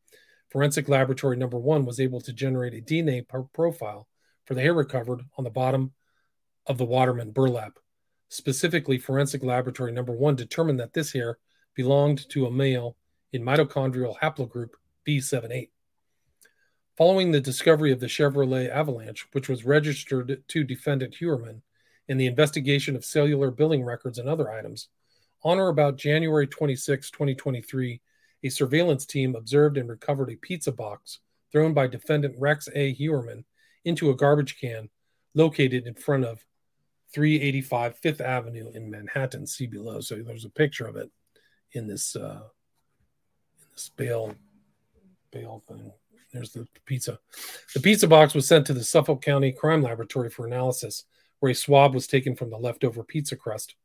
Forensic 0.49 0.87
Laboratory 0.87 1.35
number 1.35 1.59
1 1.59 1.83
was 1.83 1.99
able 1.99 2.21
to 2.21 2.31
generate 2.31 2.73
a 2.73 2.81
DNA 2.81 3.25
profile 3.53 4.07
for 4.45 4.53
the 4.53 4.61
hair 4.61 4.73
recovered 4.73 5.21
on 5.37 5.43
the 5.43 5.49
bottom 5.49 5.91
of 6.67 6.77
the 6.77 6.85
Waterman 6.85 7.31
burlap. 7.31 7.79
Specifically, 8.29 8.97
Forensic 8.97 9.43
Laboratory 9.43 9.91
number 9.91 10.13
1 10.13 10.35
determined 10.35 10.79
that 10.79 10.93
this 10.93 11.11
hair 11.11 11.37
belonged 11.75 12.29
to 12.29 12.45
a 12.45 12.51
male 12.51 12.95
in 13.33 13.43
mitochondrial 13.43 14.17
haplogroup 14.19 14.69
B78. 15.07 15.69
Following 16.95 17.31
the 17.31 17.41
discovery 17.41 17.91
of 17.91 17.99
the 17.99 18.05
Chevrolet 18.05 18.69
Avalanche, 18.69 19.27
which 19.31 19.49
was 19.49 19.65
registered 19.65 20.43
to 20.47 20.63
defendant 20.63 21.15
Heuermann, 21.19 21.61
in 22.07 22.17
the 22.17 22.27
investigation 22.27 22.95
of 22.95 23.03
cellular 23.03 23.49
billing 23.49 23.83
records 23.83 24.19
and 24.19 24.29
other 24.29 24.51
items, 24.51 24.89
on 25.43 25.59
or 25.59 25.69
about 25.69 25.97
January 25.97 26.45
26, 26.45 27.09
2023, 27.09 27.99
a 28.43 28.49
surveillance 28.49 29.05
team 29.05 29.35
observed 29.35 29.77
and 29.77 29.89
recovered 29.89 30.29
a 30.29 30.35
pizza 30.35 30.71
box 30.71 31.19
thrown 31.51 31.73
by 31.73 31.87
defendant 31.87 32.35
Rex 32.37 32.69
A. 32.75 32.93
Heuermann 32.93 33.43
into 33.85 34.09
a 34.09 34.15
garbage 34.15 34.59
can 34.59 34.89
located 35.33 35.87
in 35.87 35.95
front 35.95 36.25
of 36.25 36.45
385 37.13 37.97
Fifth 37.97 38.21
Avenue 38.21 38.71
in 38.73 38.89
Manhattan. 38.89 39.47
See 39.47 39.67
below. 39.67 39.99
So 40.01 40.15
there's 40.15 40.45
a 40.45 40.49
picture 40.49 40.85
of 40.85 40.95
it 40.95 41.09
in 41.71 41.87
this 41.87 42.15
uh, 42.15 42.43
this 43.73 43.89
bail 43.89 44.33
bail 45.31 45.63
thing. 45.67 45.91
There's 46.31 46.51
the 46.51 46.67
pizza. 46.85 47.19
The 47.73 47.79
pizza 47.79 48.07
box 48.07 48.33
was 48.33 48.47
sent 48.47 48.65
to 48.67 48.73
the 48.73 48.83
Suffolk 48.83 49.21
County 49.21 49.51
Crime 49.51 49.81
Laboratory 49.81 50.29
for 50.29 50.47
analysis, 50.47 51.05
where 51.39 51.51
a 51.51 51.55
swab 51.55 51.93
was 51.93 52.07
taken 52.07 52.35
from 52.35 52.49
the 52.49 52.57
leftover 52.57 53.03
pizza 53.03 53.35
crust. 53.35 53.75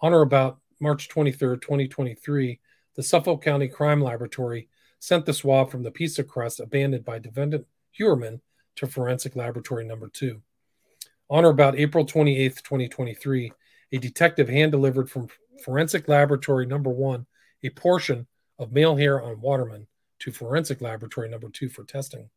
On 0.00 0.14
or 0.14 0.22
about 0.22 0.58
March 0.80 1.08
23, 1.08 1.58
2023, 1.58 2.60
the 2.96 3.02
Suffolk 3.02 3.42
County 3.42 3.68
Crime 3.68 4.00
Laboratory 4.00 4.68
sent 4.98 5.26
the 5.26 5.34
swab 5.34 5.70
from 5.70 5.82
the 5.82 5.90
pizza 5.90 6.24
crust 6.24 6.60
abandoned 6.60 7.04
by 7.04 7.18
defendant 7.18 7.66
Heuermann 7.98 8.40
to 8.76 8.86
Forensic 8.86 9.36
Laboratory 9.36 9.84
Number 9.84 10.08
2. 10.08 10.40
On 11.28 11.44
or 11.44 11.50
about 11.50 11.78
April 11.78 12.04
28, 12.04 12.56
2023, 12.56 13.52
a 13.92 13.98
detective 13.98 14.48
hand 14.48 14.72
delivered 14.72 15.10
from 15.10 15.28
Forensic 15.64 16.08
Laboratory 16.08 16.66
Number 16.66 16.90
1 16.90 17.26
a 17.62 17.70
portion 17.70 18.26
of 18.60 18.72
male 18.72 18.94
hair 18.94 19.20
on 19.20 19.40
Waterman 19.40 19.88
to 20.20 20.30
Forensic 20.30 20.80
Laboratory 20.80 21.28
Number 21.28 21.48
2 21.48 21.70
for 21.70 21.82
testing. 21.82 22.28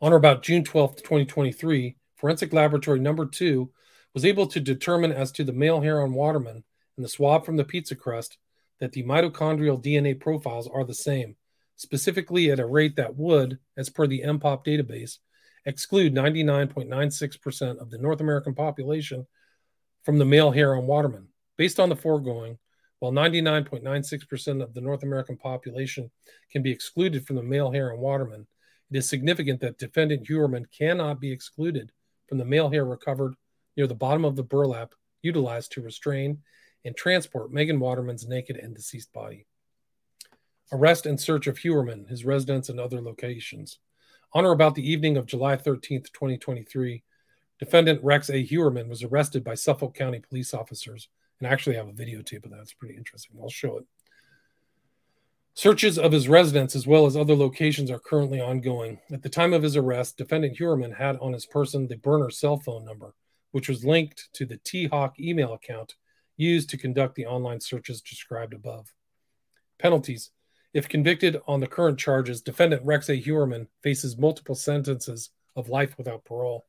On 0.00 0.12
or 0.12 0.16
about 0.16 0.42
June 0.42 0.64
12, 0.64 0.96
2023, 0.96 1.96
Forensic 2.16 2.52
Laboratory 2.52 2.98
Number 2.98 3.26
2 3.26 3.70
was 4.14 4.24
able 4.24 4.46
to 4.46 4.58
determine 4.58 5.12
as 5.12 5.30
to 5.32 5.44
the 5.44 5.52
male 5.52 5.82
hair 5.82 6.02
on 6.02 6.14
Waterman 6.14 6.64
and 6.96 7.04
the 7.04 7.08
swab 7.08 7.44
from 7.44 7.56
the 7.56 7.64
pizza 7.64 7.94
crust 7.94 8.38
that 8.80 8.92
the 8.92 9.02
mitochondrial 9.02 9.82
DNA 9.82 10.18
profiles 10.18 10.66
are 10.66 10.84
the 10.84 10.94
same, 10.94 11.36
specifically 11.76 12.50
at 12.50 12.58
a 12.58 12.66
rate 12.66 12.96
that 12.96 13.16
would, 13.16 13.58
as 13.76 13.90
per 13.90 14.06
the 14.06 14.22
EMPOP 14.22 14.64
database, 14.64 15.18
exclude 15.66 16.14
99.96% 16.14 17.78
of 17.78 17.90
the 17.90 17.98
North 17.98 18.20
American 18.20 18.54
population 18.54 19.26
from 20.04 20.18
the 20.18 20.24
male 20.24 20.50
hair 20.50 20.74
on 20.74 20.86
Waterman. 20.86 21.28
Based 21.58 21.80
on 21.80 21.88
the 21.88 21.96
foregoing, 21.96 22.58
while 22.98 23.12
99.96% 23.12 24.62
of 24.62 24.72
the 24.72 24.80
North 24.80 25.02
American 25.02 25.36
population 25.36 26.10
can 26.50 26.62
be 26.62 26.70
excluded 26.70 27.26
from 27.26 27.36
the 27.36 27.42
male 27.42 27.70
hair 27.70 27.92
on 27.92 28.00
Waterman, 28.00 28.46
it 28.90 28.96
is 28.96 29.08
significant 29.08 29.60
that 29.60 29.78
defendant 29.78 30.26
Heuermann 30.28 30.66
cannot 30.76 31.20
be 31.20 31.30
excluded 31.30 31.92
from 32.28 32.38
the 32.38 32.44
male 32.44 32.70
hair 32.70 32.84
recovered 32.84 33.34
near 33.76 33.86
the 33.86 33.94
bottom 33.94 34.24
of 34.24 34.36
the 34.36 34.42
burlap 34.42 34.94
utilized 35.22 35.72
to 35.72 35.82
restrain 35.82 36.38
and 36.84 36.96
transport 36.96 37.52
Megan 37.52 37.80
Waterman's 37.80 38.26
naked 38.26 38.56
and 38.56 38.74
deceased 38.74 39.12
body. 39.12 39.46
Arrest 40.72 41.04
and 41.06 41.20
search 41.20 41.46
of 41.46 41.58
Heuermann, 41.58 42.08
his 42.08 42.24
residence, 42.24 42.68
and 42.68 42.80
other 42.80 43.00
locations. 43.00 43.78
On 44.32 44.44
or 44.44 44.52
about 44.52 44.74
the 44.74 44.88
evening 44.88 45.16
of 45.16 45.26
July 45.26 45.56
13th, 45.56 46.12
2023, 46.12 47.02
defendant 47.58 48.02
Rex 48.02 48.30
A. 48.30 48.44
Heuermann 48.44 48.88
was 48.88 49.02
arrested 49.02 49.44
by 49.44 49.54
Suffolk 49.54 49.94
County 49.94 50.20
police 50.20 50.54
officers 50.54 51.08
and 51.38 51.48
I 51.48 51.52
actually 51.52 51.76
have 51.76 51.88
a 51.88 51.92
videotape 51.92 52.44
of 52.44 52.50
that. 52.50 52.60
It's 52.60 52.72
pretty 52.72 52.96
interesting. 52.96 53.36
I'll 53.40 53.48
show 53.48 53.78
it. 53.78 53.84
Searches 55.54 55.98
of 55.98 56.12
his 56.12 56.28
residence 56.28 56.76
as 56.76 56.86
well 56.86 57.06
as 57.06 57.16
other 57.16 57.34
locations 57.34 57.90
are 57.90 57.98
currently 57.98 58.40
ongoing. 58.40 58.98
At 59.10 59.22
the 59.22 59.30
time 59.30 59.54
of 59.54 59.62
his 59.62 59.76
arrest, 59.76 60.18
defendant 60.18 60.58
Heuermann 60.58 60.94
had 60.94 61.16
on 61.16 61.32
his 61.32 61.46
person 61.46 61.86
the 61.86 61.96
burner 61.96 62.28
cell 62.28 62.58
phone 62.58 62.84
number, 62.84 63.14
which 63.52 63.68
was 63.68 63.84
linked 63.84 64.28
to 64.34 64.44
the 64.44 64.58
T 64.58 64.86
Hawk 64.86 65.18
email 65.18 65.54
account 65.54 65.94
used 66.36 66.68
to 66.70 66.76
conduct 66.76 67.14
the 67.14 67.24
online 67.24 67.60
searches 67.60 68.02
described 68.02 68.52
above. 68.52 68.92
Penalties. 69.78 70.30
If 70.74 70.90
convicted 70.90 71.40
on 71.46 71.60
the 71.60 71.66
current 71.66 71.98
charges, 71.98 72.42
defendant 72.42 72.84
Rex 72.84 73.08
A. 73.08 73.16
Heuermann 73.16 73.66
faces 73.82 74.18
multiple 74.18 74.54
sentences 74.54 75.30
of 75.54 75.70
life 75.70 75.96
without 75.96 76.26
parole. 76.26 76.66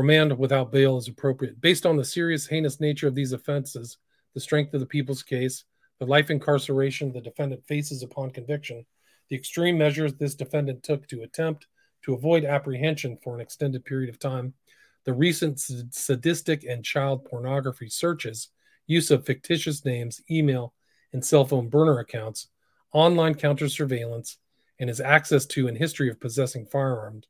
Remand 0.00 0.38
without 0.38 0.72
bail 0.72 0.96
is 0.96 1.08
appropriate. 1.08 1.60
Based 1.60 1.84
on 1.84 1.94
the 1.94 2.06
serious, 2.06 2.46
heinous 2.46 2.80
nature 2.80 3.06
of 3.06 3.14
these 3.14 3.32
offenses, 3.32 3.98
the 4.32 4.40
strength 4.40 4.72
of 4.72 4.80
the 4.80 4.86
people's 4.86 5.22
case, 5.22 5.64
the 5.98 6.06
life 6.06 6.30
incarceration 6.30 7.12
the 7.12 7.20
defendant 7.20 7.66
faces 7.66 8.02
upon 8.02 8.30
conviction, 8.30 8.86
the 9.28 9.36
extreme 9.36 9.76
measures 9.76 10.14
this 10.14 10.34
defendant 10.34 10.82
took 10.82 11.06
to 11.08 11.22
attempt 11.22 11.66
to 12.02 12.14
avoid 12.14 12.46
apprehension 12.46 13.18
for 13.22 13.34
an 13.34 13.42
extended 13.42 13.84
period 13.84 14.08
of 14.08 14.18
time, 14.18 14.54
the 15.04 15.12
recent 15.12 15.60
sadistic 15.60 16.64
and 16.64 16.82
child 16.82 17.26
pornography 17.26 17.90
searches, 17.90 18.48
use 18.86 19.10
of 19.10 19.26
fictitious 19.26 19.84
names, 19.84 20.22
email, 20.30 20.72
and 21.12 21.22
cell 21.22 21.44
phone 21.44 21.68
burner 21.68 21.98
accounts, 21.98 22.46
online 22.94 23.34
counter 23.34 23.68
surveillance, 23.68 24.38
and 24.78 24.88
his 24.88 25.02
access 25.02 25.44
to 25.44 25.68
and 25.68 25.76
history 25.76 26.08
of 26.08 26.18
possessing 26.18 26.64
firearms, 26.64 27.26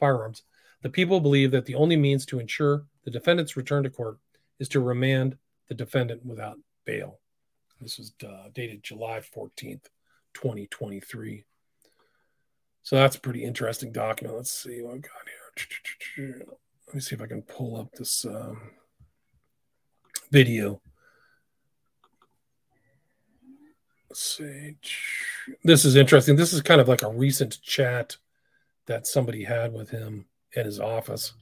firearms 0.00 0.42
the 0.84 0.90
people 0.90 1.18
believe 1.18 1.50
that 1.52 1.64
the 1.64 1.76
only 1.76 1.96
means 1.96 2.26
to 2.26 2.38
ensure 2.38 2.84
the 3.04 3.10
defendant's 3.10 3.56
return 3.56 3.82
to 3.82 3.90
court 3.90 4.18
is 4.58 4.68
to 4.68 4.80
remand 4.80 5.38
the 5.68 5.74
defendant 5.74 6.24
without 6.26 6.58
bail. 6.84 7.20
This 7.80 7.96
was 7.96 8.12
uh, 8.22 8.50
dated 8.52 8.82
July 8.82 9.20
14th, 9.20 9.86
2023. 10.34 11.44
So 12.82 12.96
that's 12.96 13.16
a 13.16 13.20
pretty 13.20 13.44
interesting 13.44 13.92
document. 13.92 14.36
Let's 14.36 14.50
see 14.50 14.82
what 14.82 14.96
I 14.96 14.98
got 14.98 15.10
here. 16.16 16.42
Let 16.86 16.94
me 16.94 17.00
see 17.00 17.14
if 17.14 17.22
I 17.22 17.26
can 17.28 17.40
pull 17.40 17.80
up 17.80 17.90
this 17.92 18.26
um, 18.26 18.60
video. 20.30 20.82
Let's 24.10 24.20
see. 24.20 24.76
This 25.64 25.86
is 25.86 25.96
interesting. 25.96 26.36
This 26.36 26.52
is 26.52 26.60
kind 26.60 26.82
of 26.82 26.88
like 26.88 27.00
a 27.00 27.08
recent 27.08 27.62
chat 27.62 28.18
that 28.84 29.06
somebody 29.06 29.44
had 29.44 29.72
with 29.72 29.88
him 29.88 30.26
at 30.56 30.66
his 30.66 30.80
office 30.80 31.32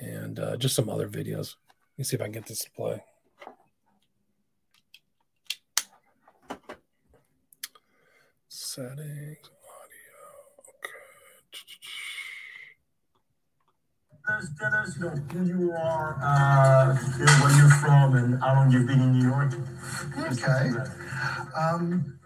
and 0.00 0.38
uh, 0.38 0.56
just 0.56 0.74
some 0.74 0.88
other 0.88 1.08
videos. 1.08 1.56
Let 1.92 1.98
me 1.98 2.04
see 2.04 2.16
if 2.16 2.22
I 2.22 2.24
can 2.24 2.32
get 2.32 2.46
this 2.46 2.60
to 2.60 2.70
play. 2.70 3.02
Settings, 8.48 9.50
audio. 9.68 10.18
Okay. 10.68 11.02
Tell 14.58 14.74
us, 14.74 14.96
you 14.96 15.02
know, 15.02 15.10
who 15.10 15.44
you 15.44 15.72
are, 15.72 16.18
uh, 16.22 16.96
where 16.96 17.56
you're 17.58 17.68
from, 17.68 18.14
and 18.16 18.40
how 18.40 18.54
long 18.54 18.70
you've 18.70 18.86
been 18.86 19.00
in 19.00 19.18
New 19.18 19.28
York. 19.28 19.52
Okay. 20.32 20.70
Um, 21.54 22.18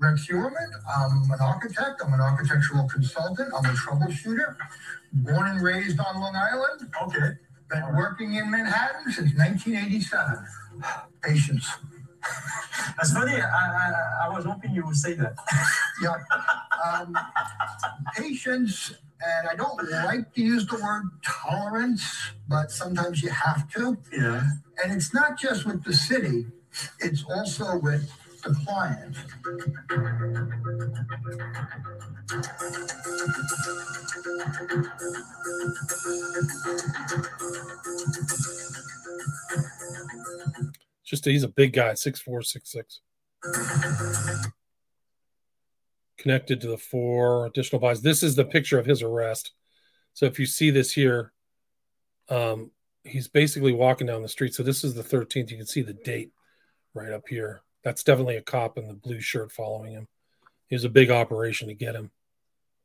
Rex 0.00 0.26
Heuermann. 0.28 0.70
I'm 0.96 1.30
an 1.30 1.40
architect. 1.40 2.02
I'm 2.04 2.12
an 2.14 2.20
architectural 2.20 2.88
consultant. 2.88 3.52
I'm 3.56 3.64
a 3.66 3.74
troubleshooter. 3.74 4.56
Born 5.12 5.48
and 5.48 5.62
raised 5.62 6.00
on 6.00 6.20
Long 6.20 6.34
Island. 6.34 6.90
Okay. 7.02 7.32
Been 7.68 7.94
working 7.94 8.34
in 8.34 8.50
Manhattan 8.50 9.12
since 9.12 9.34
1987. 9.36 10.44
Patience. 11.22 11.70
That's 12.96 13.12
funny. 13.12 13.34
I, 13.34 13.38
I, 13.42 14.26
I 14.26 14.28
was 14.30 14.44
hoping 14.44 14.74
you 14.74 14.84
would 14.86 14.96
say 14.96 15.14
that. 15.14 15.34
Yeah. 16.02 16.14
Um, 16.82 17.14
patience, 18.16 18.94
and 19.22 19.48
I 19.48 19.54
don't 19.54 19.76
like 20.06 20.32
to 20.32 20.40
use 20.40 20.66
the 20.66 20.76
word 20.76 21.10
tolerance, 21.22 22.32
but 22.48 22.70
sometimes 22.70 23.22
you 23.22 23.28
have 23.28 23.70
to. 23.74 23.98
Yeah. 24.10 24.42
And 24.82 24.90
it's 24.90 25.12
not 25.12 25.38
just 25.38 25.66
with 25.66 25.84
the 25.84 25.92
city, 25.92 26.46
it's 27.00 27.22
also 27.24 27.78
with 27.80 28.10
the 28.42 28.54
client. 28.64 29.16
Just 41.04 41.24
he's 41.24 41.42
a 41.42 41.48
big 41.48 41.72
guy, 41.72 41.94
six 41.94 42.20
four, 42.20 42.42
six 42.42 42.70
six. 42.70 43.00
Connected 46.18 46.60
to 46.60 46.68
the 46.68 46.78
four 46.78 47.46
additional 47.46 47.80
bodies. 47.80 48.02
This 48.02 48.22
is 48.22 48.36
the 48.36 48.44
picture 48.44 48.78
of 48.78 48.86
his 48.86 49.02
arrest. 49.02 49.52
So 50.12 50.26
if 50.26 50.38
you 50.38 50.46
see 50.46 50.70
this 50.70 50.92
here, 50.92 51.32
um, 52.28 52.70
he's 53.04 53.28
basically 53.28 53.72
walking 53.72 54.06
down 54.06 54.22
the 54.22 54.28
street. 54.28 54.54
So 54.54 54.62
this 54.62 54.84
is 54.84 54.94
the 54.94 55.02
13th. 55.02 55.50
You 55.50 55.56
can 55.56 55.66
see 55.66 55.82
the 55.82 55.94
date 55.94 56.30
right 56.94 57.12
up 57.12 57.26
here. 57.28 57.62
That's 57.82 58.04
definitely 58.04 58.36
a 58.36 58.42
cop 58.42 58.76
in 58.78 58.88
the 58.88 58.94
blue 58.94 59.20
shirt 59.20 59.52
following 59.52 59.92
him. 59.92 60.08
It 60.68 60.74
was 60.74 60.84
a 60.84 60.90
big 60.90 61.10
operation 61.10 61.68
to 61.68 61.74
get 61.74 61.94
him. 61.94 62.10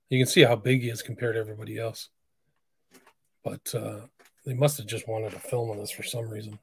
You 0.10 0.20
can 0.20 0.28
see 0.28 0.42
how 0.42 0.56
big 0.56 0.82
he 0.82 0.90
is 0.90 1.02
compared 1.02 1.36
to 1.36 1.40
everybody 1.40 1.78
else. 1.78 2.10
But 3.44 3.74
uh, 3.76 4.02
they 4.46 4.54
must 4.54 4.78
have 4.78 4.88
just 4.88 5.08
wanted 5.08 5.32
to 5.32 5.40
film 5.40 5.70
on 5.70 5.78
this 5.78 5.92
for 5.92 6.04
some 6.04 6.30
reason. 6.30 6.60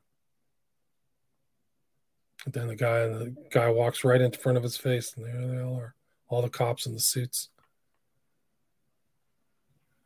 Then 2.46 2.66
the 2.66 2.76
guy 2.76 3.06
the 3.06 3.34
guy 3.50 3.70
walks 3.70 4.02
right 4.02 4.20
in 4.20 4.32
front 4.32 4.58
of 4.58 4.64
his 4.64 4.76
face, 4.76 5.14
and 5.16 5.24
there 5.24 5.46
they 5.46 5.62
all 5.62 5.76
are. 5.76 5.94
All 6.28 6.42
the 6.42 6.48
cops 6.48 6.86
in 6.86 6.94
the 6.94 7.00
suits. 7.00 7.50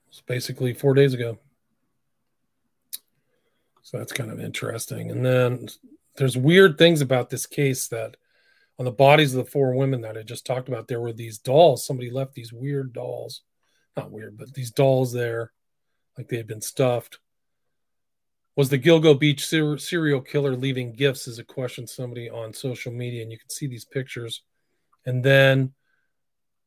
It's 0.09 0.21
basically 0.21 0.75
four 0.75 0.93
days 0.93 1.15
ago. 1.15 1.39
So 3.83 3.99
that's 3.99 4.13
kind 4.13 4.31
of 4.31 4.41
interesting. 4.41 5.11
And 5.11 5.25
then 5.25 5.69
there's 6.17 6.37
weird 6.37 6.79
things 6.79 7.01
about 7.01 7.31
this 7.31 7.47
case 7.47 7.89
that 7.89 8.17
on 8.79 8.85
the 8.85 8.93
bodies 8.93 9.35
of 9.35 9.45
the 9.45 9.51
four 9.51 9.75
women 9.75 10.03
that 10.03 10.19
I 10.19 10.23
just 10.23 10.45
talked 10.45 10.69
about, 10.69 10.89
there 10.89 11.01
were 11.01 11.13
these 11.13 11.39
dolls. 11.39 11.87
Somebody 11.87 12.11
left 12.11 12.35
these 12.35 12.53
weird 12.53 12.93
dolls, 12.93 13.43
not 13.97 14.11
weird, 14.11 14.37
but 14.37 14.53
these 14.53 14.71
dolls 14.71 15.13
there, 15.13 15.53
like 16.19 16.29
they 16.29 16.37
had 16.37 16.47
been 16.47 16.61
stuffed. 16.61 17.19
Was 18.55 18.69
the 18.69 18.79
Gilgo 18.79 19.19
Beach 19.19 19.47
ser- 19.47 19.79
serial 19.79 20.21
killer 20.21 20.57
leaving 20.57 20.93
gifts? 20.93 21.29
Is 21.29 21.39
a 21.39 21.45
question 21.45 21.87
somebody 21.87 22.29
on 22.31 22.53
social 22.53 22.93
media, 22.93 23.23
and 23.23 23.31
you 23.31 23.39
can 23.39 23.51
see 23.51 23.67
these 23.67 23.85
pictures. 23.85 24.43
And 25.05 25.23
then 25.23 25.73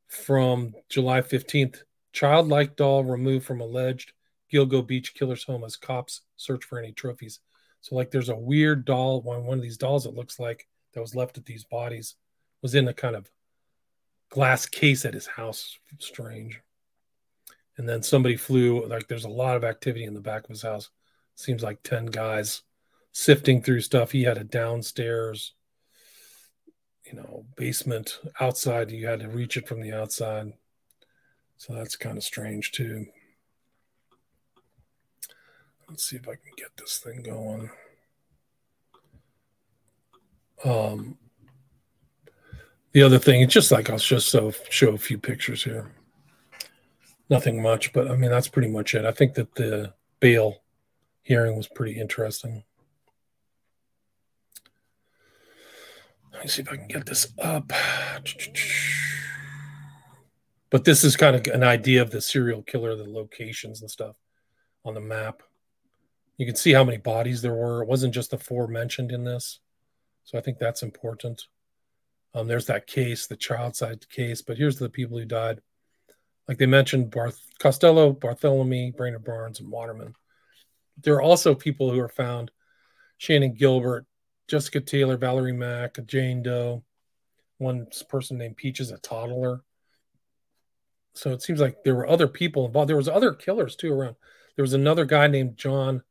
from 0.08 0.74
July 0.88 1.20
15th, 1.20 1.82
childlike 2.12 2.76
doll 2.76 3.04
removed 3.04 3.46
from 3.46 3.60
alleged 3.60 4.12
Gilgo 4.52 4.86
Beach 4.86 5.14
killer's 5.14 5.44
home 5.44 5.64
as 5.64 5.76
cops 5.76 6.22
search 6.36 6.64
for 6.64 6.78
any 6.78 6.92
trophies. 6.92 7.40
So, 7.80 7.96
like, 7.96 8.10
there's 8.10 8.28
a 8.28 8.36
weird 8.36 8.84
doll, 8.84 9.22
one, 9.22 9.44
one 9.44 9.58
of 9.58 9.62
these 9.62 9.78
dolls, 9.78 10.06
it 10.06 10.14
looks 10.14 10.38
like, 10.38 10.66
that 10.92 11.00
was 11.00 11.14
left 11.14 11.38
at 11.38 11.46
these 11.46 11.64
bodies 11.64 12.16
was 12.62 12.74
in 12.74 12.88
a 12.88 12.94
kind 12.94 13.16
of 13.16 13.30
glass 14.28 14.66
case 14.66 15.04
at 15.04 15.14
his 15.14 15.26
house. 15.26 15.78
Strange. 15.98 16.60
And 17.76 17.88
then 17.88 18.02
somebody 18.02 18.36
flew, 18.36 18.86
like, 18.86 19.08
there's 19.08 19.24
a 19.24 19.30
lot 19.30 19.56
of 19.56 19.64
activity 19.64 20.04
in 20.04 20.14
the 20.14 20.20
back 20.20 20.44
of 20.44 20.50
his 20.50 20.62
house. 20.62 20.90
Seems 21.36 21.62
like 21.62 21.82
10 21.82 22.06
guys 22.06 22.62
sifting 23.12 23.62
through 23.62 23.80
stuff. 23.80 24.10
He 24.10 24.22
had 24.22 24.36
a 24.36 24.44
downstairs, 24.44 25.54
you 27.06 27.14
know, 27.14 27.46
basement 27.56 28.18
outside. 28.40 28.90
You 28.90 29.06
had 29.06 29.20
to 29.20 29.28
reach 29.28 29.56
it 29.56 29.66
from 29.66 29.80
the 29.80 29.92
outside. 29.92 30.52
So 31.56 31.72
that's 31.72 31.96
kind 31.96 32.18
of 32.18 32.24
strange, 32.24 32.72
too. 32.72 33.06
Let's 35.90 36.08
see 36.08 36.16
if 36.16 36.28
I 36.28 36.36
can 36.36 36.52
get 36.56 36.68
this 36.76 36.98
thing 36.98 37.20
going. 37.22 37.68
Um, 40.64 41.18
the 42.92 43.02
other 43.02 43.18
thing, 43.18 43.40
it's 43.40 43.52
just 43.52 43.72
like 43.72 43.90
I'll 43.90 43.98
just 43.98 44.28
so 44.28 44.52
show 44.68 44.90
a 44.90 44.98
few 44.98 45.18
pictures 45.18 45.64
here. 45.64 45.90
Nothing 47.28 47.60
much, 47.60 47.92
but 47.92 48.08
I 48.08 48.14
mean 48.14 48.30
that's 48.30 48.46
pretty 48.46 48.68
much 48.68 48.94
it. 48.94 49.04
I 49.04 49.10
think 49.10 49.34
that 49.34 49.56
the 49.56 49.92
bail 50.20 50.62
hearing 51.22 51.56
was 51.56 51.66
pretty 51.66 51.98
interesting. 52.00 52.62
Let 56.32 56.42
me 56.44 56.48
see 56.48 56.62
if 56.62 56.68
I 56.70 56.76
can 56.76 56.86
get 56.86 57.06
this 57.06 57.32
up. 57.42 57.72
But 60.70 60.84
this 60.84 61.02
is 61.02 61.16
kind 61.16 61.34
of 61.34 61.52
an 61.52 61.64
idea 61.64 62.00
of 62.00 62.12
the 62.12 62.20
serial 62.20 62.62
killer, 62.62 62.94
the 62.94 63.10
locations 63.10 63.80
and 63.80 63.90
stuff 63.90 64.14
on 64.84 64.94
the 64.94 65.00
map. 65.00 65.42
You 66.40 66.46
can 66.46 66.56
see 66.56 66.72
how 66.72 66.84
many 66.84 66.96
bodies 66.96 67.42
there 67.42 67.52
were. 67.52 67.82
It 67.82 67.88
wasn't 67.88 68.14
just 68.14 68.30
the 68.30 68.38
four 68.38 68.66
mentioned 68.66 69.12
in 69.12 69.24
this. 69.24 69.60
So 70.24 70.38
I 70.38 70.40
think 70.40 70.58
that's 70.58 70.82
important. 70.82 71.48
Um, 72.32 72.48
there's 72.48 72.64
that 72.64 72.86
case, 72.86 73.26
the 73.26 73.36
child 73.36 73.76
side 73.76 74.08
case, 74.08 74.40
but 74.40 74.56
here's 74.56 74.78
the 74.78 74.88
people 74.88 75.18
who 75.18 75.26
died. 75.26 75.60
Like 76.48 76.56
they 76.56 76.64
mentioned, 76.64 77.10
Barth- 77.10 77.46
Costello, 77.58 78.14
Bartholomew, 78.14 78.92
Brainard 78.92 79.22
Barnes, 79.22 79.60
and 79.60 79.70
Waterman. 79.70 80.14
There 81.02 81.12
are 81.16 81.20
also 81.20 81.54
people 81.54 81.90
who 81.90 82.00
are 82.00 82.08
found 82.08 82.50
Shannan 83.20 83.58
Gilbert, 83.58 84.06
Jessica 84.48 84.80
Taylor, 84.80 85.18
Valerie 85.18 85.52
Mack, 85.52 85.98
Jane 86.06 86.42
Doe, 86.42 86.82
one 87.58 87.86
person 88.08 88.38
named 88.38 88.56
Peaches, 88.56 88.90
a 88.90 88.96
toddler. 88.96 89.60
So 91.12 91.32
it 91.32 91.42
seems 91.42 91.60
like 91.60 91.84
there 91.84 91.96
were 91.96 92.08
other 92.08 92.28
people 92.28 92.64
involved. 92.64 92.88
There 92.88 92.96
was 92.96 93.10
other 93.10 93.34
killers 93.34 93.76
too 93.76 93.92
around. 93.92 94.16
There 94.56 94.62
was 94.62 94.72
another 94.72 95.04
guy 95.04 95.26
named 95.26 95.58
John 95.58 96.02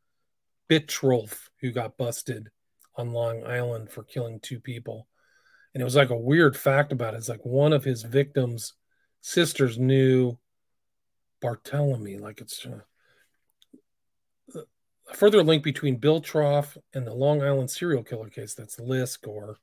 Bittrolff 0.69 1.49
who 1.61 1.71
got 1.71 1.97
busted 1.97 2.49
on 2.95 3.13
Long 3.13 3.45
Island 3.45 3.89
for 3.89 4.03
killing 4.03 4.39
two 4.39 4.59
people. 4.59 5.07
And 5.73 5.81
it 5.81 5.85
was 5.85 5.95
like 5.95 6.09
a 6.09 6.17
weird 6.17 6.57
fact 6.57 6.91
about 6.91 7.13
it. 7.13 7.17
It's 7.17 7.29
like 7.29 7.45
one 7.45 7.73
of 7.73 7.83
his 7.83 8.03
victims' 8.03 8.73
sisters 9.21 9.77
knew 9.77 10.37
Bartholomew. 11.41 12.21
Like 12.21 12.41
it's 12.41 12.65
uh, 12.65 12.79
a 15.09 15.13
further 15.13 15.43
link 15.43 15.63
between 15.63 15.99
Bittrolff 15.99 16.77
and 16.93 17.05
the 17.05 17.13
Long 17.13 17.41
Island 17.41 17.69
serial 17.69 18.03
killer 18.03 18.29
case, 18.29 18.53
that's 18.53 18.79
Lisk, 18.79 19.27
or 19.27 19.57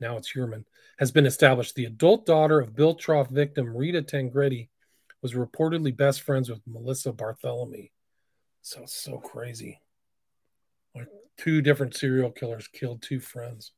now 0.00 0.16
it's 0.16 0.32
Heuermann, 0.32 0.64
has 0.98 1.12
been 1.12 1.26
established. 1.26 1.74
The 1.74 1.84
adult 1.86 2.26
daughter 2.26 2.60
of 2.60 2.72
Bittrolff 2.72 3.30
victim 3.30 3.76
Rita 3.76 4.02
Tangredi 4.02 4.68
was 5.22 5.34
reportedly 5.34 5.94
best 5.96 6.22
friends 6.22 6.48
with 6.48 6.60
Melissa 6.66 7.12
Bartholomew. 7.12 7.88
So 8.62 8.84
so 8.86 9.18
crazy. 9.18 9.80
Like 10.94 11.08
two 11.36 11.62
different 11.62 11.96
serial 11.96 12.30
killers 12.30 12.68
killed 12.68 13.02
two 13.02 13.20
friends. 13.20 13.72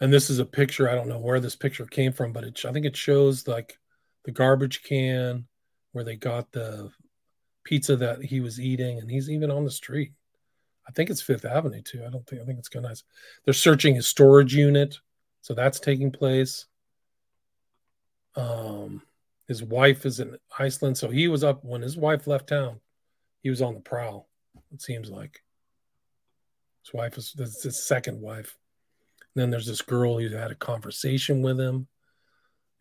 And 0.00 0.12
this 0.12 0.28
is 0.28 0.38
a 0.38 0.44
picture. 0.44 0.88
I 0.88 0.94
don't 0.94 1.08
know 1.08 1.18
where 1.18 1.40
this 1.40 1.56
picture 1.56 1.86
came 1.86 2.12
from, 2.12 2.32
but 2.32 2.44
it, 2.44 2.64
I 2.64 2.72
think 2.72 2.84
it 2.84 2.96
shows 2.96 3.46
like 3.46 3.78
the 4.24 4.32
garbage 4.32 4.82
can 4.82 5.46
where 5.92 6.04
they 6.04 6.16
got 6.16 6.50
the 6.52 6.90
pizza 7.62 7.96
that 7.96 8.22
he 8.22 8.40
was 8.40 8.60
eating, 8.60 8.98
and 8.98 9.10
he's 9.10 9.30
even 9.30 9.50
on 9.50 9.64
the 9.64 9.70
street. 9.70 10.12
I 10.86 10.92
think 10.92 11.08
it's 11.08 11.22
Fifth 11.22 11.44
Avenue 11.44 11.80
too. 11.80 12.04
I 12.06 12.10
don't 12.10 12.26
think 12.26 12.42
I 12.42 12.44
think 12.44 12.58
it's 12.58 12.68
kind 12.68 12.84
of 12.84 12.90
nice. 12.90 13.04
They're 13.44 13.54
searching 13.54 13.94
his 13.94 14.08
storage 14.08 14.54
unit, 14.54 14.98
so 15.40 15.54
that's 15.54 15.80
taking 15.80 16.10
place. 16.10 16.66
Um, 18.36 19.02
his 19.48 19.62
wife 19.62 20.04
is 20.04 20.20
in 20.20 20.36
Iceland, 20.58 20.98
so 20.98 21.08
he 21.08 21.28
was 21.28 21.44
up 21.44 21.64
when 21.64 21.82
his 21.82 21.96
wife 21.96 22.26
left 22.26 22.48
town. 22.48 22.80
He 23.44 23.50
was 23.50 23.60
on 23.60 23.74
the 23.74 23.80
prowl. 23.80 24.26
It 24.72 24.80
seems 24.80 25.10
like 25.10 25.44
his 26.82 26.94
wife 26.94 27.18
is 27.18 27.34
his 27.62 27.86
second 27.86 28.20
wife. 28.20 28.56
And 29.20 29.42
then 29.42 29.50
there's 29.50 29.66
this 29.66 29.82
girl 29.82 30.18
who 30.18 30.34
had 30.34 30.50
a 30.50 30.56
conversation 30.56 31.42
with 31.42 31.60
him. 31.60 31.86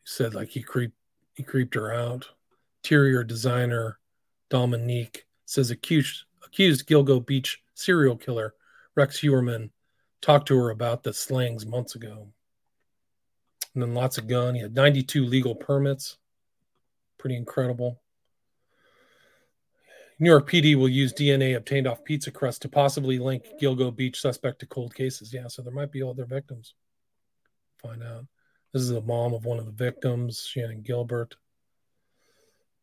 He 0.03 0.05
said 0.05 0.33
like 0.33 0.49
he 0.49 0.63
creeped 0.63 0.95
he 1.33 1.43
creeped 1.43 1.75
her 1.75 1.93
out. 1.93 2.29
Interior 2.81 3.25
designer 3.25 3.99
Dominique 4.49 5.25
says 5.45 5.69
accused 5.69 6.23
accused 6.45 6.87
Gilgo 6.87 7.23
Beach 7.23 7.61
serial 7.73 8.15
killer 8.15 8.55
Rex 8.95 9.19
Heuermann 9.19 9.69
talked 10.21 10.47
to 10.47 10.57
her 10.57 10.69
about 10.69 11.03
the 11.03 11.13
slangs 11.13 11.65
months 11.65 11.95
ago. 11.95 12.29
And 13.73 13.83
then 13.83 13.93
lots 13.93 14.17
of 14.17 14.27
gun. 14.27 14.55
He 14.55 14.61
had 14.61 14.75
92 14.75 15.25
legal 15.25 15.55
permits. 15.55 16.17
Pretty 17.17 17.35
incredible. 17.35 17.99
New 20.19 20.29
York 20.29 20.49
PD 20.49 20.75
will 20.75 20.89
use 20.89 21.13
DNA 21.13 21.55
obtained 21.55 21.87
off 21.87 22.03
pizza 22.03 22.31
crust 22.31 22.61
to 22.61 22.69
possibly 22.69 23.17
link 23.17 23.45
Gilgo 23.61 23.95
Beach 23.95 24.19
suspect 24.19 24.59
to 24.59 24.65
cold 24.65 24.93
cases. 24.93 25.33
Yeah, 25.33 25.47
so 25.47 25.61
there 25.61 25.73
might 25.73 25.91
be 25.91 26.03
other 26.03 26.25
victims. 26.25 26.75
Find 27.81 28.03
out. 28.03 28.25
This 28.73 28.83
is 28.83 28.89
the 28.89 29.01
mom 29.01 29.33
of 29.33 29.45
one 29.45 29.59
of 29.59 29.65
the 29.65 29.71
victims, 29.71 30.49
Shannan 30.55 30.83
Gilbert. 30.83 31.35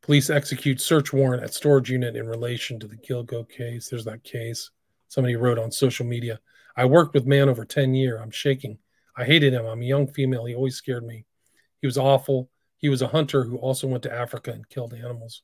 Police 0.03 0.31
execute 0.31 0.81
search 0.81 1.13
warrant 1.13 1.43
at 1.43 1.55
storage 1.55 1.91
unit 1.91 2.17
in 2.17 2.27
relation 2.27 2.81
to 2.81 2.87
the 2.87 2.97
Gilgo 2.97 3.49
case. 3.49 3.89
There's 3.89 4.05
that 4.07 4.25
case. 4.25 4.71
Somebody 5.09 5.37
wrote 5.37 5.59
on 5.59 5.73
social 5.73 6.07
media, 6.07 6.41
I 6.77 6.85
worked 6.85 7.15
with 7.15 7.27
man 7.27 7.49
over 7.49 7.65
10 7.65 7.95
years. 7.95 8.21
I'm 8.23 8.31
shaking. 8.31 8.79
I 9.17 9.25
hated 9.25 9.53
him. 9.53 9.67
I'm 9.67 9.83
a 9.83 9.85
young 9.85 10.07
female. 10.07 10.47
He 10.47 10.55
always 10.55 10.77
scared 10.77 11.05
me. 11.05 11.27
He 11.81 11.87
was 11.87 11.99
awful. 11.99 12.49
He 12.79 12.89
was 12.89 13.03
a 13.03 13.09
hunter 13.09 13.45
who 13.45 13.57
also 13.57 13.87
went 13.87 14.03
to 14.05 14.13
Africa 14.13 14.53
and 14.53 14.69
killed 14.69 14.95
animals. 14.95 15.43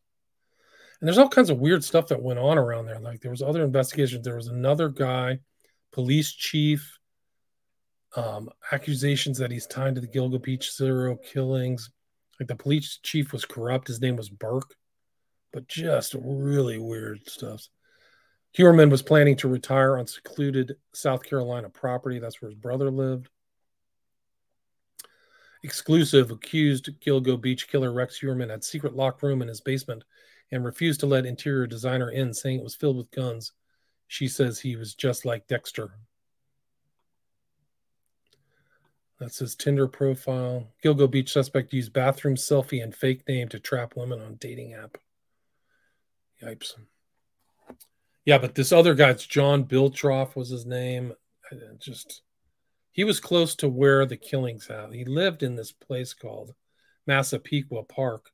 And 1.00 1.06
there's 1.06 1.18
all 1.18 1.28
kinds 1.28 1.50
of 1.50 1.58
weird 1.58 1.84
stuff 1.84 2.08
that 2.08 2.22
went 2.22 2.38
on 2.38 2.56
around 2.56 2.86
there. 2.86 2.98
Like 2.98 3.20
there 3.20 3.30
was 3.30 3.42
other 3.42 3.64
investigations. 3.64 4.24
There 4.24 4.36
was 4.36 4.48
another 4.48 4.88
guy, 4.88 5.40
police 5.92 6.32
chief, 6.32 6.98
um, 8.16 8.48
accusations 8.72 9.38
that 9.38 9.50
he's 9.50 9.66
tied 9.66 9.94
to 9.96 10.00
the 10.00 10.08
Gilgo 10.08 10.42
Beach 10.42 10.70
serial 10.70 11.16
killings. 11.16 11.90
Like 12.40 12.48
the 12.48 12.56
police 12.56 12.98
chief 13.02 13.32
was 13.32 13.44
corrupt. 13.44 13.88
His 13.88 14.00
name 14.00 14.16
was 14.16 14.30
Burke, 14.30 14.74
but 15.52 15.68
just 15.68 16.14
really 16.18 16.78
weird 16.78 17.28
stuff. 17.28 17.68
Heuermann 18.56 18.90
was 18.90 19.02
planning 19.02 19.36
to 19.36 19.48
retire 19.48 19.98
on 19.98 20.06
secluded 20.06 20.76
South 20.94 21.22
Carolina 21.22 21.68
property. 21.68 22.18
That's 22.18 22.40
where 22.40 22.50
his 22.50 22.58
brother 22.58 22.90
lived. 22.90 23.28
Exclusive 25.62 26.30
accused 26.30 26.88
Gilgo 27.00 27.38
Beach 27.38 27.68
killer 27.68 27.92
Rex 27.92 28.18
Heuermann 28.18 28.50
had 28.50 28.64
secret 28.64 28.96
locked 28.96 29.22
room 29.22 29.42
in 29.42 29.48
his 29.48 29.60
basement 29.60 30.04
and 30.52 30.64
refused 30.64 31.00
to 31.00 31.06
let 31.06 31.26
interior 31.26 31.66
designer 31.66 32.10
in, 32.10 32.32
saying 32.32 32.58
it 32.58 32.64
was 32.64 32.76
filled 32.76 32.96
with 32.96 33.10
guns. 33.10 33.52
She 34.06 34.28
says 34.28 34.60
he 34.60 34.76
was 34.76 34.94
just 34.94 35.24
like 35.24 35.48
Dexter. 35.48 35.90
That's 39.18 39.38
his 39.38 39.54
Tinder 39.54 39.88
profile. 39.88 40.68
Gilgo 40.84 41.10
Beach 41.10 41.32
suspect 41.32 41.72
used 41.72 41.92
bathroom 41.92 42.36
selfie 42.36 42.82
and 42.82 42.94
fake 42.94 43.26
name 43.26 43.48
to 43.48 43.58
trap 43.58 43.94
women 43.96 44.20
on 44.20 44.36
dating 44.36 44.74
app. 44.74 44.98
Yipes. 46.42 46.74
Yeah, 48.24 48.38
but 48.38 48.54
this 48.54 48.72
other 48.72 48.94
guy's 48.94 49.24
John 49.24 49.64
Bittrolff 49.64 50.36
was 50.36 50.50
his 50.50 50.66
name. 50.66 51.14
Just 51.78 52.22
he 52.92 53.04
was 53.04 53.20
close 53.20 53.54
to 53.56 53.68
where 53.68 54.04
the 54.04 54.16
killings 54.16 54.66
happened. 54.66 54.94
He 54.94 55.04
lived 55.04 55.42
in 55.42 55.56
this 55.56 55.72
place 55.72 56.12
called 56.12 56.54
Massapequa 57.06 57.84
Park 57.84 58.32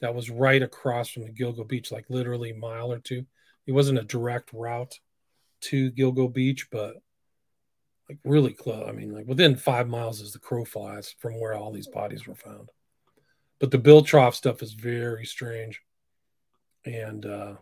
that 0.00 0.14
was 0.14 0.30
right 0.30 0.62
across 0.62 1.08
from 1.08 1.24
the 1.24 1.30
Gilgo 1.30 1.66
Beach, 1.66 1.92
like 1.92 2.06
literally 2.08 2.50
a 2.50 2.56
mile 2.56 2.92
or 2.92 2.98
two. 2.98 3.24
It 3.66 3.72
wasn't 3.72 3.98
a 3.98 4.04
direct 4.04 4.52
route 4.52 4.98
to 5.62 5.92
Gilgo 5.92 6.32
Beach, 6.32 6.68
but 6.70 6.94
like 8.08 8.18
really 8.24 8.52
close. 8.52 8.88
I 8.88 8.92
mean, 8.92 9.12
like 9.12 9.26
within 9.26 9.56
five 9.56 9.88
miles 9.88 10.20
as 10.20 10.32
the 10.32 10.38
crow 10.38 10.64
flies 10.64 11.14
from 11.18 11.38
where 11.38 11.54
all 11.54 11.70
these 11.70 11.86
bodies 11.86 12.26
were 12.26 12.34
found. 12.34 12.70
But 13.60 13.70
the 13.70 13.78
Bittrolff 13.78 14.34
stuff 14.34 14.62
is 14.62 14.72
very 14.72 15.26
strange. 15.26 15.82
And 16.84 17.26
uh, 17.26 17.54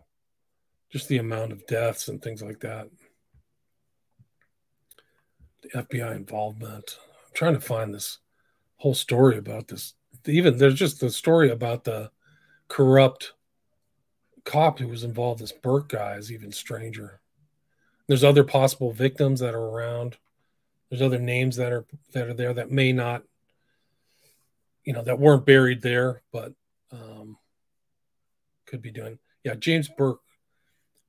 just 0.89 1.07
the 1.07 1.17
amount 1.17 1.51
of 1.51 1.67
deaths 1.67 2.07
and 2.07 2.21
things 2.21 2.41
like 2.41 2.61
that. 2.61 2.89
The 5.61 5.83
FBI 5.83 6.15
involvement. 6.15 6.97
I'm 7.27 7.33
trying 7.33 7.53
to 7.53 7.59
find 7.59 7.93
this 7.93 8.19
whole 8.77 8.95
story 8.95 9.37
about 9.37 9.67
this. 9.67 9.93
Even 10.25 10.57
there's 10.57 10.75
just 10.75 10.99
the 10.99 11.11
story 11.11 11.51
about 11.51 11.83
the 11.83 12.09
corrupt 12.69 13.33
cop 14.45 14.79
who 14.79 14.87
was 14.87 15.03
involved. 15.03 15.41
This 15.41 15.51
Burke 15.51 15.89
guy 15.89 16.15
is 16.15 16.31
even 16.31 16.51
stranger. 16.51 17.19
There's 18.07 18.23
other 18.23 18.43
possible 18.43 18.91
victims 18.91 19.41
that 19.41 19.53
are 19.53 19.69
around. 19.69 20.17
There's 20.89 21.01
other 21.01 21.19
names 21.19 21.57
that 21.57 21.71
are 21.71 21.85
that 22.13 22.27
are 22.27 22.33
there 22.33 22.53
that 22.53 22.71
may 22.71 22.91
not, 22.91 23.23
you 24.83 24.93
know, 24.93 25.03
that 25.03 25.19
weren't 25.19 25.45
buried 25.45 25.81
there, 25.81 26.23
but 26.31 26.53
um, 26.91 27.37
could 28.65 28.81
be 28.81 28.91
doing. 28.91 29.19
Yeah, 29.43 29.55
James 29.55 29.89
Burke, 29.89 30.21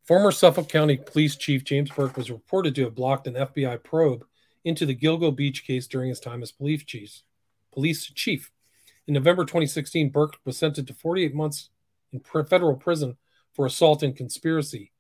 former 0.05 0.31
Suffolk 0.31 0.69
County 0.69 0.99
Police 0.99 1.37
Chief 1.37 1.65
James 1.65 1.91
Burke 1.91 2.17
was 2.17 2.31
reported 2.31 2.75
to 2.75 2.85
have 2.85 2.95
blocked 2.95 3.27
an 3.27 3.35
FBI 3.35 3.83
probe 3.83 4.25
into 4.65 4.85
the 4.85 4.95
Gilgo 4.95 5.35
Beach 5.35 5.65
case 5.65 5.87
during 5.87 6.11
his 6.11 6.21
time 6.21 6.43
as 6.43 6.53
police 6.53 6.85
chief. 6.85 7.23
Police 7.73 8.07
chief. 8.07 8.51
In 9.11 9.15
November 9.15 9.43
2016, 9.43 10.11
Burke 10.11 10.37
was 10.45 10.57
sentenced 10.57 10.87
to 10.87 10.95
48 10.95 11.35
months 11.35 11.71
in 12.13 12.21
federal 12.21 12.77
prison 12.77 13.17
for 13.53 13.67
assault 13.67 14.05
and 14.05 14.15
conspiracy. 14.15 14.93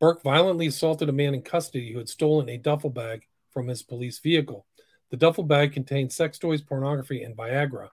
Burke 0.00 0.24
violently 0.24 0.66
assaulted 0.66 1.08
a 1.08 1.12
man 1.12 1.34
in 1.34 1.42
custody 1.42 1.92
who 1.92 1.98
had 1.98 2.08
stolen 2.08 2.48
a 2.48 2.58
duffel 2.58 2.90
bag 2.90 3.28
from 3.52 3.68
his 3.68 3.80
police 3.80 4.18
vehicle. 4.18 4.66
The 5.12 5.16
duffel 5.16 5.44
bag 5.44 5.72
contained 5.72 6.12
sex 6.12 6.36
toys, 6.36 6.62
pornography, 6.62 7.22
and 7.22 7.36
Viagra. 7.36 7.90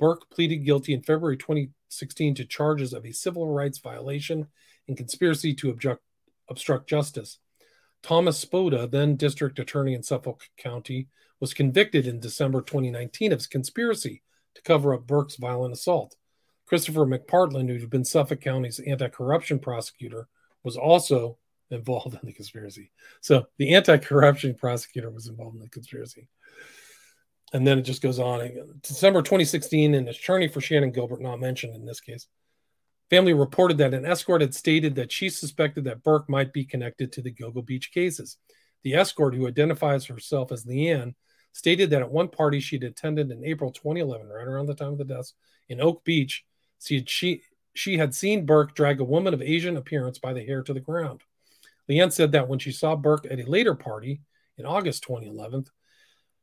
Burke 0.00 0.30
pleaded 0.30 0.64
guilty 0.64 0.94
in 0.94 1.02
February 1.02 1.36
2016 1.36 2.36
to 2.36 2.46
charges 2.46 2.94
of 2.94 3.04
a 3.04 3.12
civil 3.12 3.52
rights 3.52 3.80
violation 3.80 4.46
and 4.88 4.96
conspiracy 4.96 5.52
to 5.56 5.68
obstruct, 5.68 6.00
obstruct 6.48 6.88
justice. 6.88 7.40
Thomas 8.02 8.42
Spota, 8.42 8.90
then 8.90 9.16
district 9.16 9.58
attorney 9.58 9.92
in 9.92 10.02
Suffolk 10.02 10.48
County, 10.56 11.08
was 11.40 11.52
convicted 11.52 12.06
in 12.06 12.20
December 12.20 12.62
2019 12.62 13.34
of 13.34 13.50
conspiracy 13.50 14.22
to 14.54 14.62
cover 14.62 14.94
up 14.94 15.06
Burke's 15.06 15.36
violent 15.36 15.72
assault. 15.72 16.16
Christopher 16.66 17.06
McPartland, 17.06 17.68
who 17.68 17.78
had 17.78 17.90
been 17.90 18.04
Suffolk 18.04 18.40
County's 18.40 18.80
anti 18.80 19.08
corruption 19.08 19.58
prosecutor, 19.58 20.28
was 20.62 20.76
also 20.76 21.38
involved 21.70 22.14
in 22.22 22.26
the 22.26 22.32
conspiracy. 22.32 22.90
So 23.20 23.46
the 23.58 23.74
anti 23.74 23.98
corruption 23.98 24.54
prosecutor 24.54 25.10
was 25.10 25.28
involved 25.28 25.56
in 25.56 25.62
the 25.62 25.68
conspiracy. 25.68 26.28
And 27.52 27.66
then 27.66 27.78
it 27.78 27.82
just 27.82 28.02
goes 28.02 28.18
on. 28.18 28.50
December 28.82 29.22
2016, 29.22 29.94
an 29.94 30.08
attorney 30.08 30.48
for 30.48 30.60
Shannan 30.60 30.92
Gilbert, 30.92 31.20
not 31.20 31.38
mentioned 31.38 31.74
in 31.76 31.84
this 31.84 32.00
case, 32.00 32.26
family 33.10 33.32
reported 33.32 33.78
that 33.78 33.94
an 33.94 34.04
escort 34.04 34.40
had 34.40 34.54
stated 34.54 34.96
that 34.96 35.12
she 35.12 35.28
suspected 35.28 35.84
that 35.84 36.02
Burke 36.02 36.28
might 36.28 36.52
be 36.52 36.64
connected 36.64 37.12
to 37.12 37.22
the 37.22 37.32
Gilgo 37.32 37.64
Beach 37.64 37.92
cases. 37.92 38.38
The 38.82 38.94
escort, 38.94 39.34
who 39.34 39.46
identifies 39.46 40.06
herself 40.06 40.50
as 40.50 40.64
Leanne, 40.64 41.14
stated 41.54 41.88
that 41.90 42.02
at 42.02 42.10
one 42.10 42.26
party 42.26 42.58
she'd 42.58 42.82
attended 42.82 43.30
in 43.30 43.44
April 43.44 43.70
2011, 43.70 44.26
right 44.28 44.46
around 44.46 44.66
the 44.66 44.74
time 44.74 44.92
of 44.92 44.98
the 44.98 45.04
deaths 45.04 45.34
in 45.68 45.80
Oak 45.80 46.04
Beach, 46.04 46.44
she 46.82 46.96
had, 46.96 47.08
she, 47.08 47.42
she 47.74 47.96
had 47.96 48.12
seen 48.12 48.44
Burke 48.44 48.74
drag 48.74 49.00
a 49.00 49.04
woman 49.04 49.32
of 49.32 49.40
Asian 49.40 49.76
appearance 49.76 50.18
by 50.18 50.32
the 50.32 50.44
hair 50.44 50.64
to 50.64 50.74
the 50.74 50.80
ground. 50.80 51.22
Leanne 51.88 52.12
said 52.12 52.32
that 52.32 52.48
when 52.48 52.58
she 52.58 52.72
saw 52.72 52.96
Burke 52.96 53.28
at 53.30 53.38
a 53.38 53.48
later 53.48 53.76
party 53.76 54.20
in 54.58 54.66
August 54.66 55.04
2011, 55.04 55.66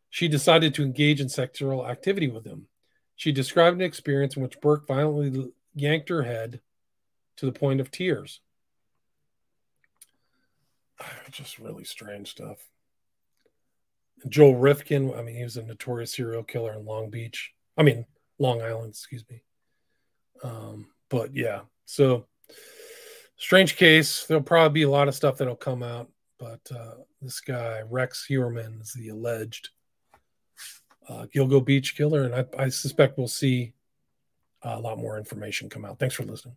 she 0.10 0.30
decided 0.30 0.74
to 0.74 0.84
engage 0.84 1.20
in 1.20 1.28
sexual 1.28 1.86
activity 1.86 2.30
with 2.30 2.46
him. 2.46 2.68
She 3.18 3.34
described 3.34 3.76
an 3.76 3.86
experience 3.86 4.38
in 4.38 4.44
which 4.44 4.62
Burke 4.62 4.88
violently 4.88 5.52
yanked 5.76 6.08
her 6.08 6.24
head 6.24 6.62
to 7.36 7.46
the 7.46 7.52
point 7.52 7.82
of 7.82 7.92
tears. 7.92 8.40
Just 11.32 11.60
really 11.60 11.84
strange 11.84 12.32
stuff. 12.32 12.71
Joel 14.30 14.56
Rifkin, 14.56 15.14
I 15.14 15.22
mean, 15.22 15.36
he 15.36 15.44
was 15.44 15.58
a 15.58 15.64
notorious 15.64 16.14
serial 16.14 16.44
killer 16.44 16.74
in 16.74 16.86
Long 16.86 17.10
Beach. 17.10 17.52
I 17.78 17.84
mean, 17.84 18.06
Long 18.40 18.62
Island, 18.62 18.90
excuse 18.90 19.24
me. 19.30 19.42
Um, 20.44 20.88
but 21.10 21.36
yeah, 21.36 21.62
so 21.86 22.26
strange 23.38 23.76
case. 23.76 24.26
There'll 24.26 24.44
probably 24.44 24.74
be 24.74 24.84
a 24.84 24.90
lot 24.90 25.08
of 25.08 25.16
stuff 25.16 25.38
that'll 25.38 25.56
come 25.56 25.84
out, 25.84 26.10
but 26.40 26.62
uh, 26.76 26.96
this 27.22 27.40
guy 27.40 27.82
Rex 27.90 28.26
Heuermann 28.30 28.82
is 28.82 28.94
the 28.94 29.10
alleged 29.10 29.70
uh, 31.08 31.26
Gilgo 31.34 31.64
Beach 31.64 31.96
killer, 31.96 32.24
and 32.24 32.36
I, 32.36 32.46
I 32.58 32.70
suspect 32.70 33.18
we'll 33.18 33.28
see 33.28 33.74
a 34.64 34.80
lot 34.80 35.00
more 35.00 35.18
information 35.18 35.70
come 35.70 35.86
out. 35.86 36.00
Thanks 36.00 36.16
for 36.16 36.24
listening. 36.24 36.56